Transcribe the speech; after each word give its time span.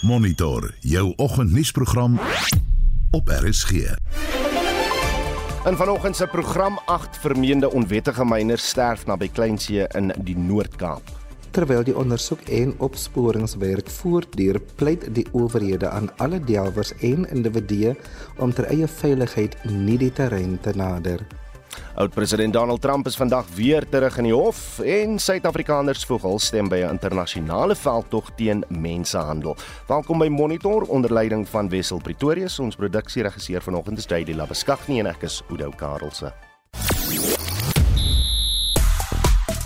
Monitor 0.00 0.74
jou 0.80 1.12
oggendnuusprogram 1.16 2.18
op 3.10 3.28
RSG. 3.28 3.70
In 5.66 5.76
vanoggend 5.76 6.16
se 6.16 6.26
program 6.26 6.78
8 6.84 7.16
vermeende 7.16 7.70
onwettige 7.70 8.24
myners 8.24 8.68
sterf 8.68 9.06
naby 9.06 9.28
Kleinsee 9.28 9.86
in 9.88 10.12
die 10.22 10.36
Noord-Kaap. 10.38 11.02
Terwyl 11.50 11.82
die 11.82 11.96
ondersoek 11.96 12.40
en 12.40 12.74
opsporingswerk 12.78 13.90
voortduur, 13.90 14.60
pleit 14.74 15.08
die 15.14 15.26
owerhede 15.32 15.88
aan 15.88 16.10
alle 16.16 16.40
delwers 16.44 16.94
en 17.00 17.26
individue 17.30 17.96
om 18.36 18.54
ter 18.54 18.70
eie 18.70 18.86
veiligheid 18.88 19.56
nie 19.64 19.98
die 19.98 20.12
terrein 20.12 20.60
te 20.62 20.76
nader. 20.76 21.26
Oud-president 21.94 22.52
Donald 22.52 22.80
Trump 22.80 23.06
is 23.06 23.16
vandag 23.16 23.46
weer 23.54 23.88
terug 23.88 24.18
in 24.18 24.24
die 24.24 24.34
hof 24.34 24.78
en 24.78 25.18
Suid-Afrikaners 25.18 26.04
voeg 26.06 26.22
hul 26.22 26.38
stem 26.38 26.68
by 26.68 26.82
'n 26.84 26.98
internasionale 26.98 27.74
veldtog 27.74 28.30
teen 28.36 28.64
mensenhandel. 28.68 29.56
Welkom 29.86 30.18
by 30.18 30.28
Monitor 30.28 30.82
onder 30.88 31.12
leiding 31.12 31.48
van 31.48 31.68
Wessel 31.68 31.98
Pretorius. 31.98 32.58
Ons 32.58 32.76
produksieregisseur 32.76 33.62
vanoggend 33.62 33.98
is 33.98 34.06
Daily 34.06 34.34
Labeskagni 34.34 34.98
en 35.00 35.06
ek 35.06 35.22
is 35.22 35.42
Oudo 35.50 35.70
Karelse. 35.70 36.32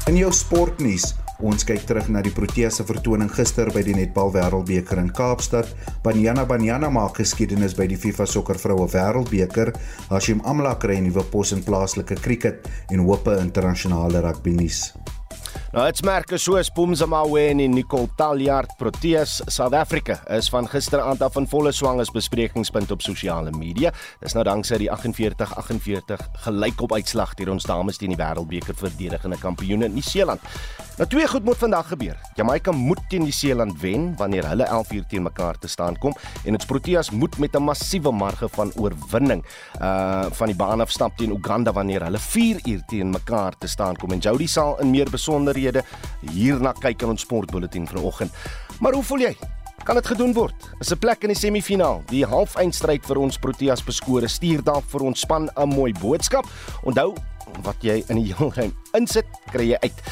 In 0.06 0.16
jou 0.16 0.32
sportnuus 0.32 1.14
Ons 1.42 1.64
kyk 1.66 1.82
terug 1.88 2.06
na 2.14 2.20
die 2.22 2.30
Proteas 2.30 2.76
se 2.78 2.84
vertoning 2.86 3.30
gister 3.34 3.66
by 3.74 3.82
die 3.82 3.96
Netbal 3.98 4.30
Wêreldbeker 4.30 5.00
in 5.02 5.08
Kaapstad. 5.10 5.66
Banyana 6.04 6.44
Banyana 6.46 6.90
maak 6.94 7.18
geskiedenis 7.18 7.74
by 7.74 7.88
die 7.90 7.98
FIFA 7.98 8.28
Sokker 8.30 8.60
Vroue 8.62 8.86
Wêreldbeker. 8.92 9.72
Hashim 10.12 10.42
Amla 10.46 10.76
kry 10.78 11.00
'n 11.00 11.10
nuwe 11.10 11.24
pos 11.32 11.52
in 11.52 11.64
plaaslike 11.66 12.14
krieket 12.22 12.68
en 12.92 13.02
hoop 13.02 13.26
'n 13.26 13.42
internasionale 13.42 14.22
rugby 14.22 14.54
nuus. 14.54 14.92
Nou 15.72 15.86
dit's 15.88 16.02
merke 16.04 16.36
soos 16.36 16.68
Pumzamawe 16.76 17.46
en 17.48 17.62
Nicole 17.72 18.10
Taljaard 18.16 18.74
Proteas 18.76 19.38
South 19.48 19.72
Africa 19.72 20.18
is 20.36 20.50
van 20.52 20.68
gisteraand 20.68 21.22
af 21.24 21.38
in 21.40 21.46
volle 21.48 21.72
swang 21.72 22.00
as 22.00 22.10
besprekingspunt 22.12 22.90
op 22.92 23.00
sosiale 23.00 23.50
media. 23.56 23.88
Dis 24.20 24.36
nou 24.36 24.44
danksy 24.44 24.76
die 24.82 24.90
48-48 24.92 26.26
gelykop 26.44 26.92
uitslag 26.92 27.32
deur 27.40 27.54
ons 27.54 27.64
dames 27.64 27.96
teen 27.96 28.12
die 28.12 28.20
Wêreldbeker 28.20 28.76
verdedigende 28.76 29.40
kampioene 29.40 29.88
in 29.88 29.96
Nieu-Seeland. 29.96 30.44
Nou 31.02 31.10
twee 31.10 31.26
goed 31.26 31.42
moet 31.44 31.58
vandag 31.58 31.88
gebeur. 31.88 32.18
Jamaica 32.34 32.70
moet 32.70 33.00
teen 33.10 33.24
Nieu-Seeland 33.26 33.80
wen 33.80 34.12
wanneer 34.16 34.46
hulle 34.46 34.62
11 34.62 34.92
uur 34.92 35.06
teen 35.10 35.22
mekaar 35.22 35.58
te 35.58 35.66
staan 35.68 35.96
kom 35.98 36.14
en 36.44 36.54
ons 36.54 36.66
Proteas 36.70 37.10
moet 37.10 37.38
met 37.38 37.56
'n 37.58 37.62
massiewe 37.62 38.12
marge 38.12 38.48
van 38.48 38.70
oorwinning 38.74 39.42
uh 39.80 40.26
van 40.30 40.46
die 40.46 40.56
baan 40.56 40.80
af 40.80 40.90
stap 40.90 41.16
teen 41.16 41.30
Uganda 41.30 41.72
wanneer 41.72 42.02
hulle 42.02 42.18
4 42.18 42.60
uur 42.64 42.82
teen 42.86 43.10
mekaar 43.10 43.58
te 43.58 43.66
staan 43.66 43.96
kom 43.96 44.12
en 44.12 44.18
Jody 44.18 44.46
sal 44.46 44.80
in 44.80 44.90
meer 44.90 45.10
besonder 45.10 45.52
besonderhede 45.54 45.82
hierna 46.20 46.72
kyk 46.72 47.02
in 47.02 47.08
ons 47.08 47.20
sportbulletin 47.20 47.88
vanoggend. 47.88 48.30
Maar 48.80 48.92
hoe 48.92 49.02
voel 49.02 49.18
jy? 49.18 49.36
Kan 49.84 49.94
dit 49.94 50.06
gedoen 50.06 50.32
word? 50.32 50.70
Is 50.78 50.92
'n 50.92 50.98
plek 50.98 51.22
in 51.22 51.28
die 51.28 51.38
semifinaal, 51.38 52.02
die 52.06 52.26
halfeindstryd 52.26 53.06
vir 53.06 53.18
ons 53.18 53.38
Proteas 53.38 53.84
beskore 53.84 54.28
stuur 54.28 54.62
dalk 54.62 54.84
vir 54.84 55.00
ons 55.00 55.20
span 55.20 55.50
'n 55.56 55.68
mooi 55.68 55.92
boodskap. 55.92 56.46
Onthou 56.82 57.14
wat 57.62 57.76
jy 57.82 58.04
in 58.08 58.16
die 58.16 58.34
heelgeheim 58.34 58.72
insit, 58.94 59.26
kry 59.52 59.68
jy 59.72 59.78
uit. 59.82 60.02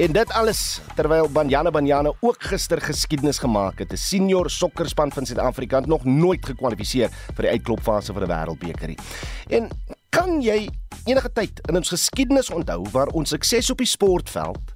En 0.00 0.12
dit 0.12 0.30
alles 0.32 0.80
terwyl 0.96 1.26
Banyana 1.28 1.70
Banyana 1.70 2.12
ook 2.24 2.42
gister 2.48 2.80
geskiedenis 2.80 3.38
gemaak 3.38 3.78
het. 3.78 3.92
'n 3.92 3.96
Senior 3.96 4.50
sokkerspan 4.50 5.12
van 5.12 5.26
Suid-Afrika 5.26 5.76
het 5.76 5.86
nog 5.86 6.04
nooit 6.04 6.46
gekwalifiseer 6.46 7.10
vir 7.34 7.42
die 7.42 7.50
uitklopfase 7.50 8.12
van 8.12 8.24
die 8.24 8.32
Wêreldbeker 8.34 8.86
nie. 8.86 8.98
En 9.48 9.68
kan 10.08 10.40
jy 10.40 10.70
enige 11.04 11.32
tyd 11.32 11.60
in 11.68 11.76
ons 11.76 11.88
geskiedenis 11.88 12.50
onthou 12.50 12.86
waar 12.92 13.06
ons 13.06 13.28
sukses 13.28 13.70
op 13.70 13.78
die 13.78 13.86
sportveld 13.86 14.72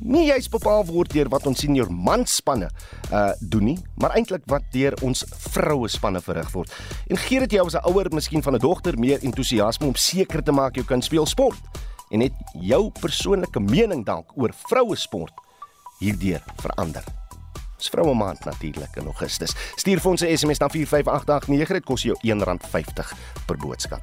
nie 0.00 0.26
juist 0.26 0.50
bepaal 0.50 0.84
word 0.84 1.12
deur 1.12 1.28
wat 1.28 1.46
ons 1.46 1.58
senior 1.58 1.90
manspanne 1.92 2.70
uh 3.12 3.32
doen 3.40 3.64
nie, 3.64 3.78
maar 3.94 4.14
eintlik 4.14 4.42
wat 4.46 4.62
deur 4.70 4.94
ons 5.02 5.24
vroue 5.28 5.88
spanne 5.88 6.20
verrig 6.20 6.50
word. 6.52 6.72
En 7.06 7.16
gee 7.16 7.38
dit 7.38 7.50
jou 7.50 7.66
as 7.66 7.74
'n 7.74 7.90
ouer, 7.90 8.06
miskien 8.14 8.42
van 8.42 8.54
'n 8.54 8.58
dogter, 8.58 8.98
meer 8.98 9.18
entoesiasme 9.22 9.86
om 9.86 9.94
seker 9.94 10.42
te 10.42 10.52
maak 10.52 10.74
jou 10.74 10.84
kind 10.84 11.04
speel 11.04 11.26
sport 11.26 11.60
en 12.12 12.18
net 12.18 12.32
jou 12.60 12.90
persoonlike 13.00 13.60
mening 13.60 14.04
dalk 14.04 14.36
oor 14.36 14.52
vroue 14.68 14.96
sport 14.96 15.32
hierdeur 16.02 16.42
verander. 16.60 17.04
Dis 17.78 17.90
vroue 17.90 18.14
maand 18.14 18.44
natuurlik 18.46 18.96
in 19.00 19.08
Augustus. 19.10 19.56
Stuur 19.80 20.00
vir 20.00 20.10
ons 20.10 20.22
'n 20.22 20.36
SMS 20.36 20.58
na 20.58 20.68
45889, 20.68 21.72
dit 21.72 21.84
kos 21.84 22.02
jou 22.02 22.16
R1.50 22.22 23.14
per 23.46 23.56
boodskap. 23.56 24.02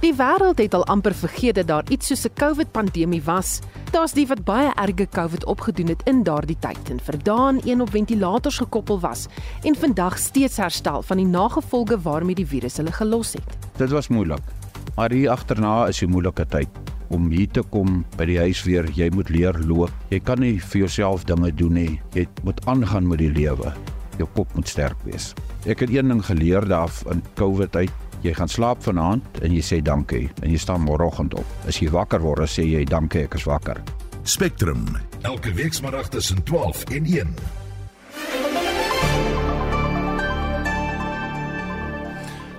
Die 0.00 0.14
wêreld 0.14 0.58
het 0.58 0.74
al 0.74 0.86
amper 0.86 1.14
vergeet 1.14 1.54
dat 1.54 1.66
daar 1.66 1.84
iets 1.90 2.06
soos 2.06 2.24
'n 2.24 2.32
COVID-pandemie 2.34 3.22
was. 3.22 3.60
Daar's 3.90 4.12
die 4.12 4.26
wat 4.26 4.44
baie 4.44 4.72
erge 4.74 5.06
COVID 5.08 5.44
opgedoen 5.44 5.88
het 5.88 6.02
in 6.04 6.22
daardie 6.22 6.56
tyd 6.58 6.90
en 6.90 7.00
verdaan 7.00 7.60
een 7.64 7.80
op 7.80 7.90
ventilators 7.90 8.58
gekoppel 8.58 9.00
was 9.00 9.26
en 9.62 9.74
vandag 9.74 10.18
steeds 10.18 10.56
herstel 10.56 11.02
van 11.02 11.16
die 11.16 11.26
nagevolge 11.26 12.00
waarmee 12.00 12.34
die 12.34 12.46
virus 12.46 12.76
hulle 12.76 12.92
gelos 12.92 13.32
het. 13.32 13.56
Dit 13.76 13.90
was 13.90 14.08
moeilik. 14.08 14.59
Maar 14.96 15.12
hier 15.12 15.30
agterna 15.30 15.86
is 15.88 16.02
'n 16.02 16.10
moeilike 16.10 16.46
tyd 16.46 16.68
om 17.08 17.30
hier 17.30 17.48
te 17.48 17.62
kom 17.62 18.04
by 18.16 18.24
die 18.24 18.38
huis 18.38 18.62
weer. 18.64 18.90
Jy 18.94 19.10
moet 19.14 19.28
leer 19.28 19.58
loop. 19.66 19.90
Jy 20.10 20.20
kan 20.20 20.38
nie 20.40 20.60
vir 20.60 20.78
jouself 20.78 21.24
dinge 21.24 21.54
doen 21.54 21.72
nie. 21.72 22.00
Jy 22.14 22.26
moet 22.42 22.66
aangaan 22.66 23.08
met 23.08 23.18
die 23.18 23.32
lewe. 23.32 23.72
Jou 24.18 24.28
kop 24.34 24.54
moet 24.54 24.68
sterk 24.68 24.96
wees. 25.04 25.34
Ek 25.66 25.80
het 25.80 25.90
een 25.90 26.08
ding 26.08 26.24
geleer 26.24 26.68
daaraf 26.68 27.04
in 27.10 27.22
COVID 27.34 27.72
tyd 27.72 27.90
Jy 28.20 28.34
gaan 28.36 28.50
slaap 28.52 28.82
vanaand 28.84 29.38
en 29.40 29.54
jy 29.54 29.62
sê 29.64 29.78
dankie 29.80 30.26
en 30.42 30.50
jy 30.52 30.58
staan 30.60 30.84
môreoggend 30.84 31.32
op. 31.40 31.54
As 31.68 31.78
jy 31.80 31.88
wakker 31.92 32.20
word, 32.20 32.44
sê 32.52 32.66
jy 32.68 32.84
dankie, 32.84 33.24
ek 33.24 33.38
is 33.38 33.46
wakker. 33.48 33.80
Spectrum, 34.28 34.84
elke 35.24 35.54
week 35.56 35.72
saterdag 35.72 36.12
tussen 36.12 36.44
12 36.44 36.84
en 36.92 37.08
1. 37.08 37.59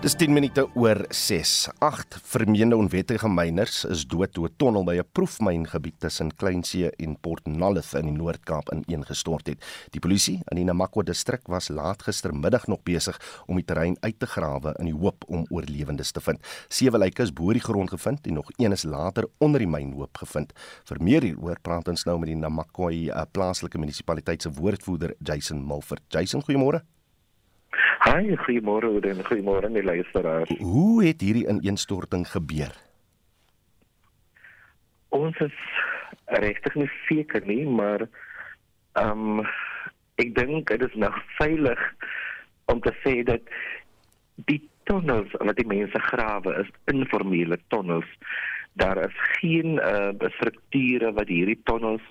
Dis 0.02 0.16
10 0.18 0.32
minute 0.34 0.64
oor 0.74 0.98
6. 1.14 1.50
8 1.86 2.16
vermeende 2.26 2.74
onwettige 2.74 3.30
myners 3.30 3.84
is 3.86 4.02
dood 4.10 4.32
toe 4.34 4.48
'n 4.48 4.54
tonnel 4.58 4.84
by 4.84 4.96
'n 4.98 5.06
proefmyngebied 5.14 6.00
tussen 6.00 6.36
Kleinsee 6.36 6.90
en 6.98 7.16
Port 7.22 7.46
Nolloth 7.46 7.94
in 7.94 8.06
die 8.06 8.18
Noord-Kaap 8.18 8.72
ineengestort 8.74 9.48
het. 9.48 9.62
Die 9.92 10.00
polisie 10.00 10.42
in 10.50 10.58
die 10.58 10.64
Namakwa 10.64 11.04
distrik 11.04 11.42
was 11.48 11.70
laat 11.70 12.02
gistermiddag 12.02 12.68
nog 12.68 12.82
besig 12.84 13.44
om 13.46 13.56
die 13.56 13.66
terrein 13.66 13.96
uit 14.00 14.20
te 14.20 14.26
grawe 14.26 14.74
in 14.80 14.86
die 14.86 15.00
hoop 15.00 15.24
om 15.28 15.46
oorlewendes 15.50 16.12
te 16.12 16.22
vind. 16.22 16.40
Sewe 16.68 16.98
lyke 16.98 17.22
is 17.22 17.34
bo 17.34 17.54
die 17.54 17.62
grond 17.62 17.90
gevind 17.90 18.26
en 18.28 18.34
nog 18.34 18.50
een 18.58 18.72
is 18.72 18.84
later 18.84 19.28
onder 19.38 19.60
die 19.60 19.70
mynhoop 19.70 20.18
gevind. 20.18 20.52
Vir 20.84 20.98
meer 21.00 21.22
hieroor 21.22 21.60
praat 21.62 21.88
ons 21.88 22.06
nou 22.06 22.18
met 22.20 22.28
die 22.28 22.36
Namakwa 22.36 22.90
eh, 22.90 23.22
plaaslike 23.32 23.78
munisipaliteit 23.78 24.42
se 24.42 24.50
woordvoerder 24.50 25.14
Jason 25.20 25.68
Mulford. 25.68 26.02
Jason, 26.10 26.42
goeiemôre. 26.42 26.82
Hi, 28.02 28.34
goeiemôre 28.34 28.90
en 29.12 29.20
goeiemôre 29.22 29.68
aan 29.68 29.76
die 29.78 29.86
luisteraars. 29.86 30.50
Hoe 30.58 31.04
het 31.06 31.22
hierdie 31.22 31.46
ineenstorting 31.46 32.24
gebeur? 32.26 32.74
Ons 35.14 35.38
is 35.46 35.58
regtig 36.42 36.80
nie 36.82 36.90
seker 37.06 37.46
nie, 37.46 37.62
maar 37.70 38.08
ehm 38.98 39.44
um, 39.44 39.46
ek 40.22 40.34
dink 40.38 40.74
dit 40.74 40.82
is 40.86 40.98
nog 41.04 41.16
veilig 41.38 41.80
om 42.74 42.82
te 42.82 42.92
sê 43.04 43.14
dat 43.26 43.54
die 44.50 44.60
tonnels 44.90 45.30
wat 45.38 45.58
die 45.62 45.70
mense 45.70 46.02
grawe 46.10 46.58
is 46.64 46.74
informele 46.90 47.58
tonnels. 47.74 48.10
Daar 48.82 48.98
is 49.06 49.18
geen 49.38 49.78
uh, 49.78 50.10
strukture 50.40 51.14
wat 51.14 51.30
hierdie 51.30 51.60
tonnels 51.70 52.06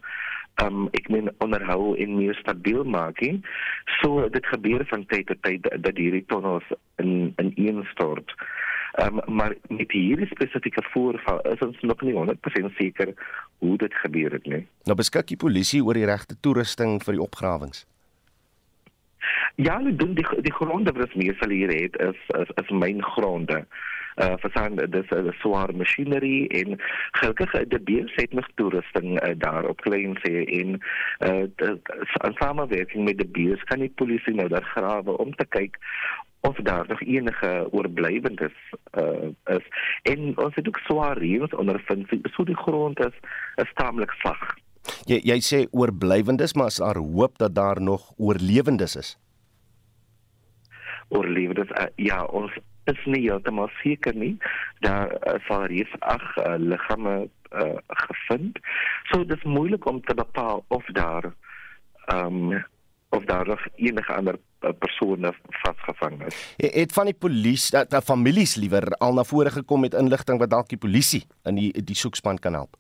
um 0.65 0.89
ek 0.97 1.09
meen 1.09 1.31
onderhou 1.45 1.95
en 1.97 2.17
meer 2.17 2.39
stabiel 2.41 2.85
maak. 2.85 3.21
He. 3.21 3.41
So 4.01 4.29
dit 4.29 4.47
gebeur 4.47 4.85
van 4.93 5.07
tyd 5.07 5.27
tot 5.31 5.43
tyd 5.43 5.69
dat 5.83 5.97
hierdie 5.97 6.25
tonnels 6.27 6.67
in 7.03 7.33
in 7.43 7.53
een 7.57 7.85
stort. 7.93 8.35
Um 9.03 9.21
maar 9.27 9.55
met 9.69 9.93
hierdie 9.93 10.31
spesifieke 10.31 10.83
voorval 10.93 11.41
is 11.53 11.63
ons 11.67 11.81
nog 11.81 12.03
nie 12.03 12.15
100% 12.15 12.75
seker 12.77 13.15
hoe 13.59 13.77
dit 13.77 13.95
gebeur 13.95 14.33
het 14.33 14.47
nie. 14.47 14.67
Nou 14.85 14.97
beskik 14.97 15.31
die 15.31 15.41
polisie 15.41 15.85
oor 15.85 15.95
die 15.95 16.09
regte 16.09 16.37
toerusting 16.41 17.01
vir 17.05 17.19
die 17.19 17.23
opgrawings. 17.23 17.87
Ja, 19.55 19.79
die 19.79 19.97
die 19.97 20.27
die 20.43 20.57
gronde 20.57 20.93
wat 20.93 21.09
ons 21.11 21.23
meestal 21.23 21.53
hier 21.53 21.73
het 21.75 21.97
is 22.01 22.21
is, 22.41 22.53
is 22.63 22.71
myn 22.71 23.03
gronde 23.05 23.65
uh 24.25 24.37
verstaan 24.43 24.77
dis 24.77 25.11
'n 25.11 25.27
uh, 25.27 25.33
swaar 25.41 25.75
masjinerie 25.75 26.49
en 26.49 26.79
gelukkig 27.19 27.55
uh, 27.55 27.61
die 27.69 27.81
bees 27.81 28.13
het 28.15 28.33
nog 28.33 28.49
toerusting 28.55 29.09
uh, 29.23 29.35
daar 29.37 29.65
op 29.65 29.81
klein 29.81 30.17
sê 30.23 30.35
en 30.61 30.81
uh 31.29 31.45
in 32.27 32.35
samewerking 32.39 33.05
met 33.05 33.19
die 33.19 33.31
bees 33.39 33.63
kan 33.65 33.79
die 33.79 33.93
polisie 33.95 34.35
nou 34.35 34.49
daar 34.49 34.71
grawe 34.75 35.19
om 35.19 35.35
te 35.35 35.47
kyk 35.49 35.79
of 36.41 36.57
daar 36.57 36.85
nog 36.89 37.03
enige 37.03 37.69
oorblywendes 37.71 38.57
uh 38.99 39.57
is. 39.57 39.67
En 40.03 40.39
ons 40.39 40.55
het 40.55 40.69
ook 40.69 40.79
swaar 40.79 41.19
reëns 41.19 41.55
ondervind 41.55 42.09
so 42.33 42.45
die 42.45 42.57
grond 42.57 42.99
is 42.99 43.17
is 43.57 43.73
taamlik 43.75 44.13
sag 44.23 44.57
jy 45.09 45.21
jy 45.25 45.39
sê 45.45 45.59
oorblywendes 45.71 46.55
maar 46.55 46.73
is 46.73 46.81
daar 46.83 46.99
hoop 46.99 47.39
dat 47.39 47.55
daar 47.55 47.81
nog 47.83 48.13
oorlewendes 48.17 48.97
is? 48.97 49.19
Oorlewendes 51.09 51.71
uh, 51.71 51.87
ja 51.97 52.25
ons 52.25 52.53
is 52.93 53.05
nie 53.05 53.23
heeltemal 53.27 53.71
seker 53.83 54.15
nie. 54.15 54.37
Daar 54.85 55.15
sal 55.47 55.67
reeds 55.73 55.95
ag 56.01 56.25
uh, 56.37 56.57
liggame 56.59 57.29
uh, 57.53 57.79
gevind. 58.07 58.59
So 59.11 59.25
dit 59.25 59.37
is 59.39 59.45
moeilik 59.45 59.87
om 59.87 60.03
te 60.05 60.15
bepaal 60.15 60.65
of 60.69 60.85
daar 60.99 61.33
ehm 62.11 62.53
um, 62.53 62.65
of 63.11 63.25
daar 63.25 63.47
nog 63.47 63.67
enige 63.75 64.13
ander 64.15 64.37
uh, 64.61 64.71
persone 64.79 65.35
vasgevang 65.49 66.27
is. 66.27 66.55
Het 66.57 66.93
van 66.93 67.05
die 67.05 67.15
polisie 67.15 67.71
dat 67.71 67.93
uh, 67.93 68.01
families 68.01 68.55
liewer 68.55 68.87
al 69.03 69.15
na 69.15 69.25
vore 69.25 69.51
gekom 69.51 69.81
met 69.81 69.95
inligting 69.95 70.39
wat 70.39 70.51
dalk 70.51 70.69
die 70.69 70.79
polisie 70.79 71.25
in 71.43 71.59
die 71.59 71.73
die 71.83 71.97
soekspan 71.97 72.39
kan 72.39 72.55
help. 72.55 72.77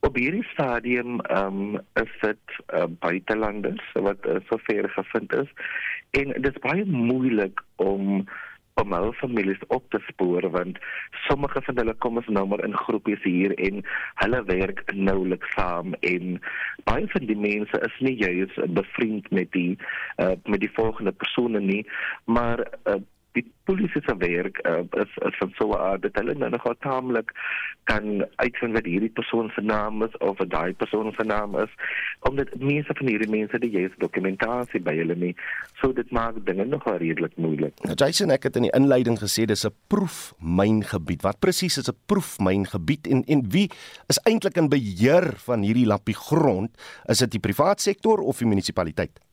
Op 0.00 0.14
hierdie 0.14 0.44
stadium 0.52 1.20
um, 1.30 1.78
is 1.94 2.12
dit 2.20 2.58
uh, 2.74 2.84
buitelanders 3.00 3.92
wat 3.92 4.26
uh, 4.26 4.36
sover 4.48 4.88
gevind 4.90 5.32
is. 5.34 5.50
En 6.10 6.32
dit 6.36 6.52
is 6.52 6.62
baie 6.62 6.84
moeilik 6.84 7.62
om 7.76 8.26
om 8.76 8.92
al 8.92 9.12
families 9.12 9.62
op 9.66 9.84
te 9.90 9.98
spoor 10.06 10.50
want 10.50 10.78
sommige 11.10 11.62
van 11.62 11.78
hulle 11.80 11.94
kom 12.04 12.18
ons 12.20 12.26
nou 12.28 12.44
maar 12.46 12.64
in 12.64 12.76
groepies 12.76 13.22
hier 13.24 13.54
en 13.68 13.80
hulle 14.22 14.42
werk 14.50 14.82
noulik 14.92 15.46
saam. 15.54 15.94
En 16.00 16.36
baie 16.84 17.08
van 17.14 17.24
die 17.30 17.38
mense 17.40 17.80
is 17.88 17.96
nie 18.04 18.16
juis 18.20 18.52
bevriend 18.78 19.30
met 19.30 19.48
die 19.56 19.78
uh, 20.20 20.34
met 20.44 20.60
die 20.60 20.72
volgende 20.76 21.12
persone 21.12 21.60
nie. 21.60 21.86
Maar 22.24 22.66
uh, 22.84 23.00
die 23.36 23.44
polisie 23.68 24.02
se 24.06 24.14
werk 24.22 24.60
uh, 24.66 24.82
is, 25.02 25.12
is 25.28 25.38
van 25.40 25.52
so 25.58 25.70
'n 25.72 25.80
aard 25.88 26.02
dat 26.02 26.18
hulle 26.20 26.34
nou 26.34 26.50
nogal 26.50 26.76
taamlik 26.86 27.32
kan 27.90 28.24
uitvind 28.42 28.74
wat 28.78 28.88
hierdie 28.88 29.12
persoon 29.18 29.50
se 29.54 29.62
naam 29.62 30.02
is 30.06 30.16
of 30.18 30.38
wat 30.38 30.50
daai 30.50 30.72
persoon 30.74 31.12
se 31.12 31.24
naam 31.24 31.56
is 31.64 31.72
omdat 32.28 32.54
mense 32.58 32.94
van 32.98 33.10
hierdie 33.10 33.30
mense 33.30 33.58
die 33.58 33.70
juiste 33.70 34.00
dokumentasie 34.02 34.80
by 34.80 34.96
hulle 35.00 35.16
nie 35.26 35.34
so 35.80 35.92
dit 35.92 36.10
maak 36.10 36.40
dinge 36.46 36.64
nogal 36.64 36.98
redelik 37.02 37.36
moeilik. 37.36 37.74
Nou 37.84 37.94
Jason 37.94 38.30
ek 38.30 38.48
het 38.48 38.56
in 38.56 38.68
die 38.68 38.74
inleiding 38.78 39.18
gesê 39.20 39.44
dis 39.46 39.66
'n 39.66 39.74
proefmyngebied. 39.88 41.22
Wat 41.22 41.40
presies 41.40 41.78
is 41.78 41.88
'n 41.88 41.98
proefmyngebied 42.06 43.06
en 43.06 43.24
en 43.26 43.44
wie 43.50 43.68
is 44.08 44.20
eintlik 44.24 44.56
in 44.56 44.68
beheer 44.68 45.32
van 45.48 45.62
hierdie 45.62 45.86
lappie 45.86 46.14
grond? 46.14 46.70
Is 47.06 47.18
dit 47.18 47.30
die 47.30 47.40
private 47.40 47.82
sektor 47.82 48.18
of 48.18 48.38
die 48.38 48.48
munisipaliteit? 48.48 49.25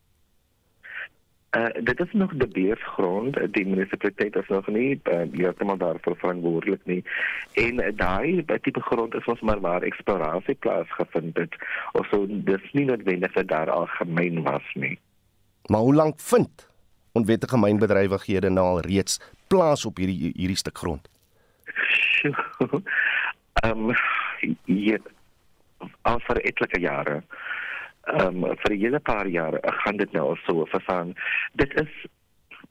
Uh, 1.56 1.66
dit 1.84 2.00
is 2.00 2.12
nog 2.12 2.32
de 2.34 2.48
beersgrond. 2.48 3.52
Die 3.52 3.66
municipaliteit 3.66 4.36
is 4.36 4.48
nog 4.48 4.66
niet 4.66 5.08
uh, 5.08 5.20
helemaal 5.30 5.76
daarvoor 5.76 6.16
verantwoordelijk. 6.16 6.80
Nie. 6.84 7.04
En 7.52 7.74
uh, 7.74 7.88
daar, 7.94 8.60
type 8.60 8.80
grond 8.80 9.14
is 9.14 9.24
ons 9.24 9.40
maar 9.40 9.60
waar 9.60 9.82
exploratie 9.82 10.54
plaatsgevonden. 10.54 11.48
Of 11.92 12.08
zo, 12.08 12.26
dus 12.28 12.72
niet 12.72 12.86
noodwendig 12.86 13.32
dat 13.32 13.48
daar 13.48 13.70
al 13.70 13.86
gemeen 13.86 14.42
was. 14.42 14.62
Nie. 14.74 14.98
Maar 15.66 15.80
hoe 15.80 15.94
lang 15.94 16.14
vindt 16.16 16.68
onwettige 17.12 17.58
mijnbedrijvighede 17.58 18.50
nou 18.50 18.66
al 18.66 18.80
reeds 18.80 19.20
plaats 19.46 19.84
op 19.84 19.96
hierdie, 19.96 20.32
hierdie 20.36 20.56
stuk 20.56 20.78
grond? 20.78 21.08
um, 23.64 23.90
ja, 24.86 24.98
al 26.02 26.20
voor 26.20 26.36
enkele 26.36 26.80
jaren 26.80 27.24
ehm 28.04 28.44
um, 28.44 28.56
vir 28.62 28.72
'n 28.72 28.80
hele 28.80 29.00
paar 29.00 29.26
jare 29.26 29.60
gaan 29.62 29.96
dit 29.96 30.12
nou 30.12 30.28
al 30.28 30.38
so 30.46 30.64
verstaan. 30.64 31.14
Dit 31.52 31.80
is 31.80 32.06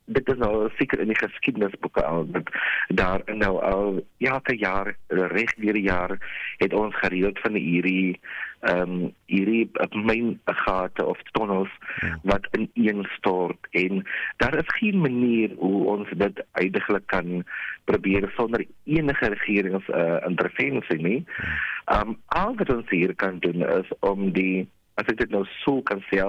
dit 0.06 0.30
is 0.30 0.38
nou 0.38 0.70
seker 0.78 1.00
in 1.00 1.12
die 1.12 1.18
geskiedenisboeke 1.18 2.04
al 2.04 2.26
dat 2.32 2.50
daar 2.88 3.22
nou 3.26 3.54
al 3.64 4.02
jare 4.18 4.56
jaar 4.58 4.96
reg 5.08 5.56
weer 5.56 5.78
jaar 5.78 6.18
het 6.58 6.74
ons 6.74 6.96
gereeld 6.96 7.40
van 7.40 7.54
hierdie 7.54 8.20
ehm 8.64 8.92
um, 8.92 9.14
hierdie 9.26 9.70
myn 9.92 10.40
gate 10.46 11.06
of 11.06 11.20
tunnels 11.32 11.72
ja. 12.00 12.20
wat 12.24 12.48
in 12.52 12.70
een 12.74 13.04
stort 13.18 13.68
en 13.72 14.06
daar 14.38 14.56
is 14.56 14.76
geen 14.80 15.00
manier 15.00 15.52
hoe 15.58 15.86
ons 15.86 16.10
dit 16.10 16.44
uiteindelik 16.52 17.08
kan 17.08 17.44
probeer 17.84 18.32
sonder 18.36 18.66
enige 18.84 19.28
regerings 19.28 19.88
uh, 19.88 20.24
intervensie 20.28 21.02
nie. 21.02 21.26
Ja. 21.28 21.52
Ehm 21.86 22.08
um, 22.08 22.18
al 22.26 22.56
wat 22.56 22.70
ons 22.70 22.90
hier 22.90 23.16
kan 23.16 23.40
doen 23.40 23.68
is 23.68 23.92
om 24.00 24.32
die 24.32 24.70
as 24.96 25.08
ek 25.08 25.18
dit 25.18 25.32
nou 25.34 25.44
so 25.64 25.82
kan 25.82 26.02
sê, 26.10 26.22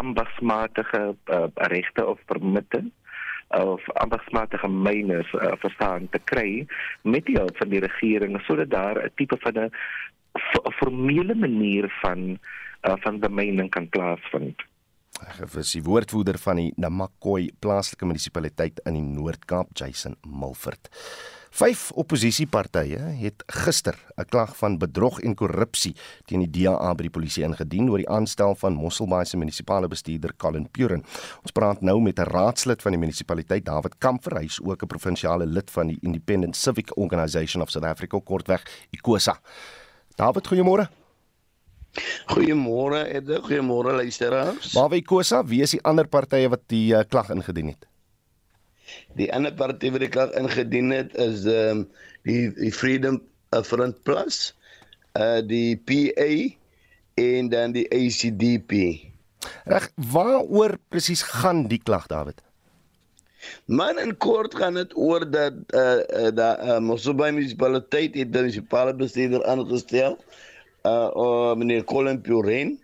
ambagsmatige 0.00 1.02
uh, 1.28 1.48
regte 1.70 2.06
of 2.06 2.20
permitte 2.26 2.84
of 3.52 3.84
ambagsmatige 4.00 4.68
myners 4.68 5.28
uh, 5.36 5.52
verstaan 5.60 6.08
te 6.08 6.20
kry 6.24 6.66
met 7.04 7.26
die 7.28 7.36
hulp 7.36 7.56
van 7.60 7.68
die 7.68 7.82
regering 7.84 8.38
sodat 8.46 8.70
daar 8.72 8.96
'n 9.04 9.12
tipe 9.16 9.36
van 9.44 9.58
'n 9.58 9.70
formele 10.80 11.34
manier 11.34 11.92
van 12.00 12.38
uh, 12.82 12.96
van 13.04 13.20
bemyning 13.20 13.70
kan 13.70 13.88
plaasvind. 13.88 14.62
Ek 15.22 15.54
is 15.54 15.72
die 15.72 15.84
woordvoerder 15.84 16.38
van 16.38 16.56
die 16.56 16.72
Namakwa 16.76 17.44
plaaslike 17.60 18.06
munisipaliteit 18.06 18.80
in 18.88 18.94
die 18.94 19.04
Noord-Kaap, 19.04 19.68
Jason 19.74 20.16
Mulford. 20.26 20.88
Vyf 21.52 21.90
oppositiepartye 22.00 22.96
het 23.20 23.42
gister 23.46 23.98
'n 24.16 24.24
klag 24.24 24.56
van 24.56 24.78
bedrog 24.78 25.20
en 25.20 25.34
korrupsie 25.34 25.94
teen 26.24 26.40
die 26.40 26.64
DA 26.64 26.94
by 26.94 27.02
die 27.02 27.10
polisie 27.10 27.44
ingedien 27.44 27.90
oor 27.90 27.98
die 27.98 28.08
aanstel 28.08 28.54
van 28.54 28.72
Mosselbaai 28.72 29.26
se 29.26 29.36
munisipale 29.36 29.88
bestuurder 29.88 30.32
Colin 30.36 30.70
Puren. 30.70 31.04
Ons 31.42 31.52
praat 31.52 31.82
nou 31.82 32.00
met 32.00 32.18
'n 32.18 32.24
raadslid 32.24 32.82
van 32.82 32.92
die 32.92 33.00
munisipaliteit, 33.00 33.64
David 33.64 33.98
Kamfer, 33.98 34.38
hy 34.38 34.44
is 34.44 34.60
ook 34.62 34.82
'n 34.82 34.86
provinsiale 34.86 35.46
lid 35.46 35.70
van 35.70 35.86
die 35.86 35.98
Independent 36.00 36.56
Civic 36.56 36.96
Organisation 36.96 37.62
of 37.62 37.70
South 37.70 37.84
Africa, 37.84 38.18
kortweg 38.24 38.62
ICOSA. 38.90 39.38
David, 40.16 40.46
goeiemôre. 40.46 40.88
Goeiemôre 42.26 43.12
Edde, 43.12 43.40
goeiemôre 43.42 43.92
luisteraars. 43.92 44.72
Maar 44.72 44.88
wie 44.88 45.00
ICOSA, 45.00 45.44
wie 45.44 45.62
is 45.62 45.70
die 45.70 45.82
ander 45.82 46.08
partye 46.08 46.48
wat 46.48 46.62
die 46.66 46.94
uh, 46.94 47.02
klag 47.08 47.28
ingedien 47.30 47.66
het? 47.66 47.91
Die 49.18 49.28
ander 49.32 49.52
party 49.54 49.90
wat 49.94 50.06
ek 50.06 50.16
al 50.16 50.34
ingedien 50.40 50.90
het 50.94 51.14
is 51.14 51.44
ehm 51.44 51.84
um, 51.84 51.86
die 52.28 52.50
die 52.54 52.72
Freedom 52.72 53.20
Front 53.66 54.02
Plus, 54.06 54.54
uh 55.18 55.40
die 55.44 55.76
PA 55.76 56.30
en 57.20 57.48
dan 57.52 57.74
die 57.76 57.88
ACDP. 57.92 58.72
Reg, 59.68 59.90
waaroor 59.96 60.78
presies 60.88 61.22
gaan 61.22 61.66
die 61.68 61.80
klag 61.82 62.06
David? 62.06 62.40
Man 63.66 63.98
in 63.98 64.14
kort 64.16 64.54
gaan 64.54 64.78
dit 64.78 64.94
oor 64.96 65.26
dat 65.30 65.54
uh, 65.74 65.98
uh 65.98 66.30
dat 66.34 66.62
uh, 66.62 66.78
Mosselbaai 66.78 67.32
munisipaliteit 67.32 68.14
het 68.14 68.30
'n 68.30 68.38
munisipale 68.38 68.94
bestuurder 68.94 69.44
aangestel. 69.44 70.18
Uh, 70.86 71.10
uh 71.14 71.54
meneer 71.54 71.84
Colin 71.84 72.20
Puren 72.20 72.78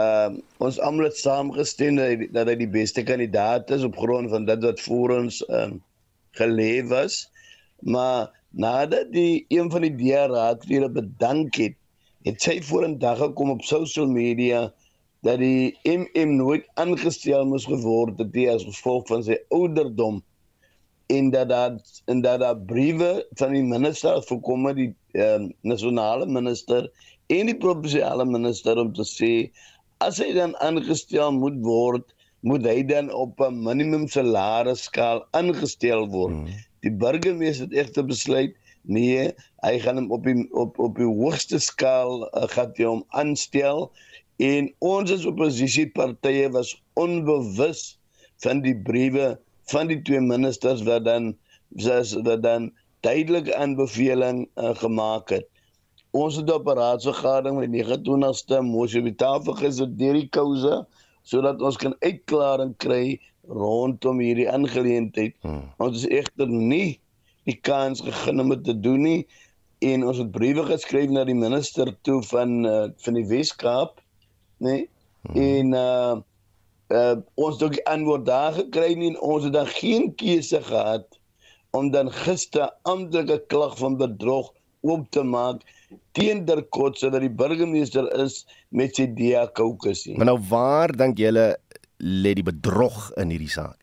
Ehm 0.00 0.34
uh, 0.34 0.42
ons 0.66 0.78
almal 0.86 1.08
het 1.08 1.18
saamgestem 1.18 1.96
dat, 1.98 2.26
dat 2.36 2.50
hy 2.52 2.56
die 2.60 2.72
beste 2.72 3.02
kandidaat 3.02 3.70
is 3.74 3.84
op 3.86 3.96
grond 3.98 4.30
van 4.30 4.46
dit 4.48 4.66
wat 4.66 4.80
voor 4.86 5.16
ons 5.18 5.40
ehm 5.46 5.76
um, 5.76 5.80
geleef 6.38 6.88
was. 6.92 7.16
Maar 7.80 8.30
nadat 8.50 9.12
die 9.12 9.44
een 9.48 9.70
van 9.70 9.86
die 9.86 9.94
DRA-raadlede 9.98 10.90
bedank 10.90 11.56
het, 11.58 11.76
het 12.28 12.42
sy 12.42 12.60
vorendag 12.62 13.18
gekom 13.18 13.50
op 13.56 13.64
social 13.66 14.06
media 14.06 14.68
dat 15.26 15.40
die 15.40 15.76
MM 15.84 16.36
nooit 16.36 16.68
aangestel 16.80 17.44
moes 17.48 17.66
geword 17.68 18.20
het 18.20 18.36
as 18.54 18.64
gevolg 18.64 19.08
van 19.08 19.24
sy 19.24 19.36
ouderdom 19.52 20.20
en 21.10 21.30
dat 21.34 21.48
dat 21.48 22.02
en 22.06 22.20
dat 22.24 22.40
daar 22.40 22.56
briewe 22.56 23.26
van 23.40 23.52
die 23.56 23.64
minister 23.66 24.22
voorkom 24.28 24.70
die 24.74 24.92
ehm 25.12 25.48
um, 25.48 25.52
nasionale 25.72 26.26
minister 26.26 26.86
en 27.26 27.50
die 27.50 27.56
provinsiale 27.56 28.24
minister 28.24 28.78
om 28.78 28.92
te 28.94 29.06
sê 29.06 29.32
as 30.00 30.18
hy 30.22 30.32
dan 30.36 30.56
aangestel 30.64 31.32
moet 31.36 31.58
word, 31.64 32.06
moet 32.40 32.64
hy 32.64 32.80
dan 32.88 33.10
op 33.12 33.40
'n 33.40 33.62
minimum 33.64 34.08
salaris 34.08 34.88
skaal 34.88 35.24
aangestel 35.36 36.08
word. 36.08 36.32
Hmm. 36.32 36.60
Die 36.80 36.92
burgemeester 36.92 37.68
het 37.68 37.76
egter 37.84 38.06
besluit 38.08 38.56
nee, 38.82 39.28
hy 39.64 39.74
gaan 39.84 40.00
hom 40.00 40.10
op 40.12 40.24
die 40.24 40.46
op 40.56 40.78
op 40.80 40.96
die 40.96 41.08
hoogste 41.08 41.60
skaal 41.60 42.24
uh, 42.28 42.48
gaan 42.54 42.72
hy 42.76 42.88
hom 42.88 43.04
aanstel 43.20 43.90
en 44.40 44.70
ons 44.80 45.12
as 45.12 45.26
oppositiepartye 45.28 46.48
was 46.56 46.72
onbewus 47.00 47.98
van 48.44 48.62
die 48.64 48.76
briewe 48.88 49.34
van 49.72 49.90
die 49.92 50.00
twee 50.02 50.20
ministers 50.24 50.82
wat 50.88 51.04
dan 51.04 51.34
wat 52.24 52.42
dan 52.42 52.70
duidelike 53.04 53.52
aanbeveling 53.56 54.46
uh, 54.56 54.72
gemaak 54.80 55.30
het 55.36 55.48
ons 56.10 56.36
het 56.36 56.50
op 56.52 56.66
'n 56.66 56.78
raadsvergadering 56.78 57.58
met 57.58 57.70
29ste 57.70 58.60
mosie 58.62 59.02
op 59.02 59.16
tafel 59.16 59.54
gesit 59.54 59.98
deur 59.98 60.14
die 60.14 60.28
kouse 60.28 60.86
sodat 61.22 61.62
ons 61.62 61.76
kan 61.76 61.94
uitklaring 62.00 62.76
kry 62.76 63.20
rondom 63.48 64.18
hierdie 64.18 64.50
aangeleentheid. 64.50 65.34
Hmm. 65.40 65.68
Ons 65.78 66.02
is 66.02 66.08
egter 66.08 66.48
nie 66.48 67.00
die 67.44 67.58
kans 67.60 68.00
gegee 68.00 68.40
om 68.40 68.48
dit 68.48 68.64
te 68.64 68.80
doen 68.80 69.02
nie 69.02 69.26
en 69.78 70.06
ons 70.06 70.18
het 70.18 70.30
briewe 70.30 70.64
geskryf 70.68 71.10
na 71.10 71.24
die 71.24 71.36
minister 71.36 71.92
toe 72.02 72.20
van 72.22 72.64
uh, 72.68 72.88
van 72.96 73.16
die 73.16 73.26
Weskaap, 73.26 74.00
nê? 74.58 74.66
Nee? 74.66 74.88
Hmm. 75.22 75.36
En 75.36 75.72
uh 75.72 76.16
uh 76.90 77.16
ons 77.34 77.54
het 77.54 77.62
ook 77.62 77.76
die 77.78 77.86
antwoord 77.86 78.26
daar 78.26 78.52
gekry 78.52 78.94
nie 78.98 79.12
en 79.12 79.20
ons 79.20 79.44
het 79.44 79.52
dan 79.52 79.66
geen 79.66 80.14
keuse 80.14 80.62
gehad 80.62 81.20
om 81.76 81.90
dan 81.90 82.10
gister 82.12 82.70
amptelike 82.82 83.38
klag 83.46 83.76
van 83.78 83.96
bedrog 83.96 84.50
oop 84.80 85.06
te 85.10 85.22
maak 85.22 85.62
teen 86.16 86.44
Derkot 86.46 86.98
sodat 86.98 87.24
die 87.24 87.32
burgemeester 87.32 88.08
is 88.22 88.44
met 88.68 88.96
sy 88.98 89.06
DA 89.16 89.46
caucus. 89.56 90.06
Maar 90.16 90.32
nou 90.32 90.38
waar 90.50 90.94
dink 90.96 91.20
julle 91.20 91.52
lê 92.00 92.34
die 92.38 92.46
bedrog 92.46 93.10
in 93.20 93.32
hierdie 93.34 93.52
saak? 93.52 93.76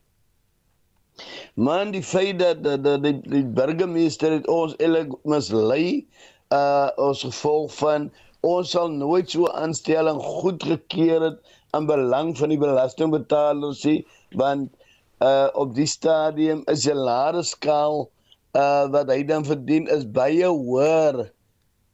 Man, 1.58 1.90
die 1.90 2.04
feit 2.04 2.38
dat 2.38 2.62
die, 2.62 2.76
die, 2.84 2.96
die, 3.02 3.14
die 3.32 3.44
burgemeester 3.58 4.36
het 4.36 4.48
ons 4.52 4.76
elik 4.78 5.12
mislei 5.28 6.06
uh 6.54 6.88
ons 6.96 7.24
gevolg 7.26 7.72
van 7.76 8.08
ons 8.46 8.70
sal 8.72 8.92
nooit 8.94 9.30
so 9.34 9.48
aanstelling 9.58 10.20
goedgekeur 10.22 11.24
het 11.26 11.56
aan 11.76 11.88
belang 11.90 12.30
van 12.38 12.54
die 12.54 12.60
belastingbetalers 12.60 13.82
nie, 13.84 13.98
want 14.38 14.70
uh 15.24 15.48
op 15.58 15.74
die 15.76 15.88
stadium 15.90 16.62
is 16.72 16.86
die 16.86 16.94
lare 16.96 17.42
skaal 17.44 18.06
uh 18.56 18.86
wat 18.94 19.10
hy 19.12 19.20
dan 19.26 19.44
verdien 19.44 19.90
is 19.92 20.06
baie 20.06 20.46
hoër 20.46 21.26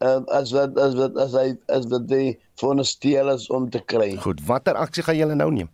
uh, 0.05 0.21
as 0.39 0.53
wat 0.57 0.79
as 0.81 0.97
wat 0.99 1.17
as 1.25 1.37
hy 1.39 1.47
as 1.73 1.89
wat 1.93 2.07
die 2.11 2.37
veronderstel 2.61 3.33
is 3.33 3.49
om 3.51 3.71
te 3.71 3.81
kry. 3.93 4.13
Goed, 4.25 4.43
watter 4.49 4.79
aksie 4.79 5.05
gaan 5.07 5.19
julle 5.19 5.39
nou 5.39 5.51
neem? 5.55 5.71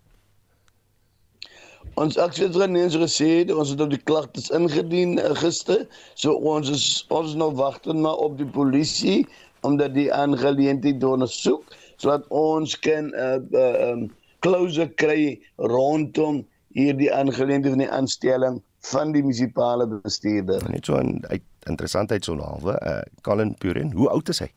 Ons 1.99 2.17
aksie 2.23 2.47
het 2.47 2.57
geneem 2.57 2.89
gesê, 3.03 3.31
ons 3.51 3.73
het 3.73 3.81
op 3.83 3.91
die 3.93 4.03
klagtes 4.09 4.51
ingedien 4.55 5.19
uh, 5.19 5.35
gister. 5.43 5.87
So 6.15 6.39
ons 6.55 6.71
is 6.71 6.87
ons 7.11 7.35
nou 7.39 7.51
wag 7.59 7.83
maar 7.91 8.23
op 8.23 8.39
die 8.39 8.49
polisie 8.49 9.25
omdat 9.67 9.93
die 9.93 10.09
aangeleentheid 10.13 11.03
ondersoek 11.05 11.67
sodat 12.01 12.25
ons 12.33 12.79
kan 12.81 13.11
'n 13.13 13.15
uh, 13.15 13.41
uh, 13.53 13.91
um, 13.91 14.09
closure 14.41 14.89
kry 15.03 15.37
rondom 15.57 16.47
hierdie 16.73 17.13
aangeleentheid 17.13 17.75
van 17.75 17.85
die 17.85 17.93
aanstelling 17.93 18.63
van 18.81 19.13
die 19.13 19.23
munisipale 19.23 19.87
bestuurder. 19.87 20.65
Net 20.71 20.87
so 20.87 20.97
'n 20.97 21.21
interessantheid 21.69 22.25
so 22.25 22.37
halwe, 22.37 22.79
uh, 22.81 23.03
Colin 23.23 23.55
Purin, 23.55 23.93
hoe 23.93 24.09
oud 24.09 24.29
is 24.29 24.39
hy? 24.39 24.51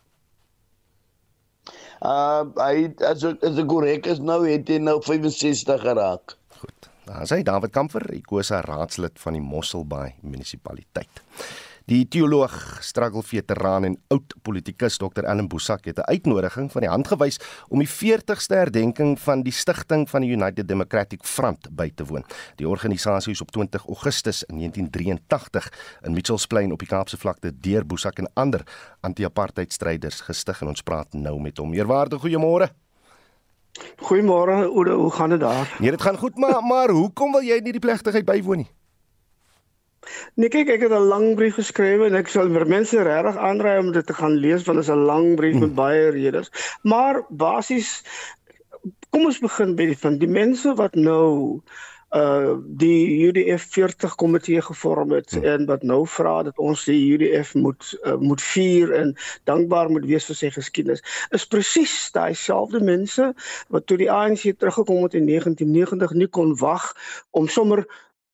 Uh 2.03 2.43
hy 2.59 2.93
as 3.07 3.23
as 3.23 3.57
ek 3.57 3.67
korrek 3.67 4.07
is 4.11 4.19
nou 4.19 4.43
het 4.43 4.67
hy 4.67 4.77
nou 4.77 5.01
65 5.01 5.81
geraak. 5.81 6.35
Goed. 6.59 6.89
Daar 7.05 7.27
sê 7.27 7.43
David 7.43 7.71
Kamfer, 7.71 8.13
Ikosa 8.13 8.61
raadslid 8.61 9.19
van 9.19 9.33
die 9.33 9.41
Mosselbaai 9.43 10.15
munisipaliteit. 10.21 11.23
Die 11.91 12.05
teoloog, 12.07 12.53
struggle-veteraan 12.79 13.83
en 13.83 13.95
oud 14.13 14.33
politikus 14.41 14.95
Dr. 15.01 15.25
Ellen 15.27 15.49
Bosak 15.51 15.85
het 15.85 15.97
'n 15.99 16.07
uitnodiging 16.07 16.71
van 16.71 16.81
die 16.81 16.89
hand 16.89 17.07
gewys 17.07 17.39
om 17.67 17.79
die 17.79 17.89
40ste 17.89 18.55
herdenking 18.55 19.19
van 19.19 19.43
die 19.43 19.51
stigting 19.51 20.09
van 20.09 20.21
die 20.21 20.31
United 20.31 20.67
Democratic 20.67 21.23
Front 21.23 21.75
by 21.75 21.91
te 21.95 22.05
woon. 22.05 22.23
Die 22.55 22.67
organisasie 22.67 23.31
is 23.31 23.41
op 23.41 23.51
20 23.51 23.85
Augustus 23.87 24.43
1983 24.47 25.71
in 26.01 26.13
Mitchells 26.13 26.47
Plain 26.47 26.71
op 26.71 26.79
die 26.79 26.87
Kaapse 26.87 27.17
vlakte 27.17 27.51
deur 27.59 27.85
Bosak 27.85 28.17
en 28.17 28.31
ander 28.33 28.61
anti-apartheid 29.01 29.73
stryders 29.73 30.21
gestig 30.21 30.61
en 30.61 30.67
ons 30.67 30.81
praat 30.81 31.13
nou 31.13 31.41
met 31.41 31.57
hom. 31.57 31.73
Eerwaarde 31.73 32.19
goeiemôre. 32.19 32.69
Goeiemôre 33.95 34.69
Oude, 34.69 34.91
hoe 34.91 35.11
gaan 35.11 35.29
dit 35.29 35.39
daar? 35.39 35.75
Nee, 35.79 35.91
dit 35.91 36.01
gaan 36.01 36.17
goed, 36.17 36.37
maar 36.37 36.63
maar 36.63 36.89
hoekom 36.89 37.31
wil 37.31 37.41
jy 37.41 37.59
nie 37.59 37.71
die 37.71 37.79
plegtigheid 37.79 38.25
bywoon 38.25 38.57
nie? 38.57 38.71
Nee, 40.35 40.49
kyk, 40.49 40.69
ek 40.69 40.85
het 40.87 40.91
'n 40.91 41.09
lang 41.09 41.35
brief 41.35 41.55
geskrywe 41.59 42.07
en 42.09 42.15
ek 42.19 42.27
sal 42.27 42.49
vir 42.51 42.65
mense 42.67 43.03
regtig 43.03 43.37
aanraai 43.37 43.79
om 43.79 43.91
dit 43.91 44.05
te 44.05 44.13
gaan 44.13 44.35
lees 44.45 44.63
want 44.67 44.79
dit 44.79 44.87
is 44.87 44.93
'n 44.93 45.05
lang 45.09 45.35
brief 45.35 45.53
met 45.53 45.69
hmm. 45.69 45.79
baie 45.79 46.09
redes. 46.09 46.51
Maar 46.81 47.23
basies 47.29 48.03
kom 49.09 49.25
ons 49.25 49.39
begin 49.39 49.75
by 49.75 49.85
die 49.91 49.97
van 49.97 50.17
die 50.17 50.31
mense 50.41 50.73
wat 50.75 50.95
nou 50.95 51.61
uh 52.13 52.53
die 52.81 53.25
UDF 53.25 53.63
40 53.73 54.15
komitee 54.21 54.61
gevorm 54.61 55.11
het 55.11 55.31
hmm. 55.31 55.43
en 55.43 55.65
wat 55.65 55.83
nou 55.83 56.03
vra 56.07 56.43
dat 56.43 56.59
ons 56.61 56.85
die 56.85 56.99
UDF 57.13 57.53
moet 57.53 57.87
uh, 58.03 58.17
moet 58.21 58.41
vier 58.41 58.93
en 58.93 59.15
dankbaar 59.49 59.89
moet 59.89 60.05
wees 60.05 60.27
vir 60.29 60.37
sy 60.37 60.51
geskiedenis 60.53 61.01
is 61.33 61.47
presies 61.49 61.95
daai 62.13 62.33
selfde 62.37 62.83
mense 62.85 63.33
wat 63.73 63.87
toe 63.89 63.97
die 63.97 64.11
ANC 64.11 64.45
teruggekom 64.57 65.01
het 65.07 65.17
in 65.17 65.25
1990 65.25 66.13
nie 66.21 66.29
kon 66.39 66.53
wag 66.61 66.91
om 67.31 67.49
sommer 67.49 67.87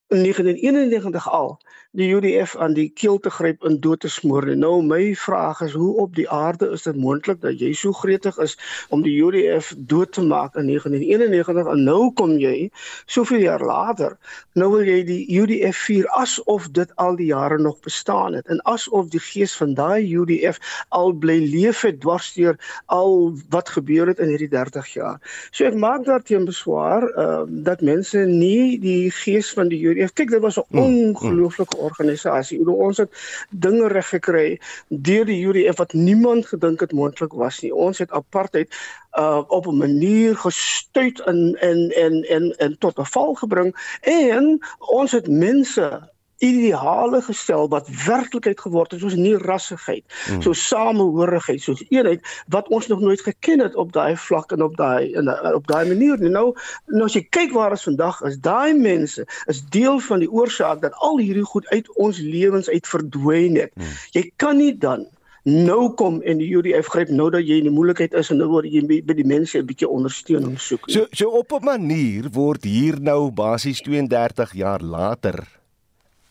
in 0.10 0.22
1991 0.24 1.30
al 1.30 1.60
die 1.92 2.10
UDF 2.14 2.56
aan 2.56 2.74
die 2.74 2.90
keel 2.94 3.18
te 3.20 3.32
gryp 3.34 3.64
en 3.66 3.80
dood 3.82 4.00
te 4.00 4.10
smoor. 4.10 4.46
Nou 4.58 4.84
my 4.86 5.16
vraag 5.18 5.62
is 5.66 5.74
hoe 5.74 5.96
op 6.04 6.16
die 6.16 6.30
aarde 6.30 6.70
is 6.76 6.86
dit 6.86 6.96
moontlik 6.96 7.42
dat 7.42 7.58
jy 7.62 7.72
so 7.74 7.92
gretig 7.98 8.38
is 8.38 8.54
om 8.94 9.02
die 9.02 9.16
UDF 9.18 9.72
dood 9.78 10.12
te 10.14 10.22
maak 10.22 10.56
in 10.56 10.70
1991 10.70 11.72
en 11.74 11.84
nou 11.84 12.14
kom 12.14 12.36
jy 12.38 12.70
soveel 13.06 13.42
jaar 13.42 13.66
later 13.66 14.18
nou 14.54 14.70
wil 14.76 14.86
jy 14.86 15.00
die 15.08 15.24
UDF 15.42 15.82
vier 15.88 16.06
asof 16.20 16.70
dit 16.78 16.94
al 17.02 17.18
die 17.18 17.32
jare 17.32 17.58
nog 17.58 17.80
bestaan 17.86 18.38
het 18.38 18.54
en 18.54 18.62
asof 18.70 19.10
die 19.10 19.22
gees 19.24 19.56
van 19.58 19.74
daai 19.74 20.06
UDF 20.06 20.62
al 20.90 21.14
bly 21.14 21.40
leef 21.42 21.82
het 21.88 22.02
dwarsteer 22.06 22.60
al 22.86 23.34
wat 23.50 23.70
gebeur 23.70 24.14
het 24.14 24.22
in 24.22 24.30
hierdie 24.30 24.52
30 24.54 24.94
jaar. 24.94 25.18
So 25.50 25.66
ek 25.66 25.78
maak 25.78 26.06
daarteen 26.06 26.46
beswaar 26.46 27.10
uh, 27.10 27.44
dat 27.50 27.82
mense 27.82 28.26
nie 28.30 28.78
die 28.82 29.10
gees 29.10 29.50
van 29.58 29.74
die 29.74 29.82
UDF 29.82 29.99
Ek 30.00 30.14
kyk 30.16 30.30
dit 30.30 30.42
was 30.42 30.58
'n 30.58 30.66
mm, 30.70 30.80
mm. 30.80 30.86
ongelooflike 30.86 31.78
organisasie. 31.78 32.60
Ons 32.70 32.98
het 32.98 33.12
dinge 33.50 33.88
reg 33.88 34.10
gekry 34.10 34.60
deur 34.88 35.26
die 35.26 35.46
UDF 35.46 35.78
wat 35.78 35.94
niemand 35.94 36.46
gedink 36.48 36.80
het 36.80 36.92
moontlik 36.92 37.34
was 37.34 37.60
nie. 37.62 37.74
Ons 37.74 37.98
het 37.98 38.12
apartheid 38.12 38.76
uh 39.18 39.42
op 39.48 39.68
'n 39.68 39.78
manier 39.78 40.36
gestuit 40.38 41.20
en 41.20 41.58
en 41.60 41.90
en 41.90 42.24
en 42.24 42.54
en 42.58 42.78
tot 42.78 42.98
'n 43.00 43.06
val 43.06 43.34
gebring 43.34 43.98
en 44.02 44.60
ons 44.80 45.12
het 45.12 45.28
mense 45.28 46.10
ideale 46.40 47.22
gestel 47.22 47.68
wat 47.72 47.90
werklikheid 48.06 48.60
geword 48.60 48.92
het 48.96 49.02
soos 49.04 49.18
nie 49.20 49.36
rassigheid 49.44 50.06
mm. 50.08 50.42
so 50.46 50.56
samehorigheid 50.56 51.62
soos 51.64 51.84
eenheid 51.90 52.24
wat 52.48 52.68
ons 52.68 52.88
nog 52.88 53.04
nooit 53.04 53.22
geken 53.22 53.64
het 53.66 53.76
op 53.76 53.92
daai 53.96 54.16
vlak 54.18 54.56
en 54.56 54.64
op 54.64 54.78
daai 54.80 55.14
en 55.20 55.30
op 55.54 55.68
daai 55.68 55.86
manier 55.92 56.24
nou 56.24 56.48
nou 56.88 57.06
as 57.10 57.18
jy 57.18 57.26
kyk 57.30 57.54
waar 57.58 57.76
ons 57.76 57.88
vandag 57.90 58.22
is 58.32 58.40
daai 58.40 58.74
mense 58.74 59.28
is 59.52 59.62
deel 59.76 60.00
van 60.08 60.24
die 60.24 60.32
oorsaak 60.32 60.82
dat 60.82 60.96
al 61.04 61.20
hierdie 61.20 61.48
goed 61.52 61.68
uit 61.76 61.92
ons 61.96 62.24
lewens 62.24 62.70
uit 62.70 62.88
verdwyn 62.88 63.60
het 63.60 63.76
mm. 63.76 63.96
jy 64.16 64.30
kan 64.36 64.58
nie 64.64 64.76
dan 64.78 65.08
nou 65.50 65.94
kom 66.00 66.20
en 66.28 66.40
die 66.42 66.50
UDF 66.52 66.92
gryp 66.94 67.12
nou 67.16 67.30
dat 67.32 67.46
jy 67.48 67.60
in 67.62 67.70
die 67.70 67.74
moeilikheid 67.74 68.14
is 68.18 68.32
en 68.32 68.42
nou 68.42 68.50
word 68.52 68.68
jy 68.70 68.84
by 68.86 69.16
die 69.16 69.28
mense 69.28 69.58
'n 69.58 69.66
bietjie 69.66 69.88
ondersteuning 69.88 70.60
soek. 70.60 70.90
So 70.92 71.08
so 71.12 71.30
op 71.30 71.52
'n 71.54 71.64
manier 71.64 72.30
word 72.32 72.64
hier 72.64 73.00
nou 73.00 73.32
basies 73.32 73.82
32 73.82 74.54
jaar 74.54 74.82
later 74.82 75.59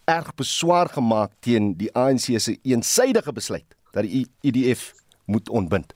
erg 0.08 0.32
beswaar 0.34 0.88
gemaak 0.88 1.34
teen 1.44 1.74
die 1.76 1.90
ANC 1.92 2.32
se 2.40 2.56
eensydige 2.62 3.32
besluit 3.32 3.76
dat 3.92 4.06
die 4.08 4.26
IDF 4.40 4.92
moet 5.28 5.48
ontbind. 5.48 5.94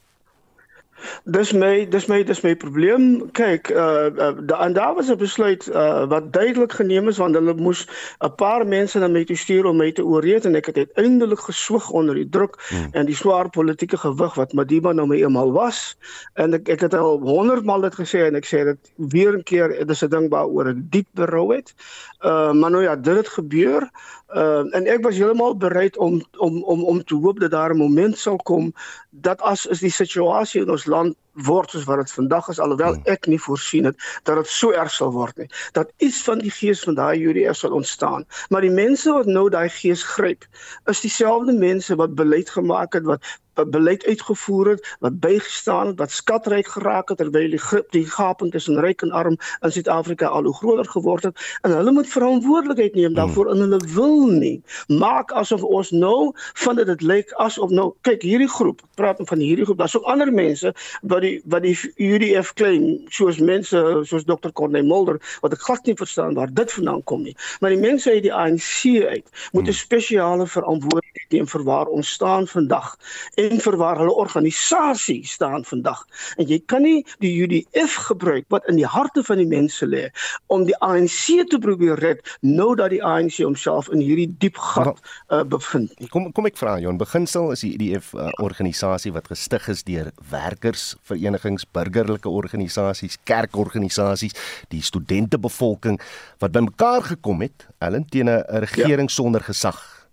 Dis 1.24 1.52
my 1.52 1.86
dis 1.88 2.06
my 2.06 2.22
dis 2.22 2.42
my 2.42 2.54
probleem. 2.56 3.30
Kyk, 3.32 3.70
uh, 3.70 4.10
uh 4.16 4.32
da, 4.40 4.60
en 4.64 4.72
daar 4.72 4.94
was 4.94 5.10
'n 5.10 5.16
besluit 5.16 5.66
uh 5.68 6.06
wat 6.08 6.32
duidelik 6.32 6.72
geneem 6.72 7.08
is 7.08 7.18
want 7.18 7.34
hulle 7.34 7.54
moes 7.54 7.86
'n 8.20 8.34
paar 8.34 8.66
mense 8.66 8.98
na 8.98 9.08
my 9.08 9.24
toe 9.24 9.36
stuur 9.36 9.64
om 9.64 9.76
my 9.76 9.92
te 9.92 10.04
ooreed 10.04 10.44
en 10.44 10.54
ek 10.54 10.66
het 10.66 10.76
uiteindelik 10.76 11.38
geswoeg 11.38 11.90
onder 11.90 12.14
die 12.14 12.28
druk 12.28 12.56
hmm. 12.68 12.88
en 12.92 13.06
die 13.06 13.16
swaar 13.16 13.50
politieke 13.50 13.96
gewig 13.96 14.34
wat 14.34 14.52
Madiba 14.52 14.92
nou 14.92 15.06
my 15.06 15.16
eenmal 15.22 15.52
was. 15.52 15.96
En 16.34 16.54
ek 16.54 16.68
ek 16.68 16.80
het 16.80 16.94
al 16.94 17.18
100 17.18 17.64
maal 17.64 17.80
dit 17.80 17.94
gesê 17.94 18.26
en 18.26 18.34
ek 18.34 18.46
sê 18.46 18.64
dit 18.64 18.92
weer 18.96 19.36
'n 19.36 19.42
keer, 19.42 19.68
dit 19.68 19.90
is 19.90 20.04
'n 20.04 20.08
ding 20.08 20.30
waaroor 20.30 20.68
ek 20.68 20.90
diep 20.90 21.08
berou 21.14 21.54
het. 21.54 21.74
Uh 22.20 22.52
maar 22.52 22.70
nou 22.70 22.82
ja, 22.82 22.96
dit 22.96 23.16
het 23.16 23.28
gebeur. 23.28 23.90
Uh 24.34 24.64
en 24.74 24.86
ek 24.86 25.02
was 25.04 25.16
heeltemal 25.16 25.56
bereid 25.56 25.96
om 25.96 26.22
om 26.38 26.62
om 26.64 26.84
om 26.84 27.04
te 27.04 27.14
hoop 27.14 27.40
dat 27.40 27.50
daar 27.50 27.74
'n 27.74 27.78
moment 27.78 28.18
sal 28.18 28.36
kom 28.36 28.72
dat 29.10 29.40
as 29.40 29.66
is 29.66 29.80
die 29.80 29.90
situasie 29.92 30.62
in 30.62 30.70
ons 30.70 30.86
land 30.92 31.16
word 31.32 31.70
soos 31.70 31.84
wat 31.84 32.02
dit 32.02 32.12
vandag 32.12 32.48
is 32.48 32.60
alhoewel 32.60 32.94
hmm. 32.94 33.12
ek 33.12 33.26
nie 33.26 33.40
voorsien 33.40 33.88
het 33.88 33.96
dat 34.28 34.36
dit 34.36 34.48
so 34.52 34.72
erg 34.72 34.92
sal 34.92 35.12
word 35.12 35.36
nie 35.36 35.48
dat 35.72 35.92
iets 35.96 36.22
van 36.22 36.42
die 36.44 36.50
gees 36.50 36.82
van 36.84 36.98
daai 36.98 37.22
UDF 37.22 37.56
sal 37.56 37.72
ontstaan. 37.72 38.26
Maar 38.48 38.60
die 38.66 38.74
mense 38.74 39.12
wat 39.12 39.26
nou 39.26 39.48
daai 39.50 39.68
gees 39.68 40.02
gryp 40.02 40.44
is 40.90 41.00
dieselfde 41.00 41.52
mense 41.52 41.96
wat 41.96 42.14
beleid 42.14 42.50
gemaak 42.50 42.92
het 42.98 43.08
wat 43.08 43.24
beleid 43.52 44.06
uitgevoer 44.06 44.68
het 44.68 44.96
wat 45.00 45.20
bygestaan 45.20 45.86
het 45.86 45.98
wat 45.98 46.10
skatryk 46.10 46.66
geraak 46.66 47.08
het 47.08 47.18
terwyl 47.18 47.50
die 47.50 47.60
grip 47.60 47.90
die 47.92 48.06
gaping 48.06 48.50
tussen 48.50 48.80
ryk 48.80 49.02
en 49.02 49.10
arm 49.10 49.36
in 49.60 49.72
Suid-Afrika 49.72 50.26
al 50.26 50.44
hoe 50.44 50.54
groter 50.54 50.88
geword 50.90 51.22
het. 51.22 51.58
En 51.60 51.70
hulle 51.70 51.92
moet 51.92 52.08
verantwoordelikheid 52.08 52.94
neem 52.94 53.14
daarvoor 53.14 53.50
en 53.50 53.64
hulle 53.64 53.80
wil 53.94 54.26
nie 54.26 54.62
maak 54.88 55.32
asof 55.32 55.62
ons 55.62 55.90
nou 55.90 56.32
van 56.64 56.76
dit 56.76 57.02
lyk 57.02 57.32
asof 57.32 57.70
nou 57.70 57.92
kyk 58.00 58.22
hierdie 58.22 58.48
groep 58.48 58.80
praat 58.94 59.20
van 59.22 59.38
hierdie 59.38 59.64
groep 59.64 59.78
daar's 59.78 59.96
ook 59.96 60.08
ander 60.08 60.32
mense 60.32 60.74
wat 61.02 61.21
die 61.22 61.40
wat 61.44 61.66
die 61.66 61.76
UDF 61.96 62.52
claim 62.58 62.86
soos 63.10 63.40
mense 63.40 63.78
soos 64.08 64.26
Dr. 64.28 64.52
Corneil 64.52 64.86
Mulder 64.86 65.20
wat 65.44 65.56
ek 65.56 65.66
glad 65.66 65.86
nie 65.86 65.98
verstaan 65.98 66.38
waar 66.38 66.52
dit 66.52 66.72
vandaan 66.72 67.02
kom 67.04 67.22
nie 67.26 67.36
maar 67.60 67.74
die 67.74 67.82
mense 67.82 68.10
uit 68.10 68.24
die 68.26 68.34
ANC 68.34 68.84
uit 69.02 69.26
moet 69.52 69.66
'n 69.66 69.72
hmm. 69.72 69.82
spesiale 69.84 70.46
verantwoordelikheid 70.46 71.32
neem 71.32 71.48
vir 71.48 71.64
waar 71.66 71.90
ons 71.92 72.12
staan 72.18 72.46
vandag 72.50 72.94
en 73.40 73.60
vir 73.64 73.76
waar 73.80 74.00
hulle 74.00 74.14
organisasie 74.14 75.20
staan 75.26 75.64
vandag. 75.64 76.04
En 76.36 76.48
jy 76.48 76.60
kan 76.66 76.84
nie 76.84 77.02
die 77.24 77.32
UDF 77.44 77.96
gebruik 78.08 78.48
wat 78.52 78.68
in 78.70 78.78
die 78.80 78.88
harte 78.88 79.24
van 79.26 79.40
die 79.40 79.48
mense 79.48 79.86
lê 79.88 80.08
om 80.52 80.66
die 80.68 80.76
ANC 80.84 81.48
te 81.50 81.58
probeer 81.62 82.00
red 82.00 82.22
nou 82.40 82.72
dat 82.78 82.92
die 82.94 83.02
ANC 83.04 83.40
homself 83.42 83.90
in 83.92 84.02
hierdie 84.04 84.28
diep 84.42 84.58
gat 84.60 85.00
uh, 85.28 85.42
bevind. 85.42 85.94
Kom 86.12 86.30
kom 86.32 86.48
ek 86.48 86.58
vra 86.60 86.78
jou, 86.82 86.92
in 86.92 87.00
beginsel 87.00 87.52
is 87.54 87.64
die 87.64 87.74
UDF 87.76 88.12
'n 88.14 88.28
uh, 88.28 88.30
organisasie 88.44 89.12
wat 89.12 89.30
gestig 89.32 89.68
is 89.72 89.84
deur 89.88 90.12
werkers, 90.30 90.96
verenigings, 91.12 91.64
burgerlike 91.70 92.28
organisasies, 92.28 93.18
kerkorganisasies, 93.28 94.36
die 94.68 94.82
studentebevolking 94.82 96.00
wat 96.42 96.52
bymekaar 96.52 97.02
gekom 97.14 97.40
het, 97.46 97.66
allen 97.78 98.04
teen 98.08 98.28
'n 98.28 98.44
regering 98.66 99.08
ja. 99.08 99.14
sonder 99.14 99.40
gesag. 99.40 100.08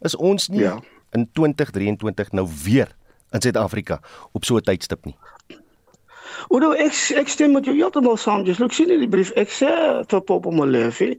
Is 0.00 0.16
ons 0.16 0.48
nie 0.48 0.66
ja 0.66 0.80
in 1.12 1.28
2023 1.32 2.32
nou 2.32 2.48
weer 2.64 2.94
in 3.32 3.40
Suid-Afrika 3.40 4.00
op 4.32 4.44
so 4.44 4.56
'n 4.56 4.60
tydstip 4.60 5.04
nie. 5.04 5.16
Oudo 6.50 6.72
ek 6.72 6.96
ek 7.20 7.30
stem 7.30 7.54
met 7.56 7.66
jou 7.68 7.74
heeltemal 7.76 8.18
saam. 8.20 8.44
Jy 8.46 8.68
sien 8.74 8.90
in 8.90 9.02
die 9.04 9.10
brief 9.10 9.32
ek 9.38 9.52
sê 9.52 9.70
vir 10.08 10.22
Popo 10.26 10.50
Molefe, 10.54 11.12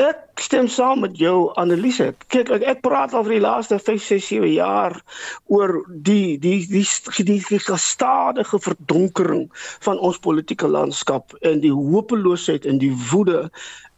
ek 0.00 0.42
stem 0.42 0.68
saam 0.68 1.04
met 1.04 1.18
jou 1.20 1.52
analise. 1.60 2.12
Kyk 2.32 2.50
ek, 2.56 2.66
ek 2.74 2.82
praat 2.86 3.14
al 3.14 3.26
vir 3.28 3.36
die 3.38 3.44
laaste 3.44 3.78
5, 3.78 4.02
6, 4.02 4.28
7 4.32 4.52
jaar 4.54 4.98
oor 5.46 5.82
die 5.88 6.36
die 6.42 6.60
die 6.66 6.84
die, 6.84 7.24
die, 7.24 7.40
die 7.48 7.62
gestadige 7.62 8.58
verdonkering 8.58 9.48
van 9.86 9.98
ons 9.98 10.20
politieke 10.24 10.68
landskap 10.70 11.36
en 11.42 11.62
die 11.64 11.74
hopeloosheid 11.74 12.66
en 12.66 12.80
die 12.82 12.92
woede 13.10 13.50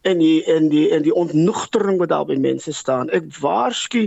en 0.06 0.18
die 0.22 0.44
en 0.44 0.68
die 0.68 0.86
en 0.94 1.02
die 1.02 1.14
ontnugtering 1.14 1.98
wat 1.98 2.12
daar 2.14 2.26
by 2.28 2.36
mense 2.38 2.72
staan. 2.72 3.10
Ek 3.10 3.26
waarsku 3.40 4.06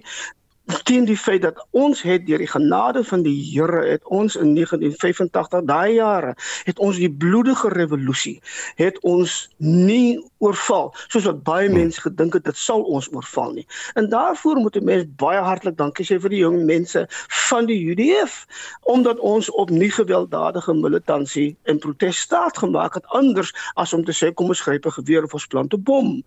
teen 0.84 1.06
die 1.06 1.18
feit 1.18 1.42
dat 1.42 1.68
ons 1.72 2.02
het 2.02 2.26
deur 2.26 2.42
die 2.42 2.50
genade 2.50 3.04
van 3.04 3.22
die 3.26 3.36
Here 3.52 3.82
het 3.88 4.06
ons 4.06 4.36
in 4.36 4.54
1985 4.54 5.64
daai 5.66 5.94
jare 5.94 6.36
het 6.68 6.80
ons 6.80 6.98
die 7.02 7.12
bloedige 7.12 7.70
revolusie 7.74 8.42
het 8.76 9.00
ons 9.08 9.50
nie 9.58 10.20
oorval 10.38 10.92
soos 11.08 11.26
wat 11.26 11.42
baie 11.44 11.68
hmm. 11.68 11.78
mense 11.78 12.02
gedink 12.02 12.38
het 12.38 12.46
dit 12.46 12.58
sal 12.58 12.84
ons 12.84 13.10
oorval 13.14 13.54
nie. 13.58 13.66
En 13.94 14.10
daarvoor 14.10 14.62
moet 14.62 14.76
'n 14.76 14.84
mens 14.84 15.06
baie 15.16 15.42
hartlik 15.42 15.78
dankie 15.78 16.06
sê 16.06 16.20
vir 16.22 16.30
die 16.30 16.44
jong 16.44 16.66
mense 16.66 17.06
van 17.50 17.66
die 17.66 17.80
UDF 17.92 18.46
omdat 18.82 19.20
ons 19.20 19.50
op 19.52 19.70
nie 19.70 19.92
gewelddadige 19.92 20.74
militansie 20.74 21.58
en 21.64 21.80
protes 21.80 22.20
staat 22.20 22.58
gemaak 22.58 22.94
het 22.94 23.06
anders 23.06 23.54
as 23.74 23.94
om 23.94 24.06
te 24.06 24.14
sê 24.14 24.34
kom 24.34 24.48
ons 24.48 24.62
gryp 24.62 24.86
'n 24.86 24.98
geweer 25.02 25.24
of 25.24 25.34
ons 25.34 25.48
plant 25.48 25.74
'n 25.74 25.84
bom. 25.84 26.24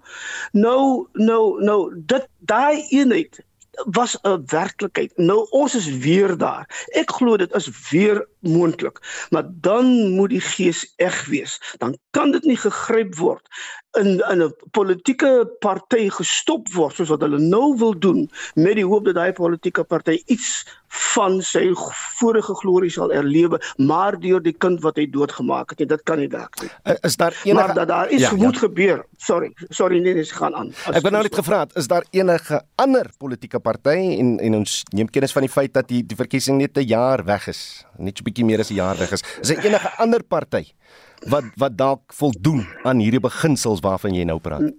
Nou 0.53 1.07
nou 1.13 1.63
nou 1.63 1.81
dit 1.95 2.29
daai 2.39 2.87
eenheid 2.91 3.45
was 3.73 4.19
'n 4.23 4.43
werklikheid. 4.47 5.13
Nou 5.17 5.47
ons 5.51 5.75
is 5.75 5.89
weer 5.89 6.37
daar. 6.37 6.87
Ek 6.87 7.11
glo 7.11 7.37
dit 7.37 7.53
is 7.55 7.89
weer 7.91 8.27
moontlik. 8.43 9.27
Maar 9.31 9.45
dan 9.49 10.11
moet 10.11 10.31
die 10.31 10.41
gees 10.41 10.93
eg 10.97 11.25
wees. 11.27 11.61
Dan 11.79 11.97
kan 12.11 12.33
dit 12.33 12.45
nie 12.45 12.57
gegryp 12.57 13.15
word 13.17 13.49
in 14.01 14.23
in 14.31 14.43
'n 14.43 14.55
politieke 14.71 15.57
party 15.61 16.09
gestop 16.09 16.69
word 16.73 16.95
soos 16.95 17.09
wat 17.09 17.21
hulle 17.21 17.39
nou 17.39 17.77
wil 17.77 17.99
doen 17.99 18.31
met 18.55 18.75
die 18.75 18.87
hoop 18.87 19.05
dat 19.05 19.15
daai 19.15 19.33
politieke 19.33 19.85
party 19.85 20.23
iets 20.27 20.65
van 20.93 21.41
sy 21.43 21.73
vorige 22.19 22.55
glorie 22.55 22.91
sal 22.91 23.13
erlewe 23.13 23.61
maar 23.77 24.19
deur 24.21 24.41
die 24.43 24.53
kind 24.53 24.81
wat 24.85 24.97
hy 24.97 25.07
doodgemaak 25.11 25.71
het 25.71 25.81
en 25.81 25.89
dit 25.89 26.03
kan 26.03 26.19
nie 26.19 26.29
werk 26.29 26.61
nie. 26.61 26.71
Is 27.03 27.17
daar 27.17 27.37
enige 27.45 27.55
Maar 27.55 27.75
dat 27.75 27.89
daar 27.89 28.11
iets 28.11 28.23
ja, 28.23 28.35
moet 28.37 28.55
ja. 28.55 28.61
gebeur. 28.61 29.07
Sorry, 29.17 29.53
sorry 29.69 29.99
nee, 29.99 30.15
nee, 30.15 30.25
gaan 30.25 30.55
aan. 30.55 30.73
Ek 30.87 31.03
het 31.03 31.11
nou 31.11 31.23
net 31.23 31.35
gevra, 31.35 31.67
is 31.75 31.89
daar 31.89 32.05
enige 32.11 32.63
ander 32.75 33.11
politieke 33.19 33.61
party 33.61 34.17
en 34.19 34.39
en 34.41 34.55
ons 34.55 34.83
neem 34.93 35.11
kennis 35.11 35.33
van 35.33 35.43
die 35.43 35.53
feit 35.53 35.73
dat 35.73 35.89
die 35.89 36.07
die 36.07 36.17
verkiesing 36.17 36.59
net 36.59 36.77
'n 36.77 36.87
jaar 36.87 37.25
weg 37.25 37.49
is, 37.49 37.85
net 37.97 38.19
so 38.19 38.25
bietjie 38.33 38.49
meer 38.49 38.65
as 38.65 38.71
'n 38.73 38.75
jaar 38.81 38.97
weg 38.97 39.13
is. 39.13 39.23
Is 39.41 39.49
daar 39.49 39.65
enige 39.65 39.91
ander 39.99 40.23
party 40.25 40.65
wat 41.29 41.45
wat 41.57 41.77
dalk 41.77 42.13
voldoen 42.13 42.67
aan 42.83 42.99
hierdie 42.99 43.21
beginsels 43.21 43.81
waarvan 43.81 44.15
jy 44.15 44.25
nou 44.25 44.41
praat? 44.41 44.73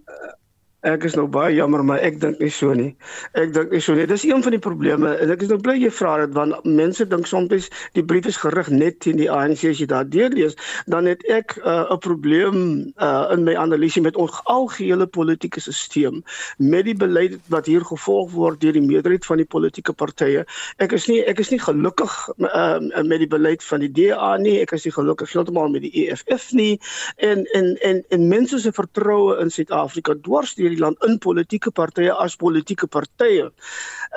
Ek 0.83 1.05
is 1.07 1.15
nou 1.15 1.29
baie 1.31 1.53
jammer 1.55 1.83
maar 1.87 2.01
ek 2.03 2.19
dink 2.19 2.41
nie 2.43 2.51
so 2.51 2.73
nie. 2.75 2.91
Ek 3.39 3.53
dink 3.55 3.71
nie 3.71 3.79
so 3.83 3.95
nie. 3.95 4.03
Dis 4.09 4.25
een 4.27 4.43
van 4.43 4.51
die 4.51 4.59
probleme 4.59 5.13
en 5.15 5.31
ek 5.31 5.45
is 5.45 5.51
nou 5.51 5.59
bly 5.63 5.77
jy 5.79 5.91
vra 5.95 6.17
dit 6.25 6.33
want 6.35 6.65
mense 6.67 7.05
dink 7.07 7.27
soms 7.29 7.69
die 7.95 8.03
brief 8.03 8.27
is 8.27 8.39
gerig 8.41 8.67
net 8.73 8.99
teen 9.05 9.19
die 9.19 9.29
ANC 9.31 9.63
as 9.69 9.79
jy 9.79 9.87
daar 9.87 10.07
deurlees, 10.07 10.57
dan 10.91 11.07
het 11.07 11.23
ek 11.31 11.55
uh, 11.61 11.87
'n 11.87 11.95
uh, 11.95 11.99
probleem 12.03 12.57
uh, 12.97 13.31
in 13.31 13.43
my 13.47 13.55
analise 13.55 14.01
met 14.01 14.17
ons 14.19 14.41
algehele 14.43 15.07
politieke 15.07 15.61
stelsel 15.63 16.21
met 16.57 16.85
die 16.85 16.95
beleid 16.95 17.39
wat 17.47 17.65
hier 17.65 17.85
gevolg 17.85 18.31
word 18.31 18.59
deur 18.61 18.75
die 18.75 18.83
meerderheid 18.83 19.25
van 19.25 19.37
die 19.37 19.47
politieke 19.47 19.93
partye. 19.93 20.43
Ek 20.83 20.91
is 20.91 21.07
nie 21.07 21.21
ek 21.23 21.39
is 21.39 21.51
nie 21.51 21.59
gelukkig 21.63 22.11
uh, 22.39 22.79
met 23.03 23.19
die 23.23 23.31
beleid 23.31 23.63
van 23.63 23.79
die 23.79 23.91
DA 23.91 24.35
nie. 24.37 24.59
Ek 24.61 24.75
is 24.75 24.85
nie 24.85 24.95
gelukkig 24.95 25.31
heeltemal 25.31 25.71
met 25.71 25.85
die 25.87 25.93
EFF 26.05 26.51
nie 26.51 26.79
en 27.17 27.45
en 27.53 27.75
en 27.79 28.03
en 28.09 28.27
mense 28.27 28.59
se 28.59 28.71
vertroue 28.71 29.39
in 29.39 29.51
Suid-Afrika 29.51 30.15
dwars 30.27 30.55
deur 30.59 30.72
hierdie 30.73 30.81
land 30.81 30.97
in 31.07 31.19
politieke 31.19 31.71
partye 31.71 32.11
as 32.11 32.35
politieke 32.35 32.87
partye 32.87 33.49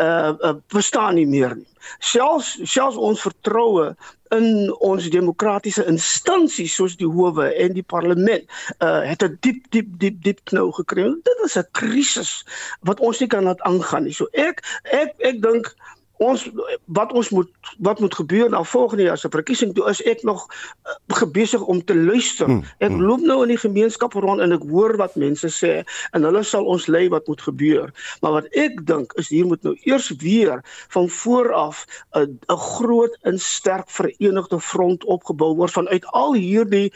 uh, 0.00 0.34
uh 0.40 0.54
bestaan 0.72 1.16
nie 1.16 1.26
meer 1.26 1.56
nie. 1.56 1.66
Selfs 2.00 2.56
selfs 2.64 2.96
ons 2.96 3.20
vertroue 3.22 3.94
in 4.34 4.72
ons 4.82 5.06
demokratiese 5.10 5.84
instansies 5.86 6.74
soos 6.74 6.96
die 6.98 7.06
howe 7.06 7.46
en 7.54 7.74
die 7.76 7.84
parlement 7.84 8.44
uh 8.80 9.02
het 9.06 9.22
'n 9.22 9.38
diep 9.40 9.70
diep 9.70 9.98
diep 9.98 10.22
diep 10.22 10.40
knou 10.44 10.72
gekry. 10.72 11.04
Dit 11.22 11.44
is 11.44 11.56
'n 11.56 11.68
krisis 11.72 12.44
wat 12.82 13.00
ons 13.00 13.20
nie 13.20 13.28
kan 13.28 13.44
laat 13.44 13.60
aangaan 13.60 14.04
nie. 14.04 14.12
So 14.12 14.26
ek 14.32 14.62
ek 14.84 15.14
ek 15.18 15.42
dink 15.42 15.74
ons 16.22 16.50
wat 16.84 17.12
ons 17.12 17.28
moet 17.30 17.48
wat 17.78 18.00
moet 18.00 18.14
gebeur 18.14 18.50
na 18.50 18.62
volgende 18.62 19.02
jaar 19.02 19.18
se 19.18 19.28
verkiesing 19.28 19.74
toe 19.74 19.88
is 19.90 20.02
ek 20.02 20.22
nog 20.22 20.46
uh, 21.12 21.28
besig 21.32 21.60
om 21.60 21.84
te 21.84 21.96
luister. 21.96 22.46
Hmm, 22.46 22.62
ek 22.78 22.90
hmm. 22.90 23.02
loop 23.02 23.20
nou 23.20 23.42
in 23.42 23.52
die 23.52 23.60
gemeenskap 23.60 24.12
rond 24.12 24.40
en 24.40 24.56
ek 24.56 24.64
hoor 24.70 24.96
wat 25.00 25.16
mense 25.20 25.50
sê 25.52 25.82
en 26.16 26.24
hulle 26.28 26.42
sal 26.46 26.64
ons 26.64 26.86
lei 26.86 27.06
wat 27.12 27.28
moet 27.28 27.42
gebeur. 27.42 27.92
Maar 28.24 28.40
wat 28.40 28.48
ek 28.56 28.80
dink 28.88 29.12
is 29.20 29.28
hier 29.28 29.46
moet 29.46 29.62
nou 29.66 29.76
eers 29.84 30.08
weer 30.22 30.62
van 30.94 31.08
voor 31.08 31.52
af 31.52 31.84
'n 32.16 32.38
'n 32.48 32.60
groot 32.76 33.18
en 33.22 33.38
sterk 33.38 33.90
verenigde 33.90 34.60
front 34.60 35.04
opgebou 35.04 35.54
word 35.56 35.72
vanuit 35.72 36.04
al 36.06 36.34
hierdie 36.34 36.92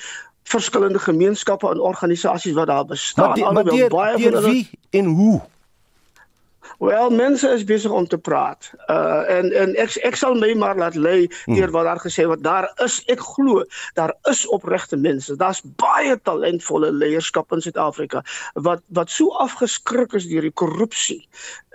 verskillende 0.51 0.99
gemeenskappe 0.99 1.69
en 1.71 1.81
organisasies 1.81 2.55
wat 2.57 2.67
daar 2.67 2.85
bestaan. 2.85 3.27
Maar 3.27 3.35
die, 3.35 3.53
maar 3.53 3.65
die, 3.65 3.89
baie 3.89 4.17
die, 4.17 4.31
die, 4.31 4.41
wie 4.41 4.71
en 4.91 5.05
hoe 5.07 5.41
Wel, 6.79 7.11
mense 7.11 7.49
is 7.49 7.65
besig 7.65 7.91
om 7.91 8.07
te 8.07 8.19
praat. 8.19 8.71
Uh 8.87 9.29
en 9.31 9.53
en 9.53 9.75
ek 9.77 9.97
ek 10.07 10.17
sal 10.17 10.35
my 10.39 10.53
maar 10.55 10.77
laat 10.79 10.95
lei 10.95 11.27
hmm. 11.27 11.55
deur 11.55 11.71
wat 11.75 11.85
daar 11.85 12.01
gesê 12.03 12.27
word. 12.27 12.43
Daar 12.43 12.71
is 12.85 13.01
ek 13.13 13.21
glo, 13.21 13.65
daar 13.95 14.15
is 14.31 14.47
opregte 14.49 14.97
mense. 14.97 15.37
Daar's 15.37 15.63
baie 15.83 16.17
talentvolle 16.23 16.93
leierskap 16.93 17.53
in 17.53 17.61
Suid-Afrika 17.61 18.23
wat 18.55 18.83
wat 18.89 19.11
so 19.11 19.35
afgeskrik 19.43 20.15
is 20.19 20.29
deur 20.31 20.47
die 20.47 20.55
korrupsie 20.55 21.21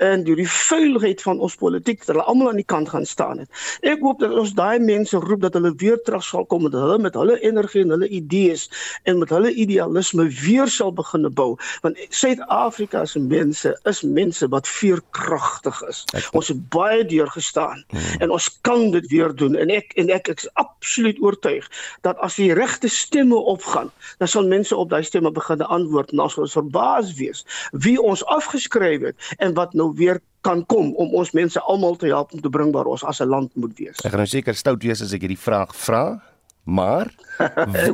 en 0.02 0.24
deur 0.24 0.40
die 0.40 0.50
vuilheid 0.50 1.22
van 1.22 1.40
ons 1.40 1.56
politiek 1.56 2.02
dat 2.04 2.16
hulle 2.16 2.26
almal 2.26 2.50
aan 2.54 2.62
die 2.62 2.68
kant 2.68 2.90
gaan 2.90 3.06
staan 3.06 3.44
het. 3.44 3.50
Ek 3.82 4.02
hoop 4.04 4.20
dat 4.24 4.34
ons 4.34 4.56
daai 4.58 4.80
mense 4.80 5.18
roep 5.18 5.42
dat 5.46 5.54
hulle 5.58 5.74
weer 5.78 6.02
terug 6.04 6.24
sal 6.24 6.46
kom 6.46 6.66
met 6.68 6.74
hulle 6.74 6.98
met 7.02 7.16
hulle 7.20 7.40
energie 7.42 7.84
en 7.86 7.94
hulle 7.96 8.10
idees 8.10 8.68
en 9.04 9.20
met 9.20 9.30
hulle 9.30 9.54
idealisme 9.54 10.28
weer 10.42 10.68
sal 10.72 10.94
begin 10.94 11.30
bou. 11.34 11.56
Want 11.82 12.00
Suid-Afrika 12.10 13.06
se 13.06 13.20
mense 13.20 13.80
is 13.84 14.02
mense 14.02 14.48
wat 14.50 14.68
veer 14.68 14.85
veerkragtig 14.86 15.82
is. 15.90 16.04
Ons 16.38 16.52
het 16.54 16.62
baie 16.74 17.06
deur 17.10 17.30
gestaan 17.34 17.84
hmm. 17.90 18.22
en 18.26 18.36
ons 18.38 18.50
kan 18.66 18.92
dit 18.94 19.08
weer 19.12 19.34
doen 19.36 19.58
en 19.58 19.74
ek 19.74 19.96
en 20.00 20.12
ek, 20.14 20.30
ek 20.36 20.46
is 20.46 20.52
absoluut 20.62 21.20
oortuig 21.24 21.68
dat 22.06 22.20
as 22.26 22.38
die 22.40 22.52
regte 22.58 22.92
stemme 22.92 23.38
opgaan, 23.56 23.92
dan 24.22 24.32
sal 24.32 24.48
mense 24.50 24.76
op 24.76 24.92
daai 24.94 25.04
stemme 25.08 25.32
begin 25.36 25.64
antwoord 25.66 26.14
en 26.14 26.24
ons 26.28 26.38
sal 26.38 26.52
verbaas 26.52 27.16
wees 27.20 27.44
wie 27.86 27.98
ons 28.02 28.26
afgeskryf 28.32 29.10
het 29.10 29.34
en 29.42 29.58
wat 29.58 29.74
nou 29.74 29.92
weer 29.98 30.22
kan 30.46 30.62
kom 30.70 30.94
om 31.02 31.14
ons 31.18 31.34
mense 31.34 31.60
almal 31.66 31.98
te 31.98 32.12
help 32.12 32.34
om 32.36 32.42
te 32.42 32.52
bring 32.54 32.74
waar 32.76 32.90
ons 32.92 33.04
as 33.04 33.22
'n 33.22 33.30
land 33.30 33.56
moet 33.56 33.74
wees. 33.78 33.98
Ek 34.06 34.14
gaan 34.14 34.22
nou 34.22 34.30
seker 34.30 34.56
stout 34.56 34.84
wees 34.84 35.02
as 35.02 35.14
ek 35.14 35.26
hierdie 35.26 35.46
vraag 35.48 35.76
vra, 35.76 36.22
maar 36.64 37.10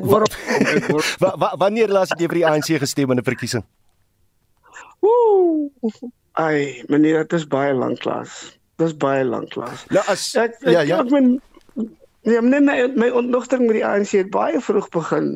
wanneer 1.64 1.88
laas 1.88 2.12
jy 2.18 2.28
vir 2.28 2.40
die 2.42 2.48
ANC 2.48 2.80
gestem 2.80 3.12
in 3.12 3.20
'n 3.20 3.24
verkiesing? 3.24 3.64
Ooh. 5.02 5.72
Ai, 6.40 6.84
meneer, 6.88 7.26
dit 7.28 7.40
is 7.40 7.48
baie 7.48 7.74
lank 7.74 8.00
klas. 8.00 8.60
Dit 8.80 8.88
is 8.88 8.98
baie 8.98 9.24
lank 9.28 9.50
klas. 9.56 9.86
Nou 9.92 10.04
as 10.12 10.24
ek, 10.40 10.56
ek, 10.62 10.70
ja 10.72 10.86
ja. 10.88 11.02
Ek 11.04 11.12
men, 11.12 11.40
Ja, 12.22 12.38
my 12.42 12.60
my, 12.62 12.76
my 13.02 13.08
ontnugtering 13.18 13.66
met 13.66 13.80
die 13.80 13.86
ANC 13.86 14.12
het 14.14 14.30
baie 14.30 14.60
vroeg 14.62 14.92
begin. 14.94 15.30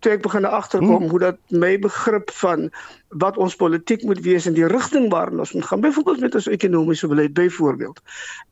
Toe 0.00 0.14
ek 0.14 0.22
begin 0.24 0.48
agterkom 0.48 1.02
hmm. 1.02 1.10
hoe 1.12 1.20
dat 1.20 1.40
my 1.52 1.74
begrip 1.78 2.32
van 2.32 2.70
wat 3.10 3.36
ons 3.36 3.56
politiek 3.58 4.02
moet 4.06 4.20
wees 4.22 4.46
in 4.46 4.54
die 4.54 4.66
rigting 4.66 5.08
waarin 5.10 5.38
ons 5.42 5.52
moet 5.52 5.64
gaan. 5.66 5.80
Byvoorbeeld 5.80 6.20
met 6.20 6.34
ons 6.34 6.46
ekonomiese 6.46 7.08
beleid 7.10 7.32
byvoorbeeld. 7.34 8.00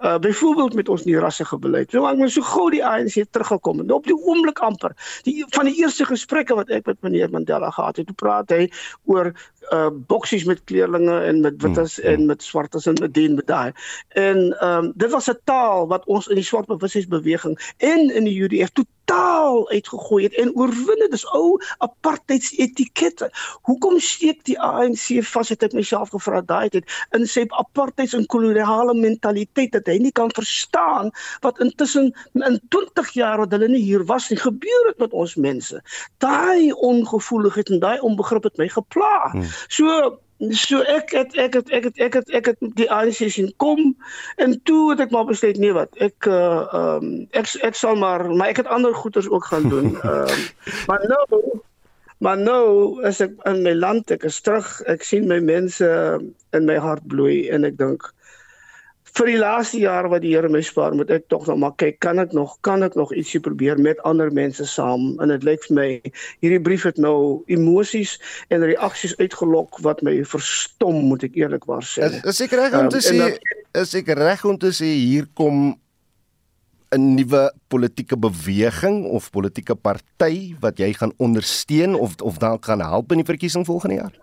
Uh 0.01 0.19
byvoorbeeld 0.19 0.75
met 0.75 0.89
ons 0.89 1.05
rassige 1.05 1.59
beleid. 1.59 1.91
So 1.91 2.07
ek 2.07 2.17
moet 2.17 2.33
so 2.33 2.43
gou 2.43 2.71
die 2.71 2.85
ANC 2.85 3.25
teruggekom 3.31 3.81
en 3.81 3.93
op 3.93 4.05
die 4.05 4.17
oomblik 4.17 4.59
amper 4.59 4.97
die 5.23 5.45
van 5.55 5.71
die 5.71 5.77
eerste 5.79 6.05
gesprekke 6.05 6.55
wat 6.59 6.69
ek 6.75 6.87
met 6.87 7.01
meneer 7.07 7.31
Mandela 7.31 7.71
gehad 7.71 7.97
het, 7.97 8.07
toe 8.07 8.17
praat 8.19 8.51
hy 8.51 8.67
oor 9.07 9.33
uh 9.73 9.91
boksies 10.11 10.45
met 10.49 10.65
kleerlinge 10.65 11.21
en 11.29 11.41
met 11.41 11.63
wites 11.63 11.99
hmm. 12.01 12.07
en 12.13 12.27
met 12.27 12.43
swartes 12.43 12.87
en 12.87 12.97
met 13.01 13.15
dien 13.15 13.35
met 13.35 13.47
daai. 13.47 13.73
En 14.09 14.39
ehm 14.59 14.85
um, 14.85 14.93
dit 14.95 15.11
was 15.11 15.31
'n 15.31 15.39
taal 15.45 15.87
wat 15.87 16.07
ons 16.07 16.27
in 16.27 16.35
die 16.35 16.45
swart 16.45 16.67
bewustheidsbeweging 16.67 17.59
en 17.77 18.11
in 18.15 18.25
die 18.25 18.43
UDF 18.43 18.71
totaal 18.73 19.69
uitgegooi 19.71 20.23
het 20.25 20.35
en 20.35 20.55
oorwin 20.55 21.05
dit 21.05 21.13
is 21.13 21.27
ou 21.27 21.61
apartheids 21.79 22.53
etikette. 22.57 23.31
Hoekom 23.63 23.99
steek 23.99 24.45
die 24.49 24.59
ANC 24.61 25.07
vas 25.31 25.53
het 25.53 25.65
ek 25.67 25.77
myself 25.77 26.13
gevra 26.15 26.43
daai 26.43 26.69
het 26.73 26.85
in 27.17 27.27
sy 27.31 27.47
apartheids 27.63 28.17
en 28.19 28.27
koloniale 28.27 28.95
mentaliteit 28.99 29.75
dat 29.77 29.91
hy 29.91 29.99
nie 30.03 30.15
kan 30.15 30.33
verstaan 30.35 31.13
wat 31.47 31.61
intussen 31.65 32.13
in 32.35 32.61
20 32.75 33.13
jaar 33.17 33.43
wat 33.45 33.53
hulle 33.57 33.69
nie 33.73 33.83
hier 33.85 34.05
was 34.09 34.31
nie 34.33 34.41
gebeur 34.41 34.89
het 34.91 35.03
met 35.03 35.13
ons 35.13 35.37
mense. 35.41 35.83
Daai 36.25 36.73
ongevoeligheid 36.73 37.75
en 37.75 37.85
daai 37.85 37.99
onbegrip 38.01 38.49
het 38.51 38.59
my 38.59 38.69
gepla. 38.73 39.31
Hmm. 39.35 39.53
So 39.69 40.19
so 40.39 40.81
ek 40.87 41.11
het 41.11 41.35
ek 41.35 41.55
het 41.55 41.71
ek 41.71 41.85
het 41.85 41.99
ek 41.99 42.15
het 42.15 42.29
ek 42.31 42.47
het 42.53 42.59
die 42.79 42.91
ANC 42.91 43.27
sien 43.27 43.51
kom 43.57 43.97
en 44.37 44.61
toe 44.63 44.91
het 44.91 45.01
ek 45.01 45.11
maar 45.11 45.27
besluit 45.27 45.59
nee 45.59 45.75
wat 45.75 45.91
ek 45.99 46.29
uh 46.31 46.63
um 46.81 47.27
ek 47.35 47.51
ek 47.67 47.75
sal 47.75 47.99
maar 47.99 48.29
maar 48.31 48.55
ek 48.55 48.63
het 48.63 48.71
ander 48.71 48.95
goeders 48.95 49.29
ook 49.29 49.51
gaan 49.51 49.69
doen. 49.69 49.97
Ehm 49.99 50.31
um, 50.31 50.47
maar 50.87 51.03
nou 51.09 51.61
maar 52.25 52.39
nou 52.39 52.99
as 53.07 53.21
ek 53.25 53.35
in 53.49 53.63
my 53.67 53.75
land 53.79 54.11
ek 54.15 54.27
is 54.29 54.41
terug, 54.45 54.69
ek 54.91 55.05
sien 55.07 55.29
my 55.31 55.41
mense 55.41 55.89
in 56.57 56.69
my 56.69 56.79
hart 56.83 57.05
bloei 57.09 57.49
en 57.55 57.69
ek 57.69 57.79
dink 57.79 58.09
vir 59.19 59.31
die 59.33 59.39
laaste 59.41 59.81
jaar 59.81 60.09
wat 60.13 60.23
die 60.23 60.35
Here 60.35 60.51
my 60.53 60.61
spaar, 60.65 60.95
moet 60.97 61.11
ek 61.15 61.27
tog 61.33 61.47
nog 61.49 61.59
maar 61.63 61.75
kyk, 61.81 61.99
kan 62.05 62.21
ek 62.23 62.35
nog 62.37 62.57
kan 62.67 62.85
ek 62.87 62.97
nog 62.99 63.13
ietsie 63.17 63.41
probeer 63.43 63.81
met 63.81 64.01
ander 64.09 64.31
mense 64.35 64.67
saam? 64.69 65.11
En 65.23 65.33
dit 65.33 65.47
lyk 65.47 65.65
vir 65.67 65.77
my 65.79 65.89
hierdie 66.45 66.61
brief 66.63 66.87
het 66.89 67.01
nou 67.03 67.43
emosies 67.51 68.17
en 68.55 68.67
reaksies 68.67 69.17
uitgelok 69.19 69.81
wat 69.87 70.03
my 70.07 70.19
verstom, 70.29 71.01
moet 71.11 71.27
ek 71.29 71.39
eerlikwaar 71.41 71.87
sê. 71.87 72.07
Is, 72.07 72.23
is 72.35 72.47
ek 72.47 72.57
reg 72.61 72.79
om 72.79 72.91
te 72.93 73.03
um, 73.03 73.07
sê 73.09 73.83
is 73.83 73.95
ek 73.99 74.15
reg 74.19 74.45
om 74.49 74.59
te 74.61 74.73
sê 74.75 74.91
hier 74.95 75.29
kom 75.39 75.73
'n 76.95 77.15
nuwe 77.15 77.53
politieke 77.69 78.17
beweging 78.17 79.05
of 79.05 79.31
politieke 79.31 79.75
party 79.75 80.55
wat 80.61 80.79
jy 80.79 80.93
gaan 80.93 81.13
ondersteun 81.17 81.95
of 81.95 82.21
of 82.23 82.39
dan 82.39 82.57
gaan 82.61 82.81
help 82.81 83.13
in 83.13 83.21
die 83.23 83.29
verkiesing 83.29 83.67
volgende 83.67 83.95
jaar? 83.95 84.15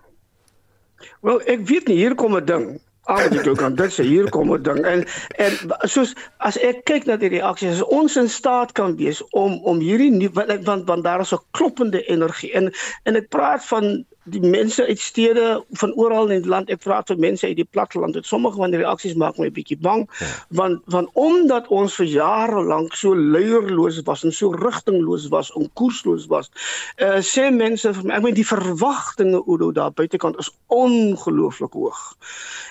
Wel, 1.20 1.40
ek 1.46 1.66
weet 1.68 1.86
nie 1.86 1.96
hier 1.96 2.14
kom 2.14 2.36
'n 2.36 2.44
ding. 2.44 2.66
Al 3.06 3.22
wat 3.22 3.36
ek 3.38 3.56
kan 3.56 3.74
dit 3.78 3.92
sê 3.94 4.02
hier 4.02 4.30
kom 4.34 4.52
'n 4.52 4.62
ding. 4.62 4.82
En 4.84 5.04
en 5.38 5.52
soos 5.86 6.14
as 6.38 6.58
ek 6.58 6.84
kyk 6.84 7.06
na 7.06 7.16
die 7.16 7.30
reaksies 7.38 7.78
as 7.78 7.82
ons 7.82 8.16
in 8.16 8.28
staat 8.28 8.72
kan 8.72 8.96
wees 8.96 9.22
om 9.30 9.60
om 9.62 9.78
hierdie 9.80 10.10
nie, 10.10 10.30
want 10.30 10.86
want 10.86 11.04
daar 11.04 11.20
is 11.20 11.32
'n 11.32 11.44
kloppende 11.50 12.02
energie 12.06 12.52
en 12.52 12.72
en 13.04 13.16
ek 13.16 13.28
praat 13.28 13.64
van 13.64 14.04
die 14.26 14.42
mense 14.42 14.86
uit 14.86 14.98
stede 14.98 15.64
van 15.80 15.94
oral 15.94 16.30
in 16.34 16.42
die 16.42 16.50
land 16.50 16.70
ek 16.72 16.82
praat 16.82 17.08
met 17.14 17.22
mense 17.24 17.46
uit 17.46 17.56
die 17.58 17.68
platteland 17.76 18.14
het 18.18 18.26
sommige 18.26 18.58
van 18.58 18.74
die 18.74 18.80
reaksies 18.82 19.14
maak 19.14 19.38
my 19.38 19.46
'n 19.46 19.54
bietjie 19.58 19.78
bang 19.78 20.06
ja. 20.18 20.26
want 20.48 20.82
want 20.94 21.10
omdat 21.14 21.68
ons 21.68 21.94
vir 22.00 22.06
jare 22.06 22.62
lank 22.62 22.94
so 22.94 23.14
leierloos 23.14 24.02
was 24.08 24.24
en 24.24 24.32
so 24.32 24.50
rigtingloos 24.50 25.28
was 25.28 25.52
en 25.54 25.70
koersloos 25.72 26.26
was 26.26 26.50
uh, 26.98 27.22
sê 27.22 27.50
mense 27.50 27.92
vir 27.92 28.04
my 28.04 28.18
ek 28.18 28.26
meen 28.26 28.38
die 28.38 28.50
verwagtinge 28.50 29.42
oor 29.46 29.72
daar 29.72 29.92
buitekant 29.92 30.38
is 30.42 30.50
ongelooflik 30.66 31.72
hoog 31.72 32.02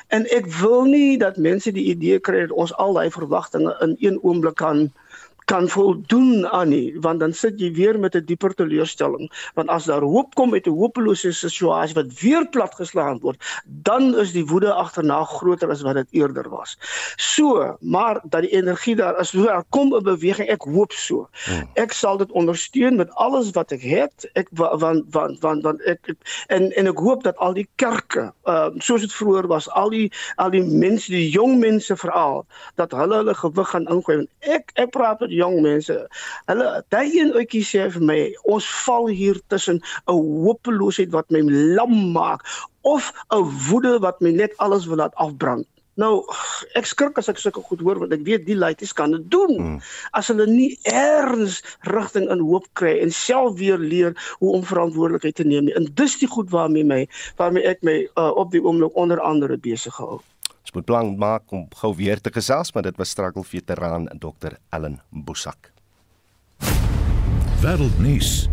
en 0.08 0.28
ek 0.36 0.52
wil 0.60 0.84
nie 0.84 1.18
dat 1.18 1.38
mense 1.38 1.72
die 1.72 1.88
idee 1.96 2.20
kry 2.20 2.46
dat 2.46 2.52
ons 2.52 2.76
al 2.76 2.94
daai 2.94 3.10
verwagtinge 3.10 3.76
in 3.82 3.96
een 4.00 4.20
oomblik 4.22 4.56
kan 4.56 4.90
kan 5.46 5.70
voldoen 5.70 6.48
aan 6.48 6.70
nie 6.70 6.96
want 7.00 7.20
dan 7.20 7.34
sit 7.34 7.60
jy 7.60 7.72
weer 7.74 8.00
met 8.00 8.16
'n 8.16 8.20
die 8.20 8.36
dieper 8.36 8.54
teleurstelling. 8.54 9.30
Want 9.54 9.70
as 9.70 9.86
daar 9.86 10.02
hoop 10.02 10.36
kom 10.36 10.54
uit 10.54 10.68
'n 10.68 10.78
hopelose 10.78 11.32
situasie 11.32 11.96
wat 11.96 12.20
weer 12.22 12.48
platgeslaan 12.50 13.20
word 13.20 13.42
dan 13.66 14.16
is 14.18 14.32
die 14.32 14.46
woede 14.46 14.74
agterna 14.74 15.24
groter 15.24 15.70
as 15.70 15.82
wat 15.82 15.96
dit 15.96 16.08
eerder 16.12 16.50
was. 16.50 16.78
So 17.16 17.78
maar 17.80 18.22
dat 18.24 18.42
die 18.42 18.52
energie 18.52 18.96
daar 18.96 19.20
is 19.20 19.32
daar 19.32 19.64
kom 19.70 19.94
'n 19.96 20.04
beweging. 20.04 20.50
Ek 20.50 20.62
hoop 20.62 20.92
so. 20.92 21.30
Hmm. 21.46 21.70
ek 21.74 21.92
sal 21.92 22.18
dit 22.18 22.32
ondersteun 22.32 22.96
met 22.96 23.12
alles 23.14 23.52
wat 23.52 23.72
ek 23.72 23.82
het. 23.82 24.30
Ek 24.34 24.48
want 24.52 25.06
want 25.10 25.40
want 25.42 25.64
want 25.64 25.82
ek 25.82 26.16
en 26.48 26.72
en 26.72 26.88
ek 26.88 26.98
hoop 26.98 27.24
dat 27.24 27.38
al 27.38 27.54
die 27.54 27.68
kerke 27.76 28.34
uh, 28.46 28.70
soos 28.78 29.02
dit 29.02 29.14
vroeër 29.14 29.48
was 29.48 29.70
al 29.70 29.90
die 29.90 30.12
al 30.36 30.50
die 30.50 30.64
mense 30.64 31.12
die 31.12 31.30
jong 31.30 31.60
mense 31.60 31.96
veral 31.96 32.46
dat 32.76 32.92
hulle 32.92 33.16
hulle 33.16 33.36
gewig 33.36 33.70
gaan 33.70 33.88
ingooi. 33.88 34.28
Ek 34.40 34.72
ek 34.74 34.90
praat 34.90 35.20
met 35.20 35.35
jong 35.36 35.62
mense. 35.66 35.98
Hulle 36.50 36.70
daai 36.94 37.20
een 37.20 37.34
ouetjie 37.36 37.64
sê 37.68 37.88
vir 37.98 38.08
my, 38.12 38.20
ons 38.44 38.68
val 38.86 39.08
hier 39.08 39.40
tussen 39.54 39.82
'n 40.08 40.20
hopeloosheid 40.48 41.12
wat 41.12 41.32
my 41.32 41.42
lam 41.78 41.96
maak 42.18 42.42
of 42.82 43.14
'n 43.30 43.46
woede 43.70 44.00
wat 44.00 44.22
my 44.22 44.32
net 44.32 44.58
alles 44.58 44.86
wil 44.86 44.98
laat 45.04 45.16
afbrand. 45.16 45.68
Nou, 45.96 46.26
ek 46.76 46.88
skrik 46.90 47.20
as 47.22 47.30
ek 47.32 47.40
sulke 47.40 47.62
goed 47.64 47.80
hoor 47.80 48.02
want 48.02 48.14
ek 48.16 48.26
weet 48.28 48.44
die 48.48 48.58
laities 48.60 48.92
kan 48.94 49.16
dit 49.16 49.30
doen. 49.32 49.54
Hmm. 49.56 49.78
As 50.12 50.28
hulle 50.32 50.48
nie 50.50 50.76
eers 50.92 51.62
rigting 51.88 52.28
in 52.34 52.44
hoop 52.44 52.68
kry 52.76 52.98
en 53.00 53.16
self 53.16 53.56
weer 53.62 53.80
leer 53.80 54.12
hoe 54.42 54.58
om 54.58 54.68
verantwoordelikheid 54.68 55.40
te 55.40 55.48
neem 55.48 55.70
nie. 55.70 55.76
En 55.80 55.88
dis 56.02 56.18
die 56.20 56.32
goed 56.32 56.52
waarmee 56.52 56.84
my 56.84 57.02
waarmee 57.40 57.64
ek 57.72 57.84
my 57.88 58.02
uh, 58.04 58.32
op 58.36 58.52
die 58.52 58.64
oomblik 58.64 58.96
onder 59.00 59.24
andere 59.24 59.58
besig 59.58 59.96
hou. 60.02 60.20
Moet 60.76 60.86
plan 60.86 61.14
maak 61.16 61.52
om 61.56 61.68
gou 61.80 61.94
weer 61.96 62.20
te 62.20 62.32
gesels, 62.36 62.74
maar 62.76 62.84
dit 62.84 62.98
was 63.00 63.10
struggle 63.10 63.44
veteraan 63.48 64.10
Dr. 64.20 64.58
Ellen 64.76 65.00
Bosak. 65.10 65.72
Wêreldnuus. 67.62 68.50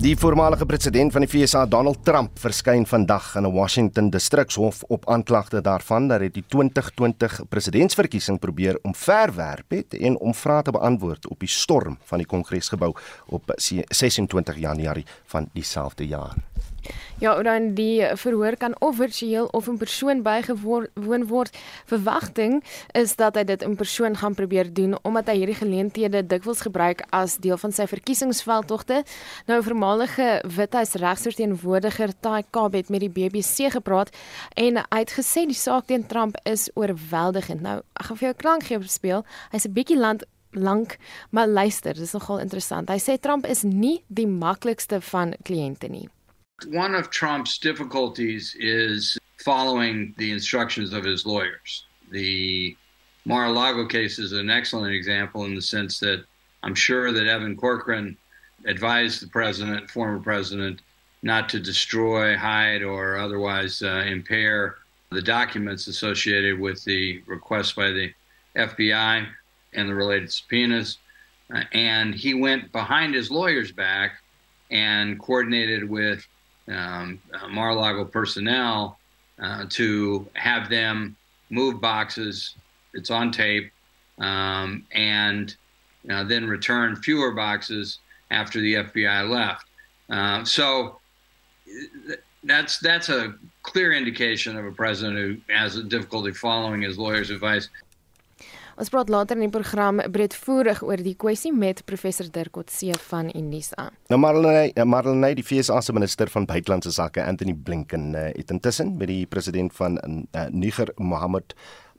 Die 0.00 0.16
voormalige 0.16 0.66
president 0.66 1.12
van 1.12 1.22
die 1.26 1.28
VSA, 1.30 1.66
Donald 1.66 2.00
Trump, 2.04 2.38
verskyn 2.40 2.86
vandag 2.86 3.34
in 3.36 3.44
'n 3.46 3.52
Washington 3.52 4.10
Distrikshof 4.10 4.82
op 4.88 5.08
aanklagte 5.08 5.60
daarvan 5.60 6.08
dat 6.08 6.20
hy 6.20 6.30
die 6.30 6.44
2020 6.48 7.40
presidentsverkiesing 7.48 8.38
probeer 8.38 8.78
omverwerp 8.82 9.70
het 9.70 9.94
en 9.94 10.18
om 10.18 10.34
vrae 10.34 10.62
te 10.62 10.70
beantwoord 10.70 11.28
op 11.28 11.38
die 11.38 11.48
storm 11.48 11.98
van 12.04 12.18
die 12.18 12.26
Kongresgebou 12.26 12.94
op 13.26 13.52
26 13.56 14.56
Januarie 14.56 15.06
van 15.24 15.48
dieselfde 15.52 16.06
jaar. 16.06 16.36
Ja, 17.22 17.42
dan 17.42 17.74
die 17.74 18.02
verhoor 18.18 18.56
kan 18.56 18.74
of 18.80 18.96
virtueel 18.96 19.46
of 19.46 19.66
in 19.66 19.78
persoon 19.78 20.22
bygewoon 20.22 21.26
word. 21.26 21.56
Verwagting 21.86 22.64
is 22.92 23.16
dat 23.16 23.38
hy 23.38 23.44
dit 23.44 23.62
in 23.62 23.76
persoon 23.76 24.16
gaan 24.16 24.34
probeer 24.34 24.72
doen 24.74 24.98
omdat 25.02 25.30
hy 25.30 25.36
hierdie 25.38 25.58
geleenthede 25.60 26.24
dikwels 26.26 26.64
gebruik 26.66 27.04
as 27.10 27.36
deel 27.36 27.56
van 27.60 27.72
sy 27.72 27.86
verkiesingsveldtogte. 27.86 29.02
Nou 29.46 29.62
voormalige 29.62 30.42
Withuis 30.56 30.94
regsverteenwoordiger 31.00 32.12
Tai 32.20 32.42
Cobb 32.50 32.74
het 32.74 32.90
met 32.90 33.06
die 33.06 33.12
BBC 33.12 33.70
gepraat 33.72 34.10
en 34.58 34.82
hy 34.82 35.02
het 35.04 35.16
gesê 35.16 35.46
die 35.46 35.58
saak 35.58 35.86
teen 35.86 36.06
Trump 36.06 36.36
is 36.44 36.68
oorweldigend. 36.74 37.62
Nou, 37.62 37.80
ek 37.94 38.10
gaan 38.10 38.20
vir 38.20 38.28
jou 38.28 38.36
klank 38.42 38.68
gee 38.68 38.82
speel. 38.88 39.24
Hy's 39.52 39.66
'n 39.66 39.72
bietjie 39.72 39.98
land 39.98 40.24
lank, 40.54 40.96
maar 41.30 41.48
luister, 41.48 41.94
dis 41.94 42.12
nogal 42.12 42.40
interessant. 42.40 42.88
Hy 42.88 42.98
sê 42.98 43.18
Trump 43.20 43.46
is 43.46 43.62
nie 43.62 44.04
die 44.08 44.26
maklikste 44.26 45.00
van 45.00 45.34
kliënte 45.42 45.88
nie. 45.90 46.08
One 46.68 46.94
of 46.94 47.10
Trump's 47.10 47.58
difficulties 47.58 48.56
is 48.58 49.18
following 49.44 50.14
the 50.16 50.30
instructions 50.30 50.92
of 50.92 51.04
his 51.04 51.26
lawyers. 51.26 51.84
The 52.10 52.76
Mar 53.26 53.46
a 53.46 53.52
Lago 53.52 53.86
case 53.86 54.18
is 54.18 54.32
an 54.32 54.50
excellent 54.50 54.94
example 54.94 55.44
in 55.44 55.54
the 55.54 55.62
sense 55.62 55.98
that 56.00 56.24
I'm 56.62 56.74
sure 56.74 57.12
that 57.12 57.26
Evan 57.26 57.56
Corcoran 57.56 58.16
advised 58.66 59.20
the 59.20 59.28
president, 59.28 59.90
former 59.90 60.20
president, 60.20 60.80
not 61.22 61.48
to 61.50 61.60
destroy, 61.60 62.36
hide, 62.36 62.82
or 62.82 63.18
otherwise 63.18 63.82
uh, 63.82 64.04
impair 64.06 64.76
the 65.10 65.22
documents 65.22 65.86
associated 65.86 66.58
with 66.58 66.82
the 66.84 67.22
request 67.26 67.76
by 67.76 67.90
the 67.90 68.12
FBI 68.56 69.26
and 69.74 69.88
the 69.88 69.94
related 69.94 70.32
subpoenas. 70.32 70.98
Uh, 71.54 71.62
and 71.72 72.14
he 72.14 72.32
went 72.32 72.72
behind 72.72 73.14
his 73.14 73.30
lawyer's 73.30 73.72
back 73.72 74.22
and 74.70 75.18
coordinated 75.18 75.88
with 75.88 76.26
um, 76.68 77.20
uh, 77.32 77.48
Mar-a-Lago 77.48 78.04
personnel 78.04 78.98
uh, 79.42 79.66
to 79.70 80.26
have 80.34 80.68
them 80.68 81.16
move 81.50 81.80
boxes. 81.80 82.54
It's 82.94 83.10
on 83.10 83.30
tape, 83.32 83.72
um, 84.18 84.86
and 84.92 85.54
uh, 86.10 86.24
then 86.24 86.46
return 86.46 86.96
fewer 86.96 87.32
boxes 87.32 87.98
after 88.30 88.60
the 88.60 88.74
FBI 88.74 89.28
left. 89.28 89.66
Uh, 90.10 90.44
so 90.44 90.98
that's 92.44 92.78
that's 92.78 93.08
a 93.08 93.34
clear 93.62 93.92
indication 93.92 94.56
of 94.56 94.66
a 94.66 94.72
president 94.72 95.16
who 95.16 95.52
has 95.52 95.76
a 95.76 95.82
difficulty 95.82 96.32
following 96.32 96.82
his 96.82 96.98
lawyer's 96.98 97.30
advice. 97.30 97.68
Ons 98.74 98.90
praat 98.90 99.10
later 99.12 99.38
in 99.38 99.44
die 99.46 99.52
program 99.54 100.00
breedvoerig 100.10 100.80
oor 100.82 100.98
die 100.98 101.14
kwessie 101.14 101.52
met 101.54 101.84
professor 101.86 102.26
Dirk 102.26 102.56
Coetzee 102.56 102.96
van 103.06 103.28
Unisa. 103.30 103.90
Nou 104.10 104.18
Marlene, 104.18 104.72
Marlene, 104.84 105.30
die 105.38 105.44
FSA 105.46 105.78
se 105.80 105.94
minister 105.94 106.30
van 106.32 106.48
buitelandse 106.50 106.90
sake, 106.94 107.22
Anthony 107.22 107.54
Blinken, 107.54 108.10
uh, 108.18 108.26
het 108.34 108.50
intussen 108.50 108.96
met 108.98 109.12
die 109.12 109.26
president 109.30 109.74
van 109.78 110.00
uh, 110.02 110.48
Niger, 110.50 110.90
Mohammed 110.98 111.54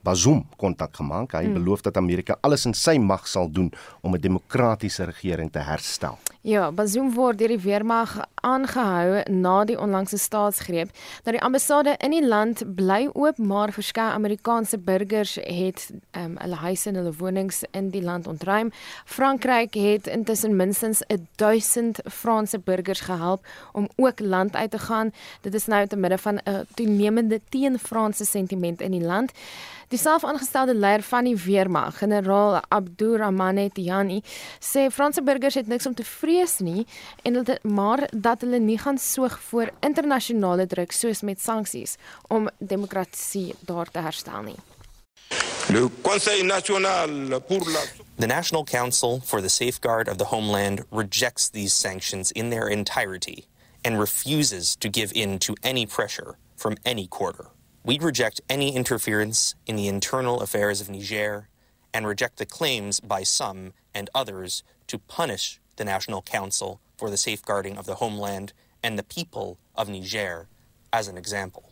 Bazoum 0.06 0.44
kontak 0.56 0.94
gemaak. 0.96 1.34
Hy 1.34 1.48
hmm. 1.48 1.58
beloof 1.58 1.82
dat 1.82 1.98
Amerika 1.98 2.38
alles 2.46 2.66
in 2.68 2.74
sy 2.74 2.96
mag 3.02 3.26
sal 3.26 3.50
doen 3.50 3.72
om 4.00 4.14
'n 4.14 4.20
demokratiese 4.20 5.04
regering 5.04 5.50
te 5.50 5.58
herstel. 5.58 6.18
Ja, 6.46 6.70
Bazoum 6.70 7.10
word 7.14 7.38
deur 7.38 7.48
die 7.48 7.58
weermag 7.58 8.12
aangehou 8.46 9.22
na 9.30 9.64
die 9.66 9.78
onlangse 9.80 10.18
staatsgreep. 10.18 10.92
Nou 11.24 11.32
die 11.34 11.42
ambassade 11.42 11.96
in 11.98 12.12
die 12.14 12.22
land 12.22 12.62
bly 12.78 13.08
oop, 13.12 13.38
maar 13.38 13.72
verskeie 13.74 14.14
Amerikaanse 14.14 14.78
burgers 14.78 15.34
het 15.42 15.88
um, 16.14 16.36
hulle 16.38 16.60
huise 16.62 16.88
en 16.88 17.00
hulle 17.00 17.14
wonings 17.18 17.64
in 17.72 17.90
die 17.90 18.02
land 18.02 18.26
ontruim. 18.30 18.70
Frankryk 19.04 19.74
het 19.74 20.06
intussen 20.06 20.56
minstens 20.56 21.02
1000 21.42 21.98
Franse 22.06 22.58
burgers 22.58 23.00
gehelp 23.00 23.46
om 23.72 23.88
ook 23.96 24.20
land 24.20 24.54
uit 24.56 24.70
te 24.70 24.78
gaan. 24.78 25.12
Dit 25.40 25.54
is 25.54 25.66
nou 25.66 25.86
te 25.86 25.96
midde 25.96 26.18
van 26.18 26.38
'n 26.44 26.66
toenemende 26.74 27.40
teen-Franse 27.48 28.24
sentiment 28.24 28.80
in 28.80 28.90
die 28.90 29.04
land. 29.04 29.32
Die 29.88 29.95
Die 29.96 30.02
selfaangestelde 30.02 30.74
leier 30.76 31.00
van 31.08 31.24
die 31.24 31.38
weermag, 31.40 31.94
generaal 32.02 32.58
Abdurrahmane 32.68 33.70
Tiani, 33.72 34.18
sê 34.60 34.90
Franse 34.92 35.22
burgers 35.24 35.56
het 35.56 35.70
niks 35.72 35.86
om 35.88 35.94
te 35.96 36.04
vrees 36.04 36.58
nie 36.60 36.84
en 37.24 37.38
dat 37.38 37.64
maar 37.64 38.02
dat 38.12 38.44
hulle 38.44 38.60
nie 38.60 38.76
gaan 38.82 39.00
soog 39.00 39.38
voor 39.46 39.72
internasionale 39.80 40.66
druk 40.68 40.92
soos 40.92 41.24
met 41.24 41.40
sanksies 41.40 41.96
om 42.28 42.50
demokrasie 42.58 43.54
daar 43.64 43.88
te 43.88 44.04
herstel 44.04 44.44
nie. 44.50 44.58
Le 45.72 45.88
Conseil 46.02 46.44
national 46.44 47.40
pour 47.48 47.64
la 47.64 47.88
The 48.20 48.28
National 48.28 48.64
Council 48.64 49.22
for 49.24 49.40
the 49.40 49.48
Safeguard 49.48 50.08
of 50.08 50.18
the 50.18 50.28
Homeland 50.28 50.84
rejects 50.90 51.48
these 51.48 51.72
sanctions 51.72 52.30
in 52.32 52.50
their 52.50 52.68
entirety 52.68 53.46
and 53.82 53.98
refuses 53.98 54.76
to 54.76 54.90
give 54.90 55.12
in 55.14 55.38
to 55.38 55.54
any 55.62 55.86
pressure 55.86 56.36
from 56.54 56.76
any 56.84 57.06
quarter. 57.06 57.55
We 57.86 58.00
reject 58.00 58.40
any 58.48 58.74
interference 58.74 59.54
in 59.64 59.76
the 59.76 59.86
internal 59.86 60.40
affairs 60.40 60.80
of 60.80 60.90
Niger 60.90 61.46
and 61.94 62.04
reject 62.04 62.38
the 62.38 62.44
claims 62.44 62.98
by 62.98 63.22
some 63.22 63.74
and 63.94 64.10
others 64.12 64.64
to 64.88 64.98
punish 64.98 65.60
the 65.76 65.84
National 65.84 66.20
Council 66.20 66.80
for 66.98 67.10
the 67.10 67.16
Safeguarding 67.16 67.78
of 67.78 67.86
the 67.86 67.94
Homeland 67.94 68.52
and 68.82 68.98
the 68.98 69.04
people 69.04 69.56
of 69.76 69.88
Niger 69.88 70.48
as 70.92 71.06
an 71.06 71.16
example. 71.16 71.65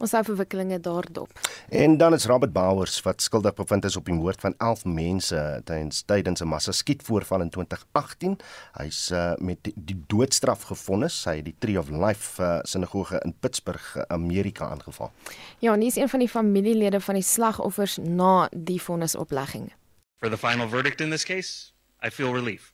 Ons 0.00 0.14
hou 0.16 0.22
verwikkelinge 0.24 0.78
daardop. 0.80 1.32
En 1.68 1.96
dan 2.00 2.14
is 2.16 2.24
Robert 2.24 2.52
Bowers 2.52 3.02
wat 3.04 3.20
skuldig 3.20 3.54
bevind 3.54 3.84
is 3.84 3.96
op 4.00 4.06
die 4.08 4.14
moord 4.16 4.40
van 4.40 4.54
11 4.56 4.84
mense 4.84 5.40
tydens 5.68 6.02
tydens 6.08 6.40
'n 6.40 6.48
massa 6.48 6.72
skietvoorval 6.72 7.40
in 7.40 7.50
2018. 7.50 8.38
Hy's 8.72 9.10
uh, 9.10 9.32
met 9.38 9.58
die, 9.62 9.72
die 9.76 9.98
doodstraf 10.06 10.62
gefonnis. 10.62 11.24
Hy 11.24 11.36
het 11.36 11.44
die 11.44 11.54
Tree 11.58 11.78
of 11.78 11.90
Life 11.90 12.42
uh, 12.42 12.58
sinagoge 12.62 13.20
in 13.24 13.34
Pittsburgh, 13.40 14.04
Amerika 14.08 14.68
aangeval. 14.68 15.12
Ja, 15.58 15.74
nie 15.76 15.86
is 15.86 15.96
een 15.96 16.08
van 16.08 16.18
die 16.18 16.28
familielede 16.28 17.00
van 17.00 17.14
die 17.14 17.24
slagoffers 17.24 17.96
na 17.96 18.48
die 18.56 18.82
vonnisoplegging. 18.82 19.72
For 20.16 20.30
the 20.30 20.38
final 20.38 20.68
verdict 20.68 21.00
in 21.00 21.10
this 21.10 21.24
case, 21.24 21.72
I 22.02 22.10
feel 22.10 22.32
relief. 22.32 22.72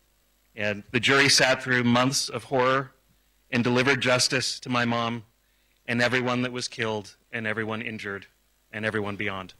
And 0.56 0.84
the 0.90 1.00
jury 1.00 1.28
sat 1.28 1.62
through 1.62 1.84
months 1.84 2.30
of 2.30 2.44
horror 2.44 2.92
and 3.50 3.64
delivered 3.64 4.00
justice 4.02 4.60
to 4.60 4.70
my 4.70 4.84
mom 4.84 5.24
and 5.88 6.02
everyone 6.02 6.42
that 6.42 6.52
was 6.52 6.68
killed 6.68 7.16
and 7.32 7.46
everyone 7.46 7.82
injured 7.82 8.26
and 8.72 8.84
everyone 8.84 9.16
beyond. 9.16 9.54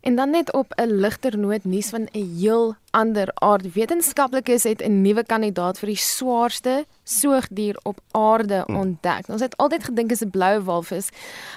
En 0.00 0.14
dan 0.16 0.30
net 0.30 0.52
op 0.52 0.72
'n 0.74 1.00
ligter 1.00 1.38
noot 1.38 1.64
nuus 1.64 1.88
van 1.88 2.08
'n 2.12 2.36
heel 2.36 2.76
ander 2.90 3.28
aard. 3.34 3.72
Wetenskaplikes 3.72 4.62
het 4.62 4.82
'n 4.82 5.00
nuwe 5.00 5.24
kandidaat 5.24 5.78
vir 5.78 5.86
die 5.86 5.96
swaarste 5.96 6.86
soogdier 7.04 7.78
op 7.82 7.98
aarde 8.10 8.62
hm. 8.66 8.74
ontdek. 8.74 9.28
Ons 9.28 9.40
het 9.40 9.56
altyd 9.56 9.84
gedink 9.84 10.10
is 10.10 10.24
'n 10.24 10.30
blou 10.30 10.60
walvis, 10.60 11.08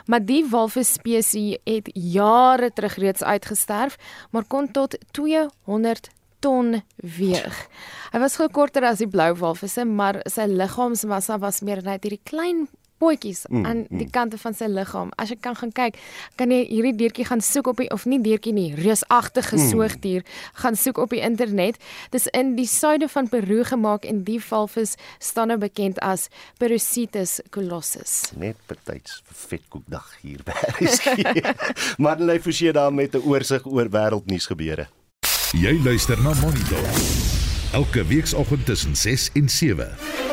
maar 0.06 0.26
die 0.26 0.50
walvis 0.50 0.94
spesies 0.94 1.58
het 1.64 1.90
jare 1.94 2.74
terug 2.74 2.96
reeds 2.96 3.24
uitgesterf, 3.24 3.98
maar 4.30 4.44
kon 4.48 4.72
tot 4.72 4.98
200 5.12 6.10
ton 6.40 6.84
weeg. 6.96 7.68
Hy 8.12 8.20
was 8.20 8.36
gekorter 8.36 8.84
as 8.84 8.98
die 8.98 9.08
blou 9.08 9.34
walvisse, 9.34 9.86
maar 9.86 10.20
sy 10.24 10.42
liggaamsmassa 10.42 11.40
was 11.40 11.62
meer 11.62 11.84
net 11.84 12.04
hierdie 12.04 12.24
klein 12.24 12.68
pootjies 13.04 13.44
mm, 13.50 13.66
aan 13.68 13.84
die 13.90 14.08
mm. 14.08 14.14
kante 14.16 14.40
van 14.40 14.56
sy 14.58 14.70
liggaam. 14.72 15.12
As 15.20 15.34
jy 15.34 15.38
kan 15.44 15.58
gaan 15.60 15.74
kyk, 15.76 16.00
kan 16.40 16.54
jy 16.54 16.62
hierdie 16.70 16.96
diertjie 17.04 17.28
gaan 17.28 17.44
soek 17.44 17.74
op 17.74 17.82
die 17.84 17.90
of 17.94 18.08
nie 18.10 18.22
diertjie 18.24 18.56
nie, 18.56 18.70
reusagtige 18.80 19.60
mm. 19.60 19.70
soogdier 19.72 20.26
gaan 20.64 20.80
soek 20.80 21.02
op 21.04 21.16
die 21.16 21.22
internet. 21.26 21.80
Dis 22.16 22.30
in 22.32 22.56
die 22.60 22.68
suide 22.70 23.10
van 23.12 23.30
Peru 23.32 23.62
gemaak 23.68 24.08
en 24.10 24.24
die 24.28 24.40
valvis 24.44 24.96
staan 25.20 25.52
nou 25.52 25.60
bekend 25.62 26.00
as 26.06 26.30
Perusitis 26.62 27.40
colossus. 27.54 28.34
Net 28.40 28.60
betyds 28.72 29.22
vetkoekdag 29.48 30.10
hier 30.24 30.44
by 30.48 30.56
RSG. 30.78 31.18
Marley 32.04 32.40
Forsie 32.42 32.72
daar 32.74 32.94
met 32.94 33.16
'n 33.16 33.26
oorsig 33.28 33.66
oor 33.66 33.90
wêreldnuus 33.90 34.48
gebeure. 34.48 34.88
Jy 35.54 35.80
luister 35.84 36.18
na 36.22 36.34
Monitor. 36.42 36.86
Elke 37.74 38.06
weekoggend 38.06 38.66
tussen 38.66 38.96
6 38.96 39.30
en 39.34 39.50
7. 39.50 40.33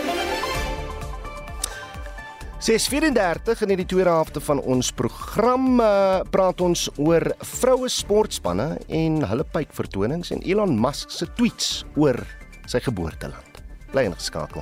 6:34 2.60 3.62
in 3.62 3.76
die 3.80 3.86
tweede 3.86 4.10
helfte 4.10 4.40
van 4.40 4.60
ons 4.60 4.90
program 4.92 5.80
uh, 5.80 6.20
praat 6.30 6.60
ons 6.60 6.90
oor 7.00 7.24
vroue 7.40 7.88
sportspanne 7.88 8.74
en 8.88 9.16
hulle 9.24 9.46
pyp 9.48 9.72
vertonings 9.72 10.28
en 10.36 10.44
Elon 10.44 10.76
Musk 10.76 11.08
se 11.08 11.24
tweets 11.40 11.86
oor 11.96 12.20
sy 12.68 12.82
geboorteland. 12.84 13.64
Bly 13.94 14.10
ingeskakel. 14.10 14.60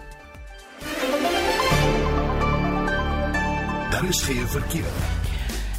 Daar 3.90 4.06
is 4.08 4.22
geen 4.22 4.46
verkeer. 4.46 5.17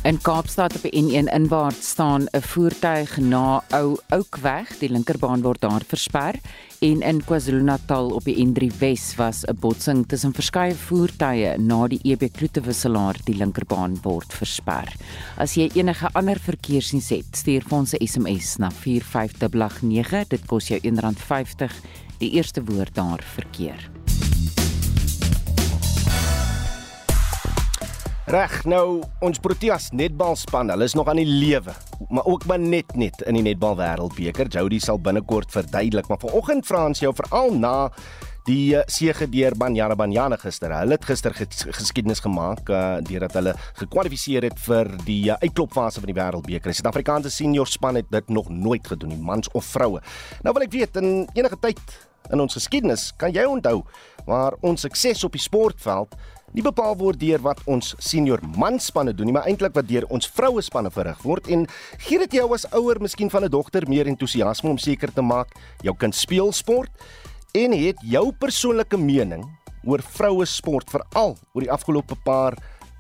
In 0.10 0.18
Kaapstad 0.22 0.74
op 0.74 0.82
die 0.88 1.02
N1 1.04 1.28
inwaarts 1.30 1.90
staan 1.90 2.26
'n 2.34 2.42
voertuig 2.42 3.18
na 3.18 3.64
Ou 3.70 3.98
Oukweg. 4.10 4.78
Die 4.80 4.90
linkerbaan 4.90 5.42
word 5.42 5.62
daar 5.62 5.84
versper 5.88 6.34
en 6.80 7.02
in 7.02 7.24
KwaZulu-Natal 7.24 8.10
op 8.10 8.24
die 8.24 8.46
N3 8.46 8.78
Wes 8.80 9.16
was 9.16 9.46
'n 9.46 9.58
botsing 9.60 10.08
tussen 10.08 10.34
verskeie 10.34 10.76
voertuie 10.76 11.58
na 11.58 11.88
die 11.88 12.00
EB 12.04 12.32
Kloetewisselaar 12.32 13.16
die 13.24 13.36
linkerbaan 13.36 14.00
word 14.02 14.34
versper. 14.34 14.96
As 15.38 15.54
jy 15.54 15.70
enige 15.74 16.10
ander 16.14 16.40
verkeersnuus 16.40 17.10
het, 17.10 17.26
stuur 17.32 17.62
vir 17.62 17.78
ons 17.78 17.94
'n 17.94 18.08
SMS 18.08 18.58
na 18.58 18.70
45889. 18.72 20.28
Dit 20.28 20.46
kos 20.46 20.68
jou 20.68 20.80
R1.50. 20.80 21.72
Die 22.18 22.32
eerste 22.32 22.64
woord 22.64 22.96
daar 22.96 23.24
verkeer. 23.24 23.99
Reg, 28.30 28.60
nou 28.70 29.00
ons 29.26 29.40
Proteas 29.42 29.88
netbalspan, 29.98 30.70
hulle 30.70 30.86
is 30.86 30.94
nog 30.94 31.08
aan 31.10 31.18
die 31.18 31.26
lewe, 31.26 31.74
maar 32.14 32.28
ook 32.30 32.44
maar 32.46 32.60
net 32.62 32.92
net 32.94 33.24
in 33.26 33.40
die 33.40 33.42
netbal 33.42 33.74
wêreldbeker. 33.80 34.52
Jody 34.54 34.78
sal 34.78 35.00
binnekort 35.02 35.50
verduidelik, 35.50 36.06
maar 36.12 36.20
vanoggend 36.22 36.68
vra 36.70 36.84
ons 36.92 37.02
jou 37.02 37.10
veral 37.18 37.58
na 37.58 37.72
die 38.46 38.76
uh, 38.78 38.84
sege 38.86 39.26
deur 39.34 39.58
Banyana 39.58 39.98
Banyana 39.98 40.38
gister. 40.38 40.76
Hulle 40.78 41.00
het 41.00 41.08
gister 41.10 41.34
geskiedenis 41.34 42.22
gemaak 42.22 42.70
uh, 42.70 43.00
deurdat 43.02 43.40
hulle 43.40 43.56
gekwalifiseer 43.82 44.46
het 44.52 44.62
vir 44.68 44.94
die 45.08 45.24
uh, 45.32 45.40
uitklopfase 45.42 46.06
van 46.06 46.14
die 46.14 46.18
wêreldbeker. 46.22 46.70
Die 46.70 46.78
Suid-Afrikaanse 46.84 47.34
senior 47.34 47.66
span 47.66 47.98
het 47.98 48.14
dit 48.14 48.30
nog 48.30 48.54
nooit 48.54 48.86
gedoen 48.94 49.16
nie, 49.16 49.24
mans 49.26 49.50
of 49.58 49.66
vroue. 49.74 50.06
Nou 50.46 50.54
wil 50.54 50.70
ek 50.70 50.78
weet 50.78 51.02
in 51.02 51.26
enige 51.34 51.58
tyd 51.66 51.82
in 52.30 52.46
ons 52.46 52.54
geskiedenis, 52.54 53.10
kan 53.18 53.34
jy 53.34 53.50
onthou 53.50 53.80
waar 54.30 54.54
ons 54.62 54.86
sukses 54.86 55.26
op 55.26 55.34
die 55.34 55.42
sportveld 55.42 56.14
nie 56.54 56.64
bepaal 56.66 56.96
word 56.98 57.20
deur 57.20 57.42
wat 57.46 57.62
ons 57.70 57.94
senior 58.00 58.42
manspanne 58.58 59.14
doen 59.14 59.30
nie, 59.30 59.36
maar 59.36 59.48
eintlik 59.50 59.76
wat 59.76 59.88
deur 59.88 60.08
ons 60.10 60.28
vroue 60.28 60.62
spanne 60.66 60.92
verrig 60.94 61.22
word. 61.24 61.48
En 61.48 61.68
gee 62.06 62.20
dit 62.20 62.40
jou 62.40 62.48
as 62.54 62.66
ouer 62.74 63.02
miskien 63.02 63.30
van 63.30 63.46
'n 63.46 63.50
dogter 63.50 63.88
meer 63.88 64.08
entoesiasme 64.08 64.70
om 64.70 64.78
seker 64.78 65.14
te 65.14 65.22
maak 65.22 65.48
jou 65.84 65.96
kind 65.96 66.16
speel 66.16 66.52
sport 66.52 66.92
en 67.54 67.72
het 67.72 67.98
jou 68.02 68.32
persoonlike 68.32 68.98
mening 68.98 69.44
oor 69.84 70.02
vroue 70.02 70.46
sport 70.46 70.90
veral 70.90 71.38
oor 71.54 71.62
die 71.62 71.72
afgelope 71.72 72.16
paar 72.24 72.58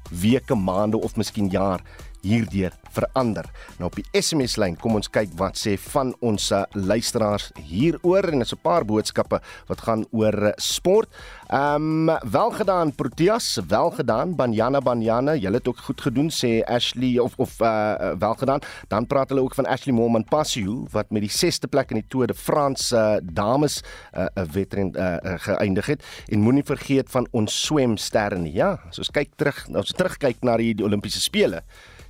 weke, 0.10 0.56
maande 0.56 0.98
of 0.98 1.16
miskien 1.18 1.50
jaar 1.50 1.84
hierdeur 2.22 2.74
verander. 2.94 3.48
Nou 3.78 3.90
op 3.90 3.98
die 3.98 4.06
SMS 4.22 4.58
lyn 4.60 4.78
kom 4.80 4.98
ons 5.00 5.10
kyk 5.12 5.32
wat 5.40 5.58
sê 5.60 5.76
van 5.90 6.12
ons 6.26 6.50
uh, 6.56 6.64
luisteraars 6.74 7.50
hieroor 7.70 8.32
en 8.32 8.42
is 8.42 8.54
'n 8.54 8.62
paar 8.62 8.86
boodskappe 8.86 9.40
wat 9.68 9.82
gaan 9.82 10.06
oor 10.12 10.34
uh, 10.34 10.52
sport. 10.58 11.10
Ehm 11.50 12.10
um, 12.10 12.18
welgedaan 12.32 12.96
Proteas, 12.96 13.60
welgedaan 13.68 14.36
Banyana 14.36 14.82
Banyana, 14.82 15.36
julle 15.36 15.58
het 15.58 15.68
ook 15.68 15.78
goed 15.78 16.02
gedoen 16.02 16.30
sê 16.30 16.64
Ashley 16.66 17.20
of 17.20 17.34
of 17.38 17.60
uh, 17.62 18.14
welgedaan. 18.20 18.60
Dan 18.88 19.08
praat 19.08 19.30
hulle 19.30 19.42
ook 19.42 19.56
van 19.56 19.66
Ashley 19.66 19.96
Moorman 19.96 20.24
Passio 20.24 20.86
wat 20.92 21.10
met 21.10 21.22
die 21.22 21.32
6ste 21.32 21.70
plek 21.70 21.90
in 21.90 22.02
die 22.02 22.08
Tour 22.08 22.28
de 22.28 22.34
France 22.34 22.96
uh, 22.96 23.18
dames 23.24 23.82
'n 24.14 24.30
uh, 24.40 24.46
wedren 24.52 24.92
uh, 24.96 25.18
geëindig 25.38 25.86
het 25.86 26.04
en 26.28 26.40
moenie 26.40 26.64
vergeet 26.64 27.10
van 27.10 27.28
ons 27.32 27.66
swemsterre 27.66 28.38
nie. 28.38 28.54
Ja, 28.54 28.80
as 28.90 28.98
ons 28.98 29.12
kyk 29.12 29.30
terug, 29.36 29.68
ons 29.68 29.94
terugkyk 29.94 30.42
na 30.42 30.58
die, 30.58 30.74
die 30.74 30.86
Olimpiese 30.86 31.22
spele 31.22 31.64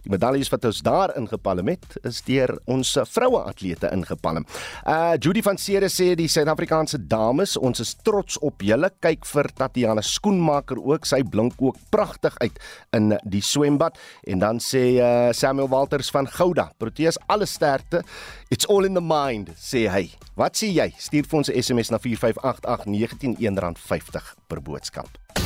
Die 0.04 0.12
medaljes 0.14 0.50
wat 0.54 0.66
ons 0.70 0.82
daar 0.86 1.14
ingepalm 1.20 1.72
het, 1.72 1.98
is 2.08 2.22
deur 2.28 2.56
ons 2.72 2.92
vroue 3.12 3.42
atlete 3.50 3.90
ingepalm. 3.94 4.46
Uh 4.88 5.16
Judy 5.20 5.44
van 5.46 5.60
Cere 5.60 5.90
sê 5.92 6.14
die 6.20 6.30
Suid-Afrikaanse 6.32 7.02
dames, 7.12 7.58
ons 7.58 7.84
is 7.84 7.96
trots 8.06 8.40
op 8.46 8.64
julle. 8.64 8.92
Kyk 9.04 9.28
vir 9.30 9.52
Tatiana 9.58 10.04
Skoenmaker 10.06 10.80
ook, 10.80 11.08
sy 11.10 11.22
blink 11.24 11.60
ook 11.60 11.78
pragtig 11.92 12.38
uit 12.44 12.60
in 12.96 13.14
die 13.24 13.44
swembad. 13.44 14.00
En 14.28 14.44
dan 14.44 14.64
sê 14.64 14.86
uh 15.00 15.32
Samuel 15.36 15.70
Walters 15.72 16.12
van 16.16 16.28
Gouda, 16.28 16.70
Proteas 16.80 17.20
alle 17.28 17.48
sterkte. 17.50 18.04
It's 18.50 18.66
all 18.66 18.86
in 18.86 18.96
the 18.98 19.04
mind, 19.04 19.52
sê 19.60 19.88
hy. 19.92 20.08
Wat 20.40 20.56
sê 20.58 20.72
jy? 20.72 20.90
Stuur 20.98 21.28
vir 21.28 21.40
ons 21.40 21.50
'n 21.50 21.62
SMS 21.62 21.92
na 21.92 22.00
4588919 22.00 23.76
R50 23.76 24.36
per 24.48 24.62
boodskap. 24.62 25.38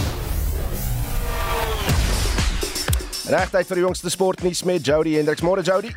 Regtyd 3.23 3.69
vir 3.69 3.79
die 3.79 3.83
jongste 3.85 4.11
sportnuus 4.11 4.65
met 4.67 4.83
Jody 4.83 5.13
Hendriks. 5.15 5.43
Môre 5.45 5.63
Jody. 5.63 5.93